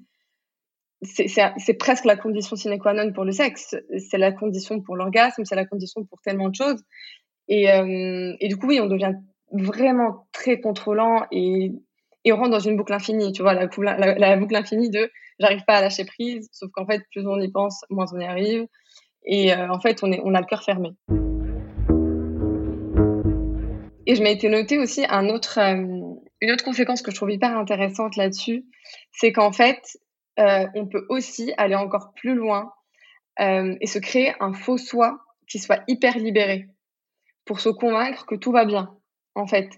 c'est 1.04 1.78
presque 1.80 2.06
la 2.06 2.16
condition 2.16 2.56
sine 2.56 2.78
qua 2.80 2.94
non 2.94 3.12
pour 3.14 3.24
le 3.26 3.32
sexe. 3.32 3.76
C'est 3.98 4.18
la 4.18 4.32
condition 4.32 4.82
pour 4.82 4.96
l'orgasme, 4.96 5.46
c'est 5.46 5.56
la 5.56 5.66
condition 5.66 6.06
pour 6.06 6.22
tellement 6.22 6.50
de 6.50 6.56
choses. 6.56 6.84
Et, 7.48 7.72
euh, 7.72 8.34
et, 8.40 8.48
du 8.48 8.58
coup, 8.58 8.68
oui, 8.68 8.80
on 8.80 8.88
devient 8.88 9.14
vraiment 9.54 10.28
très 10.32 10.60
contrôlant 10.60 11.26
et, 11.32 11.72
et 12.26 12.34
on 12.34 12.38
rentre 12.38 12.52
dans 12.52 12.60
une 12.60 12.76
boucle 12.76 12.94
infinie. 12.94 13.32
Tu 13.32 13.42
vois, 13.42 13.54
la, 13.54 13.68
la, 14.18 14.38
boucle 14.38 14.56
infinie 14.56 14.90
de 14.90 15.10
j'arrive 15.40 15.64
pas 15.66 15.76
à 15.78 15.82
lâcher 15.82 16.06
prise, 16.06 16.50
sauf 16.52 16.72
qu'en 16.72 16.86
fait, 16.86 17.02
plus 17.12 17.26
on 17.28 17.40
y 17.40 17.52
pense, 17.52 17.84
moins 17.90 18.06
on 18.14 18.20
y 18.20 18.26
arrive. 18.26 18.68
Et 19.26 19.54
euh, 19.54 19.70
en 19.70 19.80
fait, 19.80 20.04
on, 20.04 20.12
est, 20.12 20.22
on 20.24 20.34
a 20.34 20.42
le 20.42 20.46
cœur 20.46 20.64
fermé. 20.64 20.90
Et 24.06 24.16
je 24.16 24.24
m'étais 24.24 24.50
noté 24.50 24.78
aussi 24.80 25.06
un 25.08 25.30
autre, 25.30 25.60
euh, 25.60 25.76
une 26.42 26.52
autre 26.52 26.66
conséquence 26.66 27.02
que 27.02 27.12
je 27.12 27.16
trouve 27.16 27.32
hyper 27.32 27.58
intéressante 27.58 28.18
là-dessus, 28.18 28.66
c'est 29.14 29.32
qu'en 29.32 29.54
fait, 29.54 29.82
euh, 30.40 30.68
on 30.76 30.88
peut 30.88 31.06
aussi 31.10 31.54
aller 31.58 31.76
encore 31.76 32.14
plus 32.16 32.36
loin 32.36 32.72
et 33.40 33.88
se 33.88 33.98
créer 33.98 34.32
un 34.42 34.54
faux 34.54 34.78
soi 34.78 35.18
qui 35.48 35.58
soit 35.58 35.82
hyper 35.88 36.20
libéré 36.20 36.68
pour 37.46 37.60
se 37.60 37.70
convaincre 37.70 38.28
que 38.28 38.36
tout 38.36 38.52
va 38.52 38.64
bien. 38.64 38.96
En 39.36 39.48
fait, 39.48 39.70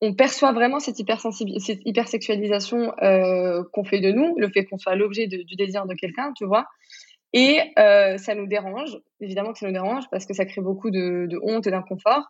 on 0.00 0.14
perçoit 0.14 0.52
vraiment 0.52 0.78
cette, 0.78 0.98
hypersexualisation 0.98 2.92
euh, 3.02 3.62
qu'on 3.72 3.84
fait 3.84 4.00
de 4.00 4.12
nous, 4.12 4.36
le 4.36 4.50
fait 4.50 4.64
qu'on 4.64 4.78
soit 4.78 4.94
l'objet 4.94 5.26
du 5.26 5.56
désir 5.56 5.86
de 5.86 5.94
quelqu'un, 5.94 6.32
tu 6.36 6.44
vois. 6.44 6.66
Et 7.32 7.60
euh, 7.78 8.16
ça 8.18 8.34
nous 8.34 8.46
dérange, 8.46 8.98
évidemment 9.20 9.52
que 9.52 9.58
ça 9.58 9.66
nous 9.66 9.72
dérange 9.72 10.04
parce 10.10 10.26
que 10.26 10.34
ça 10.34 10.44
crée 10.44 10.60
beaucoup 10.60 10.90
de, 10.90 11.26
de 11.26 11.38
honte 11.42 11.66
et 11.66 11.70
d'inconfort. 11.70 12.26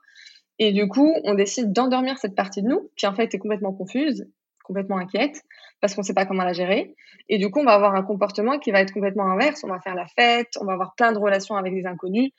Et 0.58 0.72
du 0.72 0.88
coup, 0.88 1.14
on 1.24 1.34
décide 1.34 1.72
d'endormir 1.72 2.18
cette 2.18 2.34
partie 2.34 2.62
de 2.62 2.68
nous 2.68 2.90
qui 2.96 3.06
en 3.06 3.14
fait 3.14 3.34
est 3.34 3.38
complètement 3.38 3.72
confuse 3.72 4.26
complètement 4.66 4.98
inquiète 4.98 5.42
parce 5.80 5.94
qu'on 5.94 6.00
ne 6.00 6.06
sait 6.06 6.14
pas 6.14 6.26
comment 6.26 6.42
la 6.42 6.52
gérer. 6.52 6.94
Et 7.28 7.38
du 7.38 7.50
coup, 7.50 7.60
on 7.60 7.64
va 7.64 7.74
avoir 7.74 7.94
un 7.94 8.02
comportement 8.02 8.58
qui 8.58 8.72
va 8.72 8.80
être 8.80 8.92
complètement 8.92 9.30
inverse. 9.30 9.62
On 9.64 9.68
va 9.68 9.80
faire 9.80 9.94
la 9.94 10.06
fête, 10.06 10.58
on 10.60 10.64
va 10.64 10.72
avoir 10.72 10.94
plein 10.96 11.12
de 11.12 11.18
relations 11.18 11.56
avec 11.56 11.72
des 11.72 11.86
inconnus. 11.86 12.32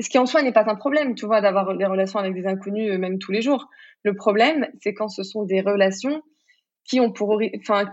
Ce 0.00 0.08
qui 0.08 0.18
en 0.18 0.26
soi 0.26 0.42
n'est 0.42 0.52
pas 0.52 0.64
un 0.70 0.74
problème, 0.74 1.14
tu 1.14 1.26
vois, 1.26 1.40
d'avoir 1.40 1.76
des 1.76 1.84
relations 1.84 2.18
avec 2.18 2.34
des 2.34 2.46
inconnus 2.46 2.92
euh, 2.92 2.98
même 2.98 3.18
tous 3.18 3.32
les 3.32 3.42
jours. 3.42 3.68
Le 4.02 4.14
problème, 4.14 4.66
c'est 4.80 4.94
quand 4.94 5.08
ce 5.08 5.22
sont 5.22 5.44
des 5.44 5.60
relations 5.60 6.22
qui 6.84 7.00
ont 7.00 7.12
pour, 7.12 7.40
enfin, 7.58 7.84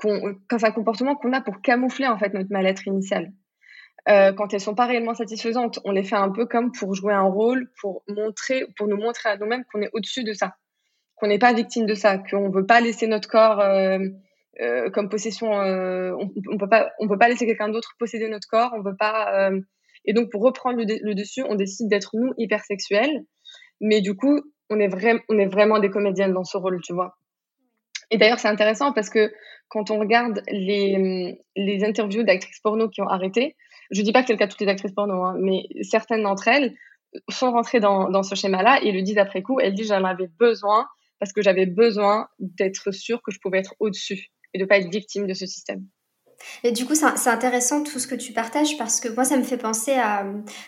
quand 0.00 0.58
c'est 0.58 0.66
un 0.66 0.72
comportement 0.72 1.16
qu'on 1.16 1.32
a 1.32 1.40
pour 1.40 1.60
camoufler 1.60 2.06
en 2.06 2.18
fait 2.18 2.32
notre 2.32 2.50
mal-être 2.50 2.86
initial. 2.86 3.32
Euh, 4.08 4.32
quand 4.32 4.54
elles 4.54 4.60
sont 4.60 4.76
pas 4.76 4.86
réellement 4.86 5.14
satisfaisantes, 5.14 5.80
on 5.84 5.90
les 5.90 6.04
fait 6.04 6.16
un 6.16 6.30
peu 6.30 6.46
comme 6.46 6.72
pour 6.72 6.94
jouer 6.94 7.12
un 7.12 7.22
rôle, 7.22 7.70
pour 7.80 8.04
montrer, 8.08 8.64
pour 8.76 8.86
nous 8.86 8.96
montrer 8.96 9.28
à 9.30 9.36
nous-mêmes 9.36 9.64
qu'on 9.70 9.82
est 9.82 9.90
au-dessus 9.92 10.24
de 10.24 10.32
ça 10.32 10.54
qu'on 11.18 11.26
n'est 11.26 11.38
pas 11.38 11.52
victime 11.52 11.84
de 11.84 11.94
ça, 11.94 12.18
qu'on 12.18 12.48
ne 12.48 12.54
veut 12.54 12.64
pas 12.64 12.80
laisser 12.80 13.06
notre 13.06 13.28
corps 13.28 13.60
euh, 13.60 13.98
comme 14.92 15.08
possession, 15.08 15.50
on, 15.50 16.30
on 16.48 16.58
peut 16.58 16.68
pas, 16.68 16.90
on 16.98 17.08
peut 17.08 17.18
pas 17.18 17.28
laisser 17.28 17.46
quelqu'un 17.46 17.68
d'autre 17.68 17.94
posséder 17.98 18.28
notre 18.28 18.48
corps, 18.48 18.72
on 18.76 18.82
veut 18.82 18.96
pas. 18.96 19.50
Et 20.08 20.14
donc 20.14 20.30
pour 20.30 20.42
reprendre 20.42 20.78
le, 20.78 21.14
dessus, 21.14 21.44
on 21.46 21.54
décide 21.54 21.88
d'être 21.88 22.12
nous 22.14 22.32
hypersexuels, 22.38 23.24
mais 23.80 24.00
du 24.00 24.16
coup 24.16 24.40
on 24.70 24.80
est 24.80 24.88
vraiment, 24.88 25.78
des 25.78 25.90
comédiennes 25.90 26.32
dans 26.32 26.44
ce 26.44 26.56
rôle, 26.56 26.80
tu 26.82 26.94
vois. 26.94 27.18
Et 28.10 28.16
d'ailleurs 28.16 28.38
c'est 28.38 28.48
intéressant 28.48 28.92
parce 28.94 29.10
que 29.10 29.30
quand 29.68 29.90
on 29.90 29.98
regarde 29.98 30.42
les, 30.48 31.38
interviews 31.84 32.22
d'actrices 32.22 32.60
porno 32.60 32.88
qui 32.88 33.02
ont 33.02 33.06
arrêté, 33.06 33.54
je 33.90 34.00
dis 34.00 34.12
pas 34.12 34.22
que 34.22 34.28
c'est 34.28 34.32
le 34.32 34.38
cas 34.38 34.46
de 34.46 34.50
toutes 34.50 34.62
les 34.62 34.68
actrices 34.68 34.92
porno, 34.92 35.22
hein, 35.22 35.36
mais 35.38 35.64
certaines 35.82 36.22
d'entre 36.22 36.48
elles 36.48 36.74
sont 37.28 37.50
rentrées 37.50 37.80
dans, 37.80 38.22
ce 38.22 38.34
schéma-là 38.34 38.80
et 38.82 38.92
le 38.92 39.02
disent 39.02 39.18
après 39.18 39.42
coup. 39.42 39.60
Elles 39.60 39.74
disent 39.74 39.88
j'en 39.88 40.04
avais 40.04 40.28
besoin 40.38 40.86
parce 41.18 41.34
que 41.34 41.42
j'avais 41.42 41.66
besoin 41.66 42.28
d'être 42.38 42.92
sûre 42.92 43.20
que 43.22 43.30
je 43.30 43.40
pouvais 43.40 43.58
être 43.58 43.74
au-dessus 43.78 44.28
et 44.54 44.58
de 44.58 44.64
pas 44.64 44.78
être 44.78 44.90
victime 44.90 45.26
de 45.26 45.34
ce 45.34 45.44
système. 45.44 45.86
Et 46.64 46.72
du 46.72 46.86
coup, 46.86 46.94
c'est 46.94 47.30
intéressant 47.30 47.82
tout 47.82 47.98
ce 47.98 48.06
que 48.06 48.14
tu 48.14 48.32
partages 48.32 48.76
parce 48.78 49.00
que 49.00 49.08
moi, 49.08 49.24
ça 49.24 49.36
me 49.36 49.42
fait 49.42 49.56
penser 49.56 49.94
à, 49.94 50.24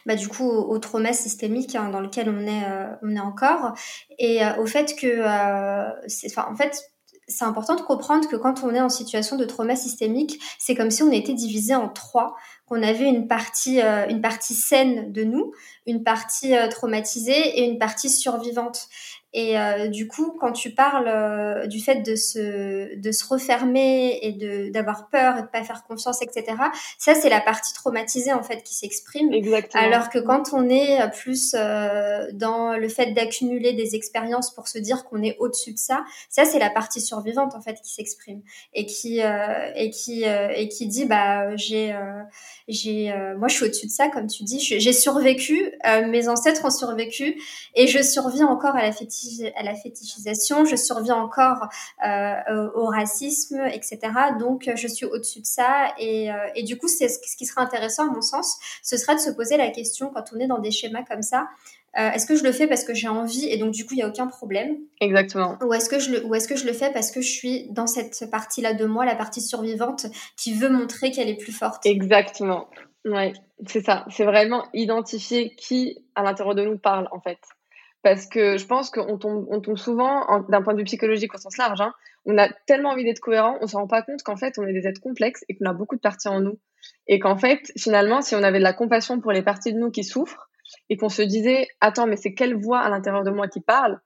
bah, 0.06 0.16
du 0.16 0.28
coup, 0.28 0.48
au, 0.48 0.78
trauma 0.78 1.12
systémique 1.12 1.74
hein, 1.74 1.90
dans 1.90 2.00
lequel 2.00 2.28
on 2.28 2.46
est, 2.46 2.64
euh, 2.64 2.86
on 3.02 3.14
est 3.14 3.20
encore 3.20 3.74
et 4.18 4.44
euh, 4.44 4.56
au 4.56 4.66
fait 4.66 4.96
que, 4.96 5.06
euh, 5.06 5.90
en 6.36 6.56
fait, 6.56 6.82
c'est 7.28 7.44
important 7.44 7.76
de 7.76 7.82
comprendre 7.82 8.28
que 8.28 8.34
quand 8.34 8.64
on 8.64 8.74
est 8.74 8.80
en 8.80 8.88
situation 8.88 9.36
de 9.36 9.44
trauma 9.44 9.76
systémique, 9.76 10.42
c'est 10.58 10.74
comme 10.74 10.90
si 10.90 11.04
on 11.04 11.12
était 11.12 11.34
divisé 11.34 11.76
en 11.76 11.88
trois, 11.88 12.34
qu'on 12.66 12.82
avait 12.82 13.08
une 13.08 13.28
partie, 13.28 13.80
une 13.80 14.20
partie 14.20 14.54
saine 14.54 15.12
de 15.12 15.22
nous, 15.22 15.52
une 15.86 16.02
partie 16.02 16.54
traumatisée 16.70 17.60
et 17.60 17.64
une 17.64 17.78
partie 17.78 18.10
survivante. 18.10 18.88
Et 19.32 19.56
euh, 19.58 19.86
du 19.86 20.08
coup, 20.08 20.36
quand 20.40 20.52
tu 20.52 20.70
parles 20.70 21.06
euh, 21.06 21.66
du 21.66 21.80
fait 21.80 22.02
de 22.02 22.16
se, 22.16 22.96
de 22.96 23.12
se 23.12 23.24
refermer 23.24 24.18
et 24.22 24.32
de, 24.32 24.72
d'avoir 24.72 25.08
peur 25.08 25.38
et 25.38 25.42
de 25.42 25.46
pas 25.46 25.62
faire 25.62 25.84
confiance, 25.84 26.20
etc., 26.20 26.56
ça, 26.98 27.14
c'est 27.14 27.28
la 27.28 27.40
partie 27.40 27.72
traumatisée, 27.72 28.32
en 28.32 28.42
fait, 28.42 28.62
qui 28.64 28.74
s'exprime. 28.74 29.32
Exactement. 29.32 29.84
Alors 29.84 30.08
que 30.10 30.18
quand 30.18 30.52
on 30.52 30.68
est 30.68 30.98
plus 31.12 31.54
euh, 31.56 32.26
dans 32.32 32.76
le 32.76 32.88
fait 32.88 33.12
d'accumuler 33.12 33.72
des 33.72 33.94
expériences 33.94 34.52
pour 34.52 34.66
se 34.66 34.78
dire 34.78 35.04
qu'on 35.04 35.22
est 35.22 35.36
au-dessus 35.38 35.74
de 35.74 35.78
ça, 35.78 36.04
ça, 36.28 36.44
c'est 36.44 36.58
la 36.58 36.70
partie 36.70 37.00
survivante, 37.00 37.54
en 37.54 37.60
fait, 37.60 37.80
qui 37.82 37.92
s'exprime. 37.92 38.42
Et 38.74 38.84
qui, 38.86 39.20
et 39.20 39.90
qui, 39.90 40.24
et 40.24 40.68
qui 40.68 40.86
dit, 40.88 41.04
bah, 41.04 41.54
j'ai, 41.56 41.94
j'ai, 42.66 43.14
moi, 43.38 43.46
je 43.48 43.54
suis 43.54 43.64
au-dessus 43.66 43.86
de 43.86 43.92
ça, 43.92 44.08
comme 44.08 44.26
tu 44.26 44.42
dis, 44.42 44.58
j'ai 44.60 44.92
survécu, 44.92 45.72
mes 46.08 46.28
ancêtres 46.28 46.64
ont 46.64 46.70
survécu, 46.70 47.40
et 47.76 47.86
je 47.86 48.02
survis 48.02 48.42
encore 48.42 48.74
à 48.74 48.82
la 48.82 48.92
fétiche 49.20 49.52
à 49.56 49.62
la 49.62 49.74
fétichisation, 49.74 50.64
je 50.64 50.76
surviens 50.76 51.16
encore 51.16 51.68
euh, 52.06 52.68
au 52.74 52.86
racisme, 52.86 53.60
etc. 53.72 53.98
Donc, 54.38 54.70
je 54.74 54.88
suis 54.88 55.06
au-dessus 55.06 55.40
de 55.40 55.46
ça. 55.46 55.92
Et, 55.98 56.30
euh, 56.30 56.34
et 56.54 56.62
du 56.62 56.78
coup, 56.78 56.88
c'est 56.88 57.08
ce 57.08 57.36
qui 57.36 57.46
serait 57.46 57.62
intéressant, 57.62 58.08
à 58.08 58.12
mon 58.12 58.22
sens, 58.22 58.58
ce 58.82 58.96
serait 58.96 59.14
de 59.14 59.20
se 59.20 59.30
poser 59.30 59.56
la 59.56 59.70
question 59.70 60.10
quand 60.14 60.24
on 60.34 60.40
est 60.40 60.46
dans 60.46 60.58
des 60.58 60.70
schémas 60.70 61.02
comme 61.02 61.22
ça. 61.22 61.48
Euh, 61.98 62.10
est-ce 62.12 62.26
que 62.26 62.36
je 62.36 62.44
le 62.44 62.52
fais 62.52 62.68
parce 62.68 62.84
que 62.84 62.94
j'ai 62.94 63.08
envie 63.08 63.48
et 63.48 63.56
donc 63.56 63.72
du 63.72 63.84
coup 63.84 63.94
il 63.94 63.96
n'y 63.96 64.04
a 64.04 64.08
aucun 64.08 64.28
problème? 64.28 64.76
Exactement. 65.00 65.58
Ou 65.60 65.74
est-ce 65.74 65.88
que 65.88 65.98
je 65.98 66.12
le 66.12 66.24
ou 66.24 66.36
est-ce 66.36 66.46
que 66.46 66.54
je 66.54 66.64
le 66.64 66.72
fais 66.72 66.92
parce 66.92 67.10
que 67.10 67.20
je 67.20 67.28
suis 67.28 67.68
dans 67.70 67.88
cette 67.88 68.30
partie-là 68.30 68.74
de 68.74 68.84
moi, 68.84 69.04
la 69.04 69.16
partie 69.16 69.40
survivante 69.40 70.06
qui 70.36 70.54
veut 70.54 70.68
montrer 70.68 71.10
qu'elle 71.10 71.28
est 71.28 71.36
plus 71.36 71.50
forte? 71.50 71.84
Exactement. 71.86 72.68
Ouais, 73.04 73.32
c'est 73.66 73.84
ça. 73.84 74.04
C'est 74.08 74.24
vraiment 74.24 74.68
identifier 74.72 75.56
qui 75.56 75.98
à 76.14 76.22
l'intérieur 76.22 76.54
de 76.54 76.62
nous 76.62 76.78
parle 76.78 77.08
en 77.10 77.20
fait 77.20 77.38
parce 78.02 78.26
que 78.26 78.56
je 78.56 78.66
pense 78.66 78.90
qu'on 78.90 79.18
tombe, 79.18 79.46
on 79.50 79.60
tombe 79.60 79.76
souvent, 79.76 80.24
d'un 80.48 80.62
point 80.62 80.72
de 80.72 80.78
vue 80.78 80.84
psychologique 80.84 81.34
au 81.34 81.38
sens 81.38 81.56
large, 81.58 81.80
hein, 81.80 81.92
on 82.24 82.38
a 82.38 82.48
tellement 82.66 82.90
envie 82.90 83.04
d'être 83.04 83.20
cohérent, 83.20 83.58
on 83.60 83.66
se 83.66 83.76
rend 83.76 83.86
pas 83.86 84.02
compte 84.02 84.22
qu'en 84.22 84.36
fait, 84.36 84.58
on 84.58 84.66
est 84.66 84.72
des 84.72 84.86
êtres 84.86 85.00
complexes 85.00 85.44
et 85.48 85.56
qu'on 85.56 85.66
a 85.66 85.74
beaucoup 85.74 85.96
de 85.96 86.00
parties 86.00 86.28
en 86.28 86.40
nous. 86.40 86.58
Et 87.06 87.18
qu'en 87.18 87.36
fait, 87.36 87.72
finalement, 87.78 88.22
si 88.22 88.34
on 88.34 88.42
avait 88.42 88.58
de 88.58 88.64
la 88.64 88.72
compassion 88.72 89.20
pour 89.20 89.32
les 89.32 89.42
parties 89.42 89.72
de 89.72 89.78
nous 89.78 89.90
qui 89.90 90.04
souffrent 90.04 90.48
et 90.88 90.96
qu'on 90.96 91.08
se 91.08 91.22
disait, 91.22 91.68
attends, 91.80 92.06
mais 92.06 92.16
c'est 92.16 92.32
quelle 92.32 92.54
voix 92.54 92.80
à 92.80 92.88
l'intérieur 92.88 93.24
de 93.24 93.30
moi 93.30 93.48
qui 93.48 93.60
parle 93.60 94.00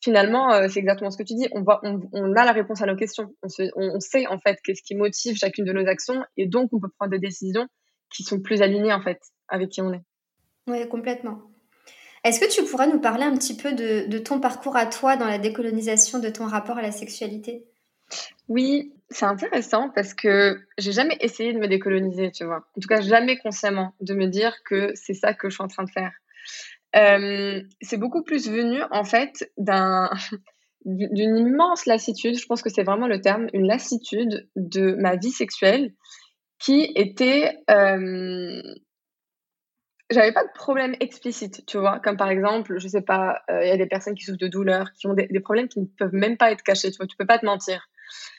Finalement, 0.00 0.52
euh, 0.52 0.68
c'est 0.68 0.78
exactement 0.78 1.10
ce 1.10 1.18
que 1.18 1.24
tu 1.24 1.34
dis. 1.34 1.48
On, 1.52 1.62
voit, 1.62 1.80
on, 1.82 2.36
a 2.36 2.44
la 2.44 2.52
réponse 2.52 2.80
à 2.82 2.86
nos 2.86 2.94
questions. 2.94 3.34
On, 3.42 3.48
on 3.76 4.00
sait 4.00 4.26
en 4.28 4.38
fait 4.38 4.58
qu'est-ce 4.62 4.82
qui 4.82 4.94
motive 4.94 5.36
chacune 5.36 5.64
de 5.64 5.72
nos 5.72 5.86
actions 5.88 6.22
et 6.36 6.46
donc 6.46 6.70
on 6.72 6.78
peut 6.78 6.90
prendre 6.96 7.10
des 7.10 7.18
décisions 7.18 7.66
qui 8.14 8.22
sont 8.22 8.40
plus 8.40 8.62
alignées 8.62 8.92
en 8.92 9.02
fait 9.02 9.18
avec 9.48 9.70
qui 9.70 9.82
on 9.82 9.92
est. 9.92 10.02
Oui, 10.68 10.88
complètement. 10.88 11.42
Est-ce 12.24 12.40
que 12.40 12.50
tu 12.50 12.64
pourrais 12.64 12.88
nous 12.88 13.00
parler 13.00 13.24
un 13.24 13.36
petit 13.36 13.56
peu 13.56 13.72
de, 13.72 14.18
ton 14.18 14.40
parcours 14.40 14.76
à 14.76 14.86
toi 14.86 15.16
dans 15.16 15.26
la 15.26 15.38
décolonisation 15.38 16.18
de 16.18 16.28
ton 16.28 16.46
rapport 16.46 16.78
à 16.78 16.82
la 16.82 16.92
sexualité? 16.92 17.64
Oui, 18.48 18.92
c'est 19.10 19.26
intéressant 19.26 19.90
parce 19.94 20.14
que 20.14 20.58
j'ai 20.78 20.92
jamais 20.92 21.16
essayé 21.20 21.52
de 21.52 21.58
me 21.58 21.68
décoloniser, 21.68 22.30
tu 22.30 22.44
vois. 22.44 22.66
En 22.76 22.80
tout 22.80 22.88
cas, 22.88 23.00
jamais 23.00 23.38
consciemment 23.38 23.92
de 24.00 24.14
me 24.14 24.26
dire 24.26 24.56
que 24.64 24.92
c'est 24.94 25.14
ça 25.14 25.34
que 25.34 25.48
je 25.48 25.54
suis 25.54 25.64
en 25.64 25.68
train 25.68 25.84
de 25.84 25.90
faire. 25.90 26.12
Euh, 26.96 27.62
c'est 27.82 27.98
beaucoup 27.98 28.22
plus 28.22 28.48
venu 28.48 28.80
en 28.90 29.04
fait 29.04 29.50
d'un 29.58 30.10
d'une 30.84 31.36
immense 31.36 31.84
lassitude, 31.86 32.38
je 32.38 32.46
pense 32.46 32.62
que 32.62 32.70
c'est 32.70 32.84
vraiment 32.84 33.08
le 33.08 33.20
terme, 33.20 33.48
une 33.52 33.66
lassitude 33.66 34.48
de 34.56 34.94
ma 34.94 35.16
vie 35.16 35.30
sexuelle 35.30 35.92
qui 36.58 36.90
était 36.94 37.58
euh, 37.70 38.62
j'avais 40.10 40.32
pas 40.32 40.44
de 40.44 40.52
problème 40.54 40.94
explicite, 41.00 41.66
tu 41.66 41.78
vois, 41.78 42.00
comme 42.00 42.16
par 42.16 42.30
exemple, 42.30 42.78
je 42.78 42.88
sais 42.88 43.02
pas, 43.02 43.42
euh, 43.50 43.62
il 43.62 43.68
y 43.68 43.72
a 43.72 43.76
des 43.76 43.86
personnes 43.86 44.14
qui 44.14 44.24
souffrent 44.24 44.38
de 44.38 44.48
douleurs, 44.48 44.92
qui 44.92 45.06
ont 45.06 45.14
des, 45.14 45.28
problèmes 45.40 45.68
qui 45.68 45.80
ne 45.80 45.86
peuvent 45.86 46.14
même 46.14 46.36
pas 46.36 46.50
être 46.50 46.62
cachés, 46.62 46.90
tu 46.90 46.96
vois, 46.96 47.06
tu 47.06 47.16
peux 47.16 47.26
pas 47.26 47.38
te 47.38 47.44
mentir. 47.44 47.88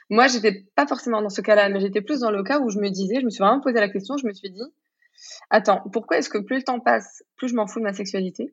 Moi, 0.10 0.28
j'étais 0.28 0.66
pas 0.76 0.88
forcément 0.88 1.22
dans 1.22 1.30
ce 1.30 1.42
cas-là, 1.42 1.70
mais 1.70 1.80
j'étais 1.80 2.02
plus 2.02 2.22
dans 2.22 2.32
le 2.32 2.44
cas 2.44 2.60
où 2.60 2.70
je 2.70 2.80
me 2.80 2.90
disais, 2.90 3.20
je 3.20 3.26
me 3.26 3.30
suis 3.30 3.44
vraiment 3.44 3.62
posé 3.62 3.80
la 3.80 3.90
question, 3.90 4.18
je 4.18 4.26
me 4.26 4.34
suis 4.34 4.50
dit, 4.50 4.64
attends, 5.52 5.84
pourquoi 5.94 6.18
est-ce 6.18 6.30
que 6.30 6.40
plus 6.40 6.58
le 6.58 6.64
temps 6.64 6.80
passe, 6.80 7.24
plus 7.38 7.50
je 7.50 7.56
m'en 7.56 7.68
fous 7.68 7.80
de 7.80 7.84
ma 7.84 7.94
sexualité? 7.94 8.52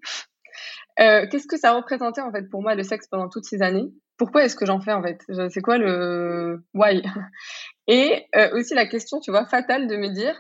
Euh, 1.01 1.27
Qu'est-ce 1.31 1.47
que 1.47 1.59
ça 1.59 1.73
représentait 1.73 2.23
en 2.23 2.33
fait 2.33 2.49
pour 2.49 2.63
moi 2.63 2.75
le 2.75 2.83
sexe 2.83 3.07
pendant 3.09 3.29
toutes 3.29 3.45
ces 3.45 3.63
années? 3.63 3.89
Pourquoi 4.17 4.45
est-ce 4.45 4.57
que 4.57 4.65
j'en 4.65 4.81
fais 4.81 4.93
en 4.93 5.03
fait? 5.03 5.21
C'est 5.51 5.61
quoi 5.61 5.77
le 5.77 6.65
why? 6.75 7.03
Et 7.87 8.27
euh, 8.35 8.59
aussi 8.59 8.75
la 8.75 8.87
question, 8.87 9.21
tu 9.21 9.31
vois, 9.31 9.47
fatale 9.47 9.87
de 9.87 9.97
me 9.97 10.09
dire, 10.09 10.35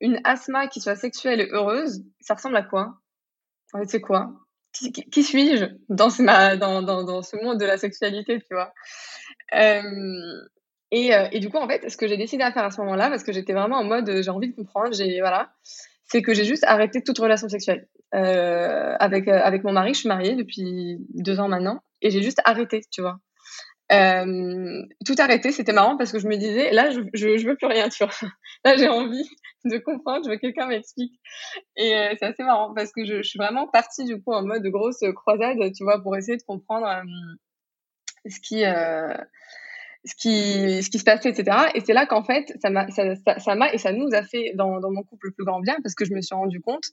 une 0.00 0.20
asthma 0.24 0.66
qui 0.68 0.80
soit 0.80 0.96
sexuelle 0.96 1.40
et 1.40 1.48
heureuse, 1.52 2.02
ça 2.20 2.34
ressemble 2.34 2.56
à 2.56 2.62
quoi? 2.62 2.94
En 3.72 3.80
fait, 3.80 3.88
c'est 3.88 4.00
quoi? 4.00 4.32
Qui, 4.72 5.22
suis-je 5.22 5.66
dans, 5.88 6.10
ce 6.10 7.42
monde 7.44 7.58
de 7.58 7.64
la 7.64 7.76
sexualité, 7.76 8.38
tu 8.40 8.54
vois? 8.54 8.72
Euh, 9.54 9.82
Et, 10.92 11.14
euh, 11.14 11.28
et, 11.32 11.40
du 11.40 11.50
coup, 11.50 11.58
en 11.58 11.68
fait, 11.68 11.88
ce 11.88 11.96
que 11.96 12.08
j'ai 12.08 12.16
décidé 12.16 12.42
à 12.42 12.52
faire 12.52 12.64
à 12.64 12.70
ce 12.70 12.80
moment-là, 12.80 13.10
parce 13.10 13.22
que 13.22 13.32
j'étais 13.32 13.52
vraiment 13.52 13.78
en 13.78 13.84
mode, 13.84 14.08
euh, 14.08 14.22
j'ai 14.22 14.30
envie 14.30 14.50
de 14.50 14.56
comprendre, 14.56 14.92
c'est 14.92 16.22
que 16.22 16.34
j'ai 16.34 16.44
juste 16.44 16.64
arrêté 16.64 17.02
toute 17.02 17.18
relation 17.18 17.48
sexuelle 17.48 17.88
avec 18.12 19.28
avec 19.28 19.62
mon 19.62 19.72
mari. 19.72 19.94
Je 19.94 20.00
suis 20.00 20.08
mariée 20.08 20.34
depuis 20.34 20.98
deux 21.14 21.38
ans 21.38 21.48
maintenant, 21.48 21.80
et 22.02 22.10
j'ai 22.10 22.22
juste 22.22 22.40
arrêté, 22.44 22.80
tu 22.90 23.02
vois. 23.02 23.18
Euh, 23.92 24.82
tout 25.04 25.14
arrêté, 25.18 25.50
c'était 25.52 25.72
marrant 25.72 25.96
parce 25.96 26.12
que 26.12 26.18
je 26.18 26.28
me 26.28 26.36
disais, 26.36 26.70
là, 26.70 26.90
je, 26.90 27.00
je, 27.12 27.46
veux 27.46 27.56
plus 27.56 27.66
rien, 27.66 27.88
tu 27.88 28.04
vois. 28.04 28.12
Là, 28.64 28.76
j'ai 28.76 28.88
envie 28.88 29.28
de 29.64 29.78
comprendre, 29.78 30.24
je 30.24 30.30
veux 30.30 30.36
que 30.36 30.42
quelqu'un 30.42 30.66
m'explique. 30.66 31.18
Et 31.76 31.96
euh, 31.96 32.14
c'est 32.18 32.26
assez 32.26 32.44
marrant 32.44 32.72
parce 32.74 32.92
que 32.92 33.04
je, 33.04 33.22
suis 33.22 33.38
vraiment 33.38 33.66
partie 33.66 34.04
du 34.04 34.22
coup 34.22 34.32
en 34.32 34.44
mode 34.44 34.64
grosse 34.66 35.00
croisade, 35.16 35.56
tu 35.74 35.82
vois, 35.82 36.00
pour 36.02 36.16
essayer 36.16 36.36
de 36.36 36.42
comprendre 36.42 36.86
ce 38.26 38.38
qui 38.40 38.64
ce 40.04 40.14
qui, 40.14 40.82
ce 40.82 40.90
qui 40.90 40.98
se 40.98 41.04
passait, 41.04 41.30
etc. 41.30 41.56
Et 41.74 41.80
c'est 41.80 41.92
là 41.92 42.06
qu'en 42.06 42.22
fait, 42.22 42.52
ça 42.62 42.70
m'a, 42.70 42.86
ça, 42.90 43.54
m'a 43.54 43.72
et 43.72 43.78
ça 43.78 43.92
nous 43.92 44.08
a 44.12 44.22
fait 44.22 44.52
dans, 44.54 44.80
dans 44.80 44.90
mon 44.90 45.02
couple 45.02 45.26
le 45.26 45.32
plus 45.32 45.44
grand 45.44 45.60
bien 45.60 45.76
parce 45.82 45.94
que 45.94 46.04
je 46.04 46.14
me 46.14 46.20
suis 46.22 46.34
rendu 46.34 46.60
compte 46.60 46.84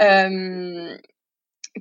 euh, 0.00 0.96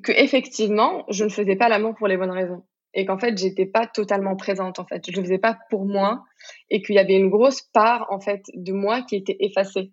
que 0.03 0.11
effectivement, 0.11 1.05
je 1.09 1.23
ne 1.23 1.29
faisais 1.29 1.55
pas 1.55 1.69
l'amour 1.69 1.95
pour 1.95 2.07
les 2.07 2.17
bonnes 2.17 2.31
raisons 2.31 2.65
et 2.93 3.05
qu'en 3.05 3.17
fait, 3.17 3.37
j'étais 3.37 3.65
pas 3.65 3.87
totalement 3.87 4.35
présente 4.35 4.79
en 4.79 4.85
fait. 4.85 5.03
Je 5.09 5.15
le 5.15 5.23
faisais 5.23 5.37
pas 5.37 5.57
pour 5.69 5.85
moi 5.85 6.23
et 6.69 6.81
qu'il 6.81 6.95
y 6.95 6.99
avait 6.99 7.15
une 7.15 7.29
grosse 7.29 7.61
part 7.61 8.07
en 8.09 8.19
fait 8.19 8.43
de 8.53 8.73
moi 8.73 9.03
qui 9.03 9.15
était 9.15 9.37
effacée 9.39 9.91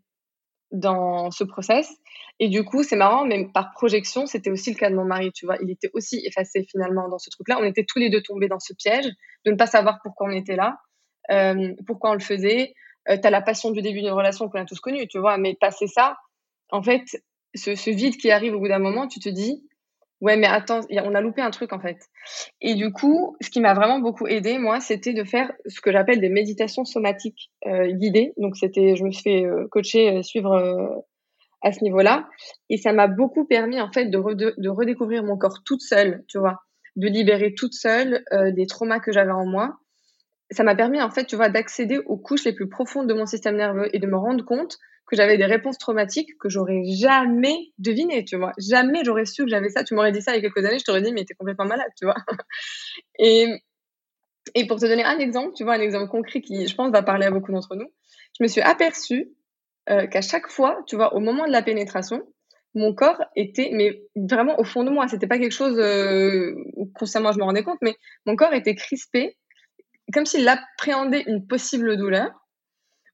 dans 0.72 1.30
ce 1.30 1.44
process. 1.44 1.88
Et 2.40 2.48
du 2.48 2.64
coup, 2.64 2.82
c'est 2.82 2.96
marrant, 2.96 3.24
mais 3.24 3.46
par 3.52 3.70
projection, 3.72 4.26
c'était 4.26 4.50
aussi 4.50 4.70
le 4.70 4.76
cas 4.76 4.90
de 4.90 4.96
mon 4.96 5.04
mari, 5.04 5.30
tu 5.32 5.46
vois. 5.46 5.56
Il 5.62 5.70
était 5.70 5.90
aussi 5.94 6.20
effacé 6.26 6.66
finalement 6.68 7.08
dans 7.08 7.18
ce 7.18 7.30
truc-là. 7.30 7.58
On 7.60 7.64
était 7.64 7.84
tous 7.86 7.98
les 7.98 8.10
deux 8.10 8.22
tombés 8.22 8.48
dans 8.48 8.58
ce 8.58 8.74
piège 8.74 9.06
de 9.44 9.52
ne 9.52 9.56
pas 9.56 9.66
savoir 9.66 10.00
pourquoi 10.02 10.28
on 10.28 10.32
était 10.32 10.56
là, 10.56 10.78
euh, 11.30 11.72
pourquoi 11.86 12.10
on 12.10 12.14
le 12.14 12.20
faisait. 12.20 12.74
Euh, 13.08 13.18
tu 13.20 13.26
as 13.26 13.30
la 13.30 13.42
passion 13.42 13.70
du 13.70 13.82
début 13.82 14.00
d'une 14.00 14.10
relation 14.10 14.48
qu'on 14.48 14.60
a 14.60 14.64
tous 14.64 14.80
connue, 14.80 15.06
tu 15.06 15.18
vois. 15.18 15.38
Mais 15.38 15.54
passer 15.54 15.86
ça, 15.86 16.16
en 16.70 16.82
fait, 16.82 17.04
ce 17.54 17.90
vide 17.90 18.16
qui 18.16 18.30
arrive 18.30 18.54
au 18.54 18.58
bout 18.58 18.68
d'un 18.68 18.80
moment, 18.80 19.06
tu 19.06 19.20
te 19.20 19.28
dis, 19.28 19.62
ouais, 20.24 20.38
mais 20.38 20.46
attends, 20.46 20.80
on 20.90 21.14
a 21.14 21.20
loupé 21.20 21.42
un 21.42 21.50
truc 21.50 21.72
en 21.72 21.80
fait. 21.80 21.98
Et 22.62 22.74
du 22.74 22.92
coup, 22.92 23.36
ce 23.42 23.50
qui 23.50 23.60
m'a 23.60 23.74
vraiment 23.74 23.98
beaucoup 23.98 24.26
aidé, 24.26 24.58
moi, 24.58 24.80
c'était 24.80 25.12
de 25.12 25.22
faire 25.22 25.52
ce 25.66 25.80
que 25.82 25.92
j'appelle 25.92 26.20
des 26.20 26.30
méditations 26.30 26.86
somatiques 26.86 27.52
euh, 27.66 27.92
guidées. 27.92 28.32
Donc, 28.38 28.56
c'était, 28.56 28.96
je 28.96 29.04
me 29.04 29.10
suis 29.10 29.22
fait 29.22 29.44
euh, 29.44 29.68
coacher, 29.70 30.16
euh, 30.16 30.22
suivre 30.22 31.04
à 31.62 31.72
ce 31.72 31.82
niveau-là, 31.82 32.28
et 32.68 32.76
ça 32.76 32.92
m'a 32.92 33.06
beaucoup 33.06 33.46
permis 33.46 33.80
en 33.80 33.90
fait 33.90 34.06
de, 34.06 34.18
de, 34.58 34.68
redécouvrir 34.68 35.22
mon 35.24 35.38
corps 35.38 35.62
toute 35.64 35.80
seule, 35.80 36.22
tu 36.28 36.38
vois, 36.38 36.58
de 36.96 37.08
libérer 37.08 37.54
toute 37.54 37.72
seule 37.72 38.22
des 38.54 38.66
traumas 38.66 39.00
que 39.00 39.12
j'avais 39.12 39.32
en 39.32 39.46
moi. 39.46 39.78
Ça 40.50 40.62
m'a 40.62 40.74
permis 40.74 41.00
en 41.00 41.10
fait, 41.10 41.24
tu 41.24 41.36
vois, 41.36 41.48
d'accéder 41.48 42.00
aux 42.04 42.18
couches 42.18 42.44
les 42.44 42.52
plus 42.52 42.68
profondes 42.68 43.08
de 43.08 43.14
mon 43.14 43.24
système 43.24 43.56
nerveux 43.56 43.88
et 43.94 43.98
de 43.98 44.06
me 44.06 44.18
rendre 44.18 44.44
compte 44.44 44.76
que 45.06 45.16
j'avais 45.16 45.36
des 45.36 45.44
réponses 45.44 45.78
traumatiques 45.78 46.30
que 46.38 46.48
j'aurais 46.48 46.82
jamais 46.84 47.72
devinées, 47.78 48.24
tu 48.24 48.36
vois. 48.36 48.52
Jamais 48.58 49.04
j'aurais 49.04 49.26
su 49.26 49.44
que 49.44 49.50
j'avais 49.50 49.68
ça. 49.68 49.84
Tu 49.84 49.94
m'aurais 49.94 50.12
dit 50.12 50.22
ça 50.22 50.32
il 50.32 50.42
y 50.42 50.46
a 50.46 50.50
quelques 50.50 50.66
années, 50.66 50.78
je 50.78 50.84
t'aurais 50.84 51.02
dit, 51.02 51.12
mais 51.12 51.24
t'es 51.24 51.34
complètement 51.34 51.66
malade, 51.66 51.90
tu 51.98 52.06
vois. 52.06 52.16
Et, 53.18 53.46
et 54.54 54.66
pour 54.66 54.78
te 54.78 54.86
donner 54.86 55.04
un 55.04 55.18
exemple, 55.18 55.52
tu 55.54 55.64
vois, 55.64 55.74
un 55.74 55.80
exemple 55.80 56.08
concret 56.08 56.40
qui, 56.40 56.66
je 56.66 56.74
pense, 56.74 56.90
va 56.90 57.02
parler 57.02 57.26
à 57.26 57.30
beaucoup 57.30 57.52
d'entre 57.52 57.76
nous, 57.76 57.86
je 58.38 58.42
me 58.42 58.48
suis 58.48 58.60
aperçue 58.60 59.30
euh, 59.90 60.06
qu'à 60.06 60.20
chaque 60.20 60.48
fois, 60.48 60.82
tu 60.86 60.96
vois, 60.96 61.14
au 61.14 61.20
moment 61.20 61.46
de 61.46 61.52
la 61.52 61.62
pénétration, 61.62 62.22
mon 62.74 62.94
corps 62.94 63.22
était, 63.36 63.70
mais 63.72 64.02
vraiment 64.16 64.58
au 64.58 64.64
fond 64.64 64.82
de 64.84 64.90
moi, 64.90 65.06
c'était 65.08 65.26
pas 65.26 65.38
quelque 65.38 65.52
chose 65.52 65.78
euh, 65.78 66.54
consciemment 66.94 67.32
je 67.32 67.38
me 67.38 67.44
rendais 67.44 67.62
compte, 67.62 67.78
mais 67.82 67.96
mon 68.26 68.34
corps 68.36 68.52
était 68.52 68.74
crispé, 68.74 69.36
comme 70.12 70.26
s'il 70.26 70.46
appréhendait 70.48 71.22
une 71.26 71.46
possible 71.46 71.96
douleur 71.96 72.30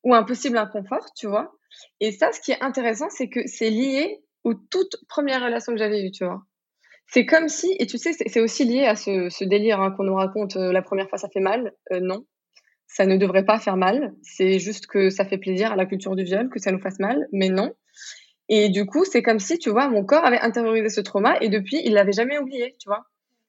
ou 0.02 0.14
un 0.14 0.22
possible 0.22 0.56
inconfort, 0.56 1.06
tu 1.14 1.26
vois. 1.26 1.52
Et 2.00 2.12
ça, 2.12 2.32
ce 2.32 2.40
qui 2.40 2.52
est 2.52 2.62
intéressant, 2.62 3.08
c'est 3.10 3.28
que 3.28 3.46
c'est 3.46 3.70
lié 3.70 4.22
aux 4.44 4.54
toutes 4.54 4.96
premières 5.08 5.42
relations 5.42 5.72
que 5.72 5.78
j'avais 5.78 6.02
eues, 6.02 6.10
tu 6.10 6.24
vois. 6.24 6.42
C'est 7.12 7.26
comme 7.26 7.48
si, 7.48 7.74
et 7.80 7.86
tu 7.86 7.98
sais, 7.98 8.12
c'est 8.12 8.40
aussi 8.40 8.64
lié 8.64 8.84
à 8.84 8.94
ce, 8.94 9.44
délire 9.44 9.80
hein, 9.80 9.90
qu'on 9.90 10.04
nous 10.04 10.14
raconte, 10.14 10.56
euh, 10.56 10.72
la 10.72 10.80
première 10.80 11.08
fois 11.08 11.18
ça 11.18 11.28
fait 11.28 11.40
mal. 11.40 11.72
Euh, 11.90 11.98
non, 12.00 12.24
ça 12.86 13.04
ne 13.04 13.16
devrait 13.16 13.44
pas 13.44 13.58
faire 13.58 13.76
mal. 13.76 14.14
C'est 14.22 14.60
juste 14.60 14.86
que 14.86 15.10
ça 15.10 15.24
fait 15.24 15.38
plaisir 15.38 15.72
à 15.72 15.76
la 15.76 15.86
culture 15.86 16.14
du 16.14 16.22
viol 16.22 16.48
que 16.48 16.60
ça 16.60 16.70
nous 16.70 16.80
fasse 16.80 17.00
mal, 17.00 17.26
mais 17.32 17.48
non. 17.48 17.74
Et 18.48 18.68
du 18.68 18.86
coup, 18.86 19.04
c'est 19.04 19.22
comme 19.22 19.40
si, 19.40 19.58
tu 19.58 19.70
vois, 19.70 19.88
mon 19.88 20.04
corps 20.04 20.24
avait 20.24 20.38
intériorisé 20.38 20.88
ce 20.88 21.00
trauma 21.00 21.36
et 21.40 21.48
depuis, 21.48 21.80
il 21.84 21.94
l'avait 21.94 22.12
jamais 22.12 22.38
oublié, 22.38 22.76
tu 22.78 22.88
vois. 22.88 23.04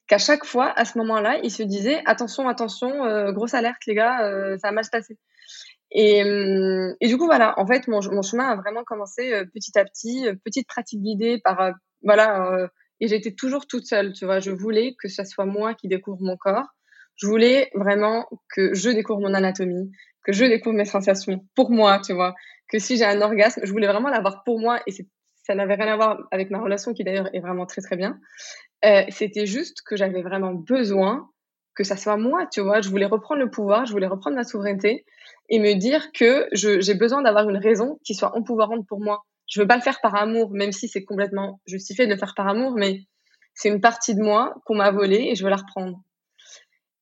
Qu'à 0.07 0.17
chaque 0.17 0.43
fois, 0.43 0.73
à 0.75 0.83
ce 0.83 0.97
moment-là, 0.97 1.39
il 1.43 1.51
se 1.51 1.63
disait 1.63 2.01
attention, 2.05 2.49
attention, 2.49 3.05
euh, 3.05 3.31
grosse 3.31 3.53
alerte, 3.53 3.85
les 3.85 3.93
gars, 3.93 4.57
ça 4.57 4.69
va 4.69 4.71
mal 4.71 4.83
se. 4.83 5.13
Et, 5.91 6.23
euh, 6.23 6.93
et, 7.01 7.07
du 7.07 7.17
coup, 7.17 7.25
voilà, 7.25 7.59
en 7.59 7.67
fait, 7.67 7.87
mon, 7.87 8.01
chemin 8.01 8.49
a 8.49 8.55
vraiment 8.55 8.83
commencé 8.83 9.33
euh, 9.33 9.45
petit 9.53 9.77
à 9.77 9.83
petit, 9.83 10.27
euh, 10.27 10.35
petite 10.45 10.67
pratique 10.67 11.01
guidée 11.01 11.39
par, 11.43 11.73
voilà, 12.01 12.69
et 12.99 13.07
j'étais 13.07 13.33
toujours 13.33 13.67
toute 13.67 13.85
seule, 13.85 14.13
tu 14.13 14.25
vois. 14.25 14.39
Je 14.39 14.51
voulais 14.51 14.95
que 15.01 15.09
ce 15.09 15.23
soit 15.23 15.45
moi 15.45 15.73
qui 15.73 15.87
découvre 15.87 16.21
mon 16.21 16.37
corps. 16.37 16.67
Je 17.15 17.27
voulais 17.27 17.69
vraiment 17.75 18.27
que 18.55 18.73
je 18.73 18.89
découvre 18.89 19.19
mon 19.19 19.33
anatomie, 19.33 19.91
que 20.23 20.31
je 20.31 20.45
découvre 20.45 20.75
mes 20.75 20.85
sensations 20.85 21.45
pour 21.55 21.71
moi, 21.71 21.99
tu 21.99 22.13
vois. 22.13 22.33
Que 22.69 22.79
si 22.79 22.97
j'ai 22.97 23.05
un 23.05 23.21
orgasme, 23.21 23.61
je 23.63 23.71
voulais 23.71 23.87
vraiment 23.87 24.09
l'avoir 24.09 24.43
pour 24.43 24.59
moi 24.59 24.81
et 24.87 24.91
ça 25.43 25.55
n'avait 25.55 25.75
rien 25.75 25.93
à 25.93 25.95
voir 25.95 26.17
avec 26.31 26.49
ma 26.51 26.59
relation 26.59 26.93
qui 26.93 27.03
d'ailleurs 27.03 27.29
est 27.33 27.39
vraiment 27.39 27.65
très 27.65 27.81
très 27.81 27.97
bien. 27.97 28.19
C'était 29.09 29.45
juste 29.45 29.81
que 29.85 29.95
j'avais 29.95 30.21
vraiment 30.21 30.53
besoin 30.53 31.29
que 31.75 31.83
ça 31.83 31.97
soit 31.97 32.17
moi, 32.17 32.47
tu 32.51 32.61
vois. 32.61 32.81
Je 32.81 32.89
voulais 32.89 33.05
reprendre 33.05 33.41
le 33.41 33.49
pouvoir, 33.49 33.85
je 33.85 33.91
voulais 33.91 34.07
reprendre 34.07 34.35
ma 34.35 34.43
souveraineté 34.43 35.05
et 35.49 35.59
me 35.59 35.73
dire 35.73 36.11
que 36.11 36.47
j'ai 36.53 36.93
besoin 36.93 37.21
d'avoir 37.21 37.49
une 37.49 37.57
raison 37.57 37.99
qui 38.05 38.13
soit 38.13 38.35
empouvoirante 38.35 38.87
pour 38.87 39.01
moi. 39.01 39.23
Je 39.47 39.61
veux 39.61 39.67
pas 39.67 39.75
le 39.75 39.81
faire 39.81 39.99
par 40.01 40.15
amour, 40.15 40.51
même 40.51 40.71
si 40.71 40.87
c'est 40.87 41.03
complètement 41.03 41.59
justifié 41.65 42.05
de 42.05 42.11
le 42.11 42.17
faire 42.17 42.33
par 42.35 42.47
amour, 42.47 42.73
mais 42.77 43.01
c'est 43.53 43.69
une 43.69 43.81
partie 43.81 44.15
de 44.15 44.21
moi 44.21 44.55
qu'on 44.65 44.75
m'a 44.75 44.91
volée 44.91 45.27
et 45.29 45.35
je 45.35 45.43
veux 45.43 45.49
la 45.49 45.57
reprendre. 45.57 45.99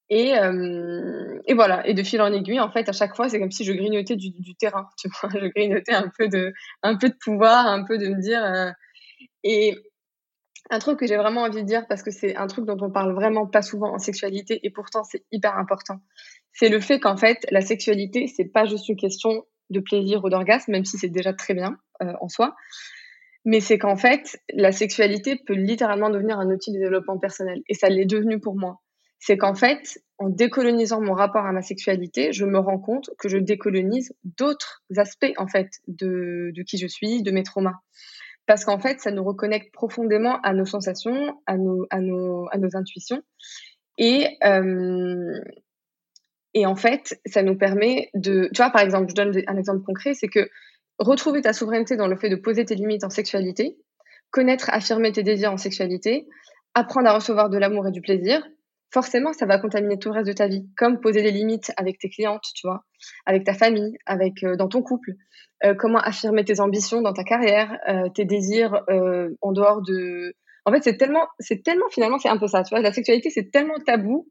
Et, 0.10 0.36
euh, 0.38 1.40
et 1.46 1.54
voilà. 1.54 1.86
Et 1.88 1.94
de 1.94 2.02
fil 2.02 2.22
en 2.22 2.34
aiguille, 2.34 2.60
en 2.60 2.72
fait, 2.72 2.90
à 2.90 2.92
chaque 2.92 3.16
fois, 3.16 3.30
c'est 3.30 3.40
comme 3.40 3.52
si 3.52 3.64
je 3.64 3.74
grignotais 3.74 4.16
du, 4.16 4.32
du, 4.32 4.56
terrain. 4.56 4.88
Tu 4.98 5.08
vois, 5.22 5.30
je 5.34 5.48
grignotais 5.48 5.94
un 5.94 6.12
peu 6.18 6.28
de, 6.28 6.52
un 6.82 6.98
peu 6.98 7.10
de 7.10 7.16
pouvoir, 7.24 7.68
un 7.68 7.84
peu 7.84 7.98
de 7.98 8.08
me 8.08 8.20
dire. 8.20 8.44
Euh, 8.44 8.72
et 9.44 9.78
un 10.70 10.80
truc 10.80 11.00
que 11.00 11.08
j'ai 11.08 11.18
vraiment 11.18 11.42
envie 11.42 11.62
de 11.62 11.68
dire 11.68 11.88
parce 11.88 12.04
que 12.04 12.12
c'est 12.12 12.36
un 12.36 12.48
truc 12.48 12.66
dont 12.66 12.78
on 12.80 12.92
parle 12.92 13.14
vraiment 13.14 13.48
pas 13.48 13.62
souvent 13.62 13.94
en 13.94 14.00
sexualité 14.00 14.60
et 14.64 14.70
pourtant 14.70 15.04
c'est 15.04 15.24
hyper 15.32 15.58
important 15.58 16.00
c'est 16.54 16.70
le 16.70 16.80
fait 16.80 17.00
qu'en 17.00 17.18
fait, 17.18 17.46
la 17.52 17.62
sexualité, 17.62 18.28
c'est 18.28 18.46
pas 18.46 18.66
juste 18.66 18.90
une 18.90 18.98
question 18.98 19.46
de 19.70 19.80
plaisir 19.80 20.24
ou 20.24 20.30
d'orgasme, 20.30 20.72
même 20.72 20.86
si 20.86 20.98
c'est 20.98 21.10
déjà 21.10 21.34
très 21.34 21.54
bien 21.54 21.78
euh, 22.02 22.14
en 22.22 22.28
soi. 22.28 22.56
Mais 23.46 23.62
c'est 23.62 23.78
qu'en 23.78 23.96
fait, 23.96 24.38
la 24.54 24.72
sexualité 24.72 25.40
peut 25.48 25.54
littéralement 25.54 26.10
devenir 26.10 26.40
un 26.40 26.50
outil 26.50 26.74
de 26.74 26.80
développement 26.80 27.18
personnel. 27.18 27.62
Et 27.70 27.74
ça 27.74 27.88
l'est 27.88 28.06
devenu 28.06 28.40
pour 28.40 28.58
moi. 28.58 28.82
C'est 29.20 29.38
qu'en 29.38 29.54
fait, 29.54 30.02
en 30.18 30.30
décolonisant 30.30 31.02
mon 31.02 31.14
rapport 31.14 31.46
à 31.46 31.52
ma 31.52 31.62
sexualité, 31.62 32.34
je 32.34 32.46
me 32.46 32.60
rends 32.60 32.80
compte 32.80 33.10
que 33.18 33.30
je 33.30 33.38
décolonise 33.38 34.14
d'autres 34.24 34.84
aspects, 34.98 35.34
en 35.38 35.48
fait, 35.48 35.70
de, 35.88 36.52
de 36.54 36.64
qui 36.64 36.78
je 36.78 36.88
suis, 36.88 37.22
de 37.22 37.32
mes 37.32 37.44
traumas. 37.44 37.76
Parce 38.50 38.66
qu'en 38.66 38.80
fait, 38.80 39.00
ça 39.00 39.12
nous 39.12 39.24
reconnecte 39.24 39.72
profondément 39.72 40.42
à 40.42 40.54
nos 40.54 40.66
sensations, 40.66 41.40
à 41.46 41.56
nos, 41.56 42.48
intuitions. 42.74 43.22
Et, 44.00 44.26
euh, 44.44 45.40
et 46.56 46.66
en 46.66 46.76
fait, 46.76 47.22
ça 47.28 47.44
nous 47.44 47.56
permet 47.56 48.10
de, 48.16 48.50
tu 48.52 48.58
vois, 48.58 48.72
par 48.72 48.82
exemple, 48.82 49.06
je 49.12 49.14
donne 49.14 49.40
un 49.46 49.56
exemple 49.56 49.84
concret, 49.86 50.16
c'est 50.16 50.30
que 50.30 50.50
retrouver 50.98 51.44
ta 51.44 51.54
souveraineté 51.54 51.96
dans 51.96 52.08
le 52.08 52.16
fait 52.16 52.30
de 52.30 52.38
poser 52.38 52.66
tes 52.66 52.74
limites 52.74 53.04
en 53.04 53.12
sexualité, 53.12 53.78
connaître, 54.32 54.72
affirmer 54.74 55.12
tes 55.12 55.22
désirs 55.22 55.54
en 55.54 55.58
sexualité, 55.58 56.26
apprendre 56.74 57.08
à 57.08 57.14
recevoir 57.14 57.52
de 57.52 57.58
l'amour 57.60 57.88
et 57.88 57.92
du 57.92 58.02
plaisir, 58.02 58.44
forcément, 58.92 59.34
ça 59.34 59.46
va 59.46 59.60
contaminer 59.60 59.98
tout 60.00 60.10
le 60.10 60.16
reste 60.16 60.28
de 60.28 60.34
ta 60.34 60.48
vie. 60.48 60.68
Comme 60.76 61.00
poser 61.00 61.22
des 61.22 61.32
limites 61.32 61.72
avec 61.78 62.00
tes 62.00 62.10
clientes, 62.10 62.44
tu 62.56 62.68
vois, 62.68 62.84
avec 63.26 63.44
ta 63.44 63.54
famille, 63.54 63.98
avec 64.06 64.44
euh, 64.44 64.56
dans 64.56 64.68
ton 64.68 64.82
couple. 64.82 65.12
Euh, 65.66 65.76
comment 65.76 66.00
affirmer 66.00 66.46
tes 66.46 66.62
ambitions 66.62 67.02
dans 67.02 67.14
ta 67.14 67.24
carrière, 67.24 67.78
euh, 67.90 68.10
tes 68.10 68.26
désirs 68.26 68.82
en 69.42 69.52
dehors 69.52 69.82
de. 69.82 70.34
En 70.66 70.72
fait, 70.72 70.84
c'est 70.84 70.98
tellement, 70.98 71.28
c'est 71.40 71.64
tellement 71.64 71.90
finalement, 71.90 72.18
c'est 72.20 72.30
un 72.30 72.38
peu 72.38 72.48
ça. 72.48 72.64
Tu 72.64 72.70
vois, 72.70 72.82
la 72.82 72.94
sexualité, 72.94 73.30
c'est 73.30 73.52
tellement 73.52 73.80
tabou 73.86 74.28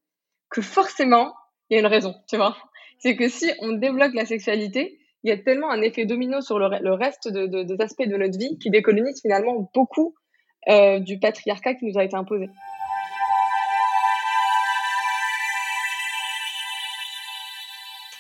que 0.51 0.63
forcément, 0.63 1.35
il 1.69 1.75
y 1.75 1.77
a 1.77 1.81
une 1.81 1.87
raison, 1.87 2.15
tu 2.29 2.37
vois. 2.37 2.57
C'est 2.99 3.17
que 3.17 3.29
si 3.29 3.51
on 3.61 3.73
débloque 3.73 4.15
la 4.15 4.25
sexualité, 4.25 4.99
il 5.23 5.31
y 5.31 5.33
a 5.33 5.37
tellement 5.37 5.71
un 5.71 5.83
effet 5.83 6.07
domino 6.07 6.41
sur 6.41 6.59
le, 6.59 6.93
reste 6.93 7.29
de, 7.29 7.47
de, 7.47 7.63
des 7.63 7.81
aspects 7.83 8.07
de 8.07 8.17
notre 8.17 8.39
vie 8.39 8.59
qui 8.59 8.71
décolonise 8.71 9.21
finalement 9.21 9.71
beaucoup 9.75 10.15
du 10.67 11.19
patriarcat 11.19 11.75
qui 11.75 11.87
nous 11.87 11.99
a 11.99 12.05
été 12.05 12.17
imposé. 12.17 12.47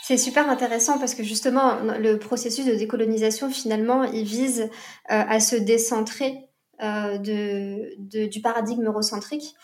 C'est 0.08 0.16
super 0.16 0.48
intéressant 0.48 0.98
parce 0.98 1.14
que 1.14 1.22
justement, 1.22 1.82
le 1.82 2.16
processus 2.18 2.64
de 2.64 2.74
décolonisation, 2.74 3.50
finalement, 3.50 4.04
il 4.04 4.24
vise 4.24 4.62
euh, 4.62 4.68
à 5.06 5.38
se 5.38 5.54
décentrer 5.54 6.46
de, 6.80 8.26
du 8.26 8.40
paradigme 8.40 8.86
eurocentrique 8.86 9.54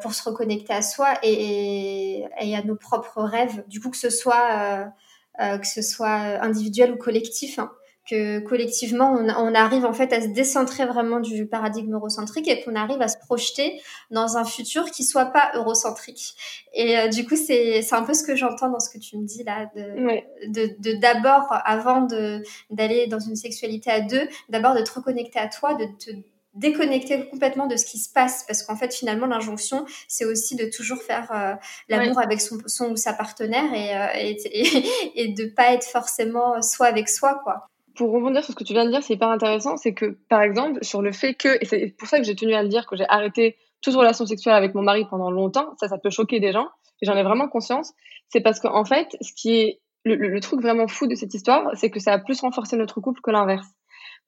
pour 0.00 0.14
se 0.14 0.28
reconnecter 0.28 0.72
à 0.72 0.82
soi 0.82 1.14
et, 1.22 2.24
et, 2.40 2.56
à 2.56 2.62
nos 2.64 2.74
propres 2.74 3.22
rêves. 3.22 3.62
Du 3.68 3.80
coup, 3.80 3.90
que 3.90 3.96
ce 3.96 4.10
soit, 4.10 4.92
que 5.38 5.66
ce 5.66 5.80
soit 5.80 6.42
individuel 6.42 6.90
ou 6.90 6.96
collectif. 6.96 7.60
Hein 7.60 7.70
que 8.08 8.40
collectivement 8.40 9.12
on, 9.12 9.54
arrive 9.54 9.84
en 9.84 9.92
fait 9.92 10.12
à 10.12 10.20
se 10.20 10.28
décentrer 10.28 10.86
vraiment 10.86 11.20
du 11.20 11.46
paradigme 11.46 11.94
eurocentrique 11.94 12.48
et 12.48 12.62
qu'on 12.62 12.74
arrive 12.74 13.00
à 13.00 13.08
se 13.08 13.16
projeter 13.18 13.80
dans 14.10 14.36
un 14.36 14.44
futur 14.44 14.90
qui 14.90 15.04
soit 15.04 15.26
pas 15.26 15.52
eurocentrique. 15.54 16.34
Et 16.74 16.98
euh, 16.98 17.08
du 17.08 17.24
coup 17.26 17.36
c'est 17.36 17.82
c'est 17.82 17.94
un 17.94 18.02
peu 18.02 18.14
ce 18.14 18.24
que 18.24 18.34
j'entends 18.34 18.70
dans 18.70 18.80
ce 18.80 18.90
que 18.90 18.98
tu 18.98 19.16
me 19.18 19.24
dis 19.24 19.44
là 19.44 19.70
de 19.76 20.68
de 20.78 21.00
d'abord 21.00 21.46
avant 21.64 22.02
de 22.02 22.42
d'aller 22.70 23.06
dans 23.06 23.20
une 23.20 23.36
sexualité 23.36 23.90
à 23.90 24.00
deux, 24.00 24.28
d'abord 24.48 24.74
de 24.74 24.82
te 24.82 24.92
reconnecter 24.92 25.38
à 25.38 25.48
toi, 25.48 25.74
de 25.74 25.86
te 25.98 26.10
déconnecter 26.54 27.28
complètement 27.30 27.66
de 27.66 27.76
ce 27.76 27.86
qui 27.86 27.98
se 27.98 28.12
passe. 28.12 28.44
Parce 28.48 28.64
qu'en 28.64 28.76
fait 28.76 28.92
finalement 28.92 29.26
l'injonction 29.26 29.86
c'est 30.08 30.24
aussi 30.24 30.56
de 30.56 30.64
toujours 30.64 31.02
faire 31.02 31.30
euh, 31.32 31.54
l'amour 31.88 32.18
avec 32.18 32.40
son, 32.40 32.58
son 32.66 32.90
ou 32.90 32.96
sa 32.96 33.12
partenaire 33.12 33.72
et, 33.72 33.96
euh, 33.96 34.06
et, 34.16 34.60
et, 34.60 34.84
et 35.22 35.28
de 35.28 35.44
pas 35.44 35.72
être 35.72 35.86
forcément 35.86 36.60
soi 36.62 36.86
avec 36.86 37.08
soi 37.08 37.40
quoi 37.44 37.68
pour 37.94 38.12
rebondir 38.12 38.42
sur 38.44 38.52
ce 38.52 38.58
que 38.58 38.64
tu 38.64 38.72
viens 38.72 38.84
de 38.84 38.90
dire, 38.90 39.02
c'est 39.02 39.14
hyper 39.14 39.28
intéressant, 39.28 39.76
c'est 39.76 39.94
que, 39.94 40.18
par 40.28 40.42
exemple, 40.42 40.84
sur 40.84 41.02
le 41.02 41.12
fait 41.12 41.34
que, 41.34 41.58
et 41.60 41.64
c'est 41.64 41.94
pour 41.98 42.08
ça 42.08 42.18
que 42.18 42.24
j'ai 42.24 42.34
tenu 42.34 42.54
à 42.54 42.62
le 42.62 42.68
dire, 42.68 42.86
que 42.86 42.96
j'ai 42.96 43.06
arrêté 43.08 43.56
toute 43.82 43.94
relation 43.94 44.26
sexuelle 44.26 44.54
avec 44.54 44.74
mon 44.74 44.82
mari 44.82 45.06
pendant 45.08 45.30
longtemps, 45.30 45.74
ça, 45.78 45.88
ça 45.88 45.98
peut 45.98 46.10
choquer 46.10 46.40
des 46.40 46.52
gens, 46.52 46.68
et 47.00 47.06
j'en 47.06 47.16
ai 47.16 47.22
vraiment 47.22 47.48
conscience, 47.48 47.92
c'est 48.28 48.40
parce 48.40 48.60
qu'en 48.60 48.84
fait, 48.84 49.16
ce 49.20 49.32
qui 49.34 49.58
est 49.58 49.80
le, 50.04 50.16
le, 50.16 50.40
truc 50.40 50.60
vraiment 50.60 50.88
fou 50.88 51.06
de 51.06 51.14
cette 51.14 51.34
histoire, 51.34 51.68
c'est 51.74 51.90
que 51.90 52.00
ça 52.00 52.12
a 52.12 52.18
plus 52.18 52.40
renforcé 52.40 52.76
notre 52.76 53.00
couple 53.00 53.20
que 53.20 53.30
l'inverse. 53.30 53.68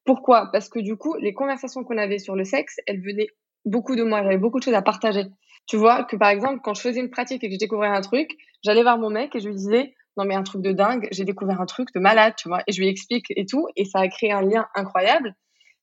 Pourquoi? 0.05 0.49
Parce 0.51 0.69
que 0.69 0.79
du 0.79 0.95
coup, 0.95 1.15
les 1.15 1.33
conversations 1.33 1.83
qu'on 1.83 1.97
avait 1.97 2.19
sur 2.19 2.35
le 2.35 2.43
sexe, 2.43 2.77
elles 2.87 3.01
venaient 3.01 3.27
beaucoup 3.65 3.95
de 3.95 4.03
moi, 4.03 4.23
j'avais 4.23 4.37
beaucoup 4.37 4.59
de 4.59 4.63
choses 4.63 4.73
à 4.73 4.81
partager. 4.81 5.25
Tu 5.67 5.77
vois, 5.77 6.03
que 6.03 6.15
par 6.15 6.29
exemple, 6.29 6.59
quand 6.63 6.75
je 6.75 6.81
faisais 6.81 6.99
une 6.99 7.09
pratique 7.09 7.43
et 7.43 7.47
que 7.47 7.53
je 7.53 7.59
découvrais 7.59 7.87
un 7.87 8.01
truc, 8.01 8.37
j'allais 8.63 8.83
voir 8.83 8.99
mon 8.99 9.09
mec 9.09 9.35
et 9.35 9.39
je 9.39 9.47
lui 9.47 9.55
disais, 9.55 9.95
non 10.17 10.25
mais 10.25 10.35
un 10.35 10.43
truc 10.43 10.61
de 10.61 10.71
dingue, 10.71 11.07
j'ai 11.11 11.25
découvert 11.25 11.61
un 11.61 11.65
truc 11.65 11.93
de 11.93 11.99
malade, 11.99 12.33
tu 12.37 12.47
vois, 12.47 12.61
et 12.67 12.71
je 12.71 12.81
lui 12.81 12.87
explique 12.87 13.25
et 13.29 13.45
tout, 13.45 13.67
et 13.75 13.85
ça 13.85 13.99
a 13.99 14.07
créé 14.07 14.31
un 14.31 14.41
lien 14.41 14.67
incroyable 14.75 15.35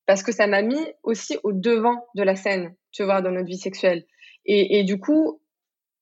parce 0.06 0.22
que 0.22 0.32
ça 0.32 0.46
m'a 0.46 0.62
mis 0.62 0.84
aussi 1.02 1.38
au 1.42 1.52
devant 1.52 2.06
de 2.14 2.22
la 2.22 2.36
scène, 2.36 2.74
tu 2.90 3.04
vois, 3.04 3.22
dans 3.22 3.30
notre 3.30 3.46
vie 3.46 3.58
sexuelle. 3.58 4.04
Et, 4.44 4.78
et 4.78 4.84
du 4.84 4.98
coup, 4.98 5.40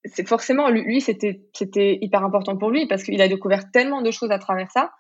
c'est 0.04 0.26
forcément 0.26 0.70
lui, 0.70 1.00
c'était 1.00 1.42
c'était 1.54 1.98
hyper 2.00 2.24
important 2.24 2.56
pour 2.56 2.70
lui 2.70 2.86
parce 2.86 3.02
qu'il 3.02 3.20
a 3.20 3.28
découvert 3.28 3.70
tellement 3.70 4.00
de 4.00 4.10
choses 4.10 4.30
à 4.30 4.38
travers 4.38 4.70
ça, 4.70 4.92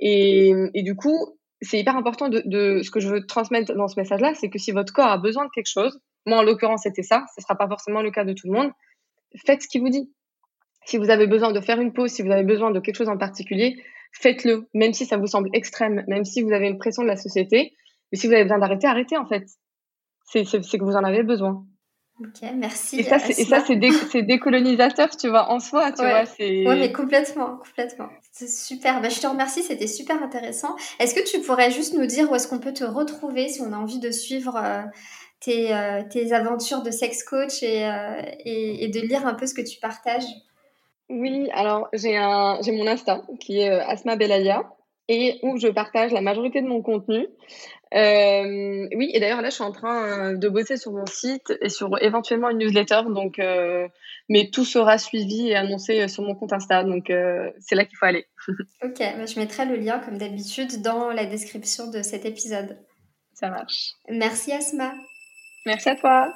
et, 0.00 0.52
et 0.74 0.82
du 0.82 0.96
coup, 0.96 1.38
c'est 1.62 1.78
hyper 1.78 1.96
important 1.96 2.28
de, 2.28 2.80
ce 2.82 2.90
que 2.90 3.00
je 3.00 3.08
veux 3.08 3.26
transmettre 3.26 3.74
dans 3.74 3.88
ce 3.88 4.00
message-là, 4.00 4.34
c'est 4.34 4.48
que 4.48 4.58
si 4.58 4.72
votre 4.72 4.92
corps 4.92 5.10
a 5.10 5.18
besoin 5.18 5.44
de 5.44 5.50
quelque 5.50 5.70
chose, 5.70 6.00
moi 6.26 6.38
en 6.38 6.42
l'occurrence 6.42 6.82
c'était 6.84 7.02
ça, 7.02 7.26
ce 7.36 7.42
sera 7.42 7.54
pas 7.54 7.68
forcément 7.68 8.02
le 8.02 8.10
cas 8.10 8.24
de 8.24 8.32
tout 8.32 8.46
le 8.46 8.54
monde, 8.54 8.70
faites 9.46 9.62
ce 9.62 9.68
qu'il 9.68 9.82
vous 9.82 9.90
dit 9.90 10.10
si 10.84 10.98
vous 10.98 11.10
avez 11.10 11.26
besoin 11.26 11.52
de 11.52 11.60
faire 11.60 11.80
une 11.80 11.92
pause, 11.92 12.10
si 12.10 12.22
vous 12.22 12.30
avez 12.30 12.44
besoin 12.44 12.70
de 12.70 12.80
quelque 12.80 12.96
chose 12.96 13.08
en 13.08 13.18
particulier, 13.18 13.82
faites-le, 14.12 14.68
même 14.74 14.92
si 14.92 15.06
ça 15.06 15.16
vous 15.16 15.26
semble 15.26 15.48
extrême, 15.52 16.04
même 16.08 16.24
si 16.24 16.42
vous 16.42 16.52
avez 16.52 16.68
une 16.68 16.78
pression 16.78 17.02
de 17.02 17.08
la 17.08 17.16
société. 17.16 17.74
Mais 18.10 18.18
si 18.18 18.26
vous 18.26 18.32
avez 18.32 18.44
besoin 18.44 18.58
d'arrêter, 18.58 18.86
arrêtez 18.86 19.16
en 19.16 19.26
fait. 19.26 19.44
C'est 20.24 20.44
que 20.44 20.84
vous 20.84 20.96
en 20.96 21.04
avez 21.04 21.22
besoin. 21.22 21.64
Ok, 22.20 22.50
merci. 22.54 23.00
Et 23.00 23.02
ça, 23.02 23.18
c'est 23.64 24.22
décolonisateur, 24.22 25.08
tu 25.16 25.28
vois, 25.28 25.50
en 25.50 25.58
soi, 25.58 25.90
tu 25.92 26.02
vois. 26.02 26.24
Oui, 26.38 26.64
mais 26.64 26.92
complètement, 26.92 27.56
complètement. 27.56 28.08
C'est 28.32 28.48
super. 28.48 29.00
Bah, 29.00 29.08
je 29.08 29.20
te 29.20 29.26
remercie, 29.26 29.62
c'était 29.62 29.86
super 29.86 30.22
intéressant. 30.22 30.76
Est-ce 30.98 31.14
que 31.14 31.26
tu 31.26 31.40
pourrais 31.40 31.70
juste 31.70 31.94
nous 31.94 32.04
dire 32.04 32.30
où 32.30 32.34
est-ce 32.34 32.46
qu'on 32.46 32.58
peut 32.58 32.74
te 32.74 32.84
retrouver 32.84 33.48
si 33.48 33.62
on 33.62 33.72
a 33.72 33.76
envie 33.76 34.00
de 34.00 34.10
suivre 34.10 34.60
euh, 34.62 34.82
tes, 35.40 35.74
euh, 35.74 36.02
tes, 36.10 36.32
aventures 36.32 36.82
de 36.82 36.90
sex 36.90 37.24
coach 37.24 37.62
et, 37.62 37.86
euh, 37.86 38.20
et, 38.44 38.84
et, 38.84 38.88
de 38.88 39.00
lire 39.00 39.26
un 39.26 39.34
peu 39.34 39.46
ce 39.46 39.54
que 39.54 39.62
tu 39.62 39.80
partages? 39.80 40.26
Oui, 41.10 41.48
alors 41.52 41.88
j'ai 41.92 42.16
un 42.16 42.58
j'ai 42.62 42.72
mon 42.72 42.86
Insta 42.86 43.22
qui 43.40 43.60
est 43.60 43.70
euh, 43.70 43.84
Asma 43.86 44.16
Belaya 44.16 44.62
et 45.08 45.40
où 45.42 45.58
je 45.58 45.66
partage 45.68 46.12
la 46.12 46.20
majorité 46.20 46.62
de 46.62 46.68
mon 46.68 46.82
contenu. 46.82 47.26
Euh, 47.92 48.88
oui, 48.94 49.10
et 49.12 49.18
d'ailleurs 49.18 49.42
là, 49.42 49.50
je 49.50 49.54
suis 49.54 49.64
en 49.64 49.72
train 49.72 50.04
euh, 50.04 50.36
de 50.36 50.48
bosser 50.48 50.76
sur 50.76 50.92
mon 50.92 51.06
site 51.06 51.52
et 51.60 51.68
sur 51.68 52.00
éventuellement 52.00 52.48
une 52.48 52.58
newsletter. 52.58 53.02
Donc, 53.08 53.40
mais 54.28 54.50
tout 54.50 54.64
sera 54.64 54.98
suivi 54.98 55.48
et 55.48 55.56
annoncé 55.56 56.06
sur 56.06 56.22
mon 56.22 56.36
compte 56.36 56.52
Insta. 56.52 56.84
Donc, 56.84 57.12
c'est 57.58 57.74
là 57.74 57.84
qu'il 57.84 57.96
faut 57.98 58.06
aller. 58.06 58.26
ok, 58.84 58.98
bah, 58.98 59.26
je 59.26 59.40
mettrai 59.40 59.66
le 59.66 59.74
lien 59.74 59.98
comme 59.98 60.18
d'habitude 60.18 60.80
dans 60.82 61.10
la 61.10 61.26
description 61.26 61.90
de 61.90 62.02
cet 62.02 62.24
épisode. 62.24 62.78
Ça 63.34 63.50
marche. 63.50 63.94
Merci 64.08 64.52
Asma. 64.52 64.94
Merci 65.66 65.88
à 65.88 65.96
toi. 65.96 66.32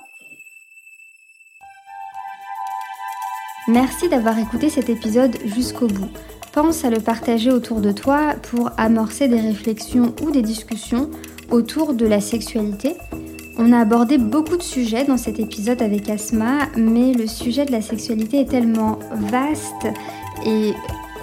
Merci 3.67 4.11
d'avoir 4.11 4.39
écouté 4.39 4.69
cet 4.69 4.91
épisode 4.91 5.39
jusqu'au 5.47 5.87
bout. 5.87 6.11
Pense 6.53 6.85
à 6.85 6.91
le 6.91 7.01
partager 7.01 7.51
autour 7.51 7.81
de 7.81 7.93
toi 7.93 8.35
pour 8.51 8.71
amorcer 8.77 9.27
des 9.27 9.41
réflexions 9.41 10.15
ou 10.23 10.31
des 10.31 10.43
discussions 10.43 11.09
autour 11.51 11.95
de 11.95 12.05
la 12.05 12.21
sexualité. 12.21 12.95
On 13.57 13.73
a 13.73 13.79
abordé 13.79 14.19
beaucoup 14.19 14.59
de 14.59 14.63
sujets 14.63 15.05
dans 15.05 15.17
cet 15.17 15.41
épisode 15.41 15.81
avec 15.81 16.11
Asma, 16.11 16.69
mais 16.77 17.15
le 17.15 17.27
sujet 17.27 17.65
de 17.65 17.73
la 17.73 17.81
sexualité 17.81 18.41
est 18.41 18.51
tellement 18.51 18.99
vaste 19.13 19.87
et 20.45 20.73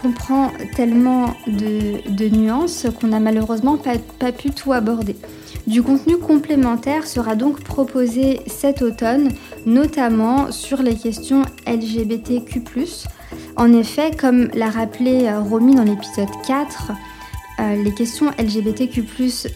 comprend 0.01 0.51
tellement 0.75 1.35
de, 1.45 2.27
nuances 2.29 2.87
qu'on 2.99 3.07
n'a 3.07 3.19
malheureusement 3.19 3.77
pas, 3.77 3.99
pas 4.17 4.31
pu 4.31 4.49
tout 4.49 4.73
aborder. 4.73 5.15
Du 5.67 5.83
contenu 5.83 6.17
complémentaire 6.17 7.05
sera 7.05 7.35
donc 7.35 7.63
proposé 7.63 8.41
cet 8.47 8.81
automne, 8.81 9.29
notamment 9.65 10.51
sur 10.51 10.81
les 10.81 10.95
questions 10.95 11.43
LGBTQ. 11.67 12.61
En 13.57 13.71
effet, 13.73 14.11
comme 14.19 14.47
l'a 14.53 14.69
rappelé 14.69 15.25
euh, 15.25 15.39
Romy 15.39 15.75
dans 15.75 15.83
l'épisode 15.83 16.29
4, 16.47 16.91
euh, 17.59 17.83
les 17.83 17.93
questions 17.93 18.31
LGBTQ, 18.39 19.05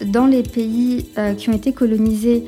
dans 0.05 0.27
les 0.27 0.43
pays 0.43 1.07
euh, 1.17 1.33
qui 1.33 1.49
ont 1.49 1.53
été 1.53 1.71
colonisés, 1.73 2.43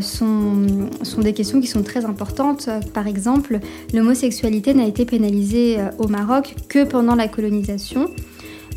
sont, 0.00 0.66
sont, 1.02 1.20
des 1.20 1.32
questions 1.32 1.60
qui 1.60 1.68
sont 1.68 1.84
très 1.84 2.04
importantes. 2.04 2.68
Par 2.92 3.06
exemple, 3.06 3.60
l'homosexualité 3.94 4.74
n'a 4.74 4.84
été 4.84 5.04
pénalisée 5.04 5.78
au 5.98 6.08
Maroc 6.08 6.56
que 6.68 6.82
pendant 6.82 7.14
la 7.14 7.28
colonisation. 7.28 8.10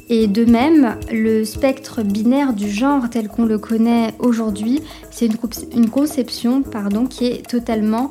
Et 0.10 0.28
de 0.28 0.44
même, 0.44 0.98
le 1.12 1.46
spectre 1.46 2.02
binaire 2.02 2.54
du 2.54 2.70
genre 2.70 3.10
tel 3.12 3.28
qu'on 3.28 3.46
le 3.46 3.60
connaît 3.60 4.16
aujourd'hui, 4.18 4.82
c'est 5.12 5.28
une, 5.28 5.90
conception 5.90 6.64
pardon, 6.64 7.06
qui 7.06 7.28
est 7.28 7.48
totalement 7.48 8.10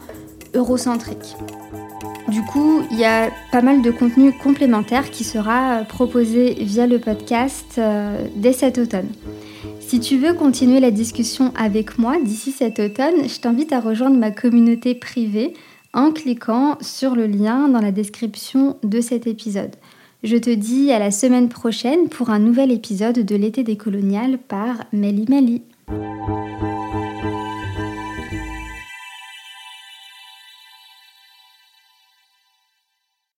eurocentrique. 0.55 1.34
Du 2.28 2.42
coup, 2.42 2.82
il 2.92 2.99
y 2.99 3.05
a 3.05 3.30
pas 3.51 3.62
mal 3.62 3.82
de 3.82 3.90
contenu 3.90 4.32
complémentaire 4.32 5.11
qui 5.11 5.24
sera 5.24 5.82
proposé 5.88 6.55
via 6.61 6.86
le 6.86 7.01
podcast 7.01 7.78
euh, 7.78 8.26
dès 8.36 8.53
cet 8.53 8.78
automne. 8.78 9.09
Si 9.80 9.99
tu 9.99 10.18
veux 10.18 10.34
continuer 10.34 10.78
la 10.78 10.90
discussion 10.90 11.53
avec 11.57 11.99
moi 11.99 12.16
d'ici 12.22 12.53
cet 12.53 12.78
automne, 12.78 13.26
je 13.26 13.40
t'invite 13.40 13.72
à 13.72 13.80
rejoindre 13.80 14.18
ma 14.18 14.30
communauté 14.30 14.94
privée 14.94 15.55
en 15.94 16.12
cliquant 16.12 16.76
sur 16.80 17.16
le 17.16 17.26
lien 17.26 17.68
dans 17.68 17.80
la 17.80 17.90
description 17.90 18.76
de 18.84 19.01
cet 19.01 19.26
épisode. 19.26 19.74
Je 20.25 20.37
te 20.37 20.51
dis 20.51 20.91
à 20.91 20.99
la 20.99 21.12
semaine 21.12 21.49
prochaine 21.49 22.09
pour 22.09 22.31
un 22.31 22.41
nouvel 22.41 22.73
épisode 22.73 23.21
de 23.21 23.37
l'été 23.37 23.62
des 23.62 23.77
coloniales 23.77 24.39
par 24.39 24.85
Meli 24.93 25.27
Meli. 25.29 25.62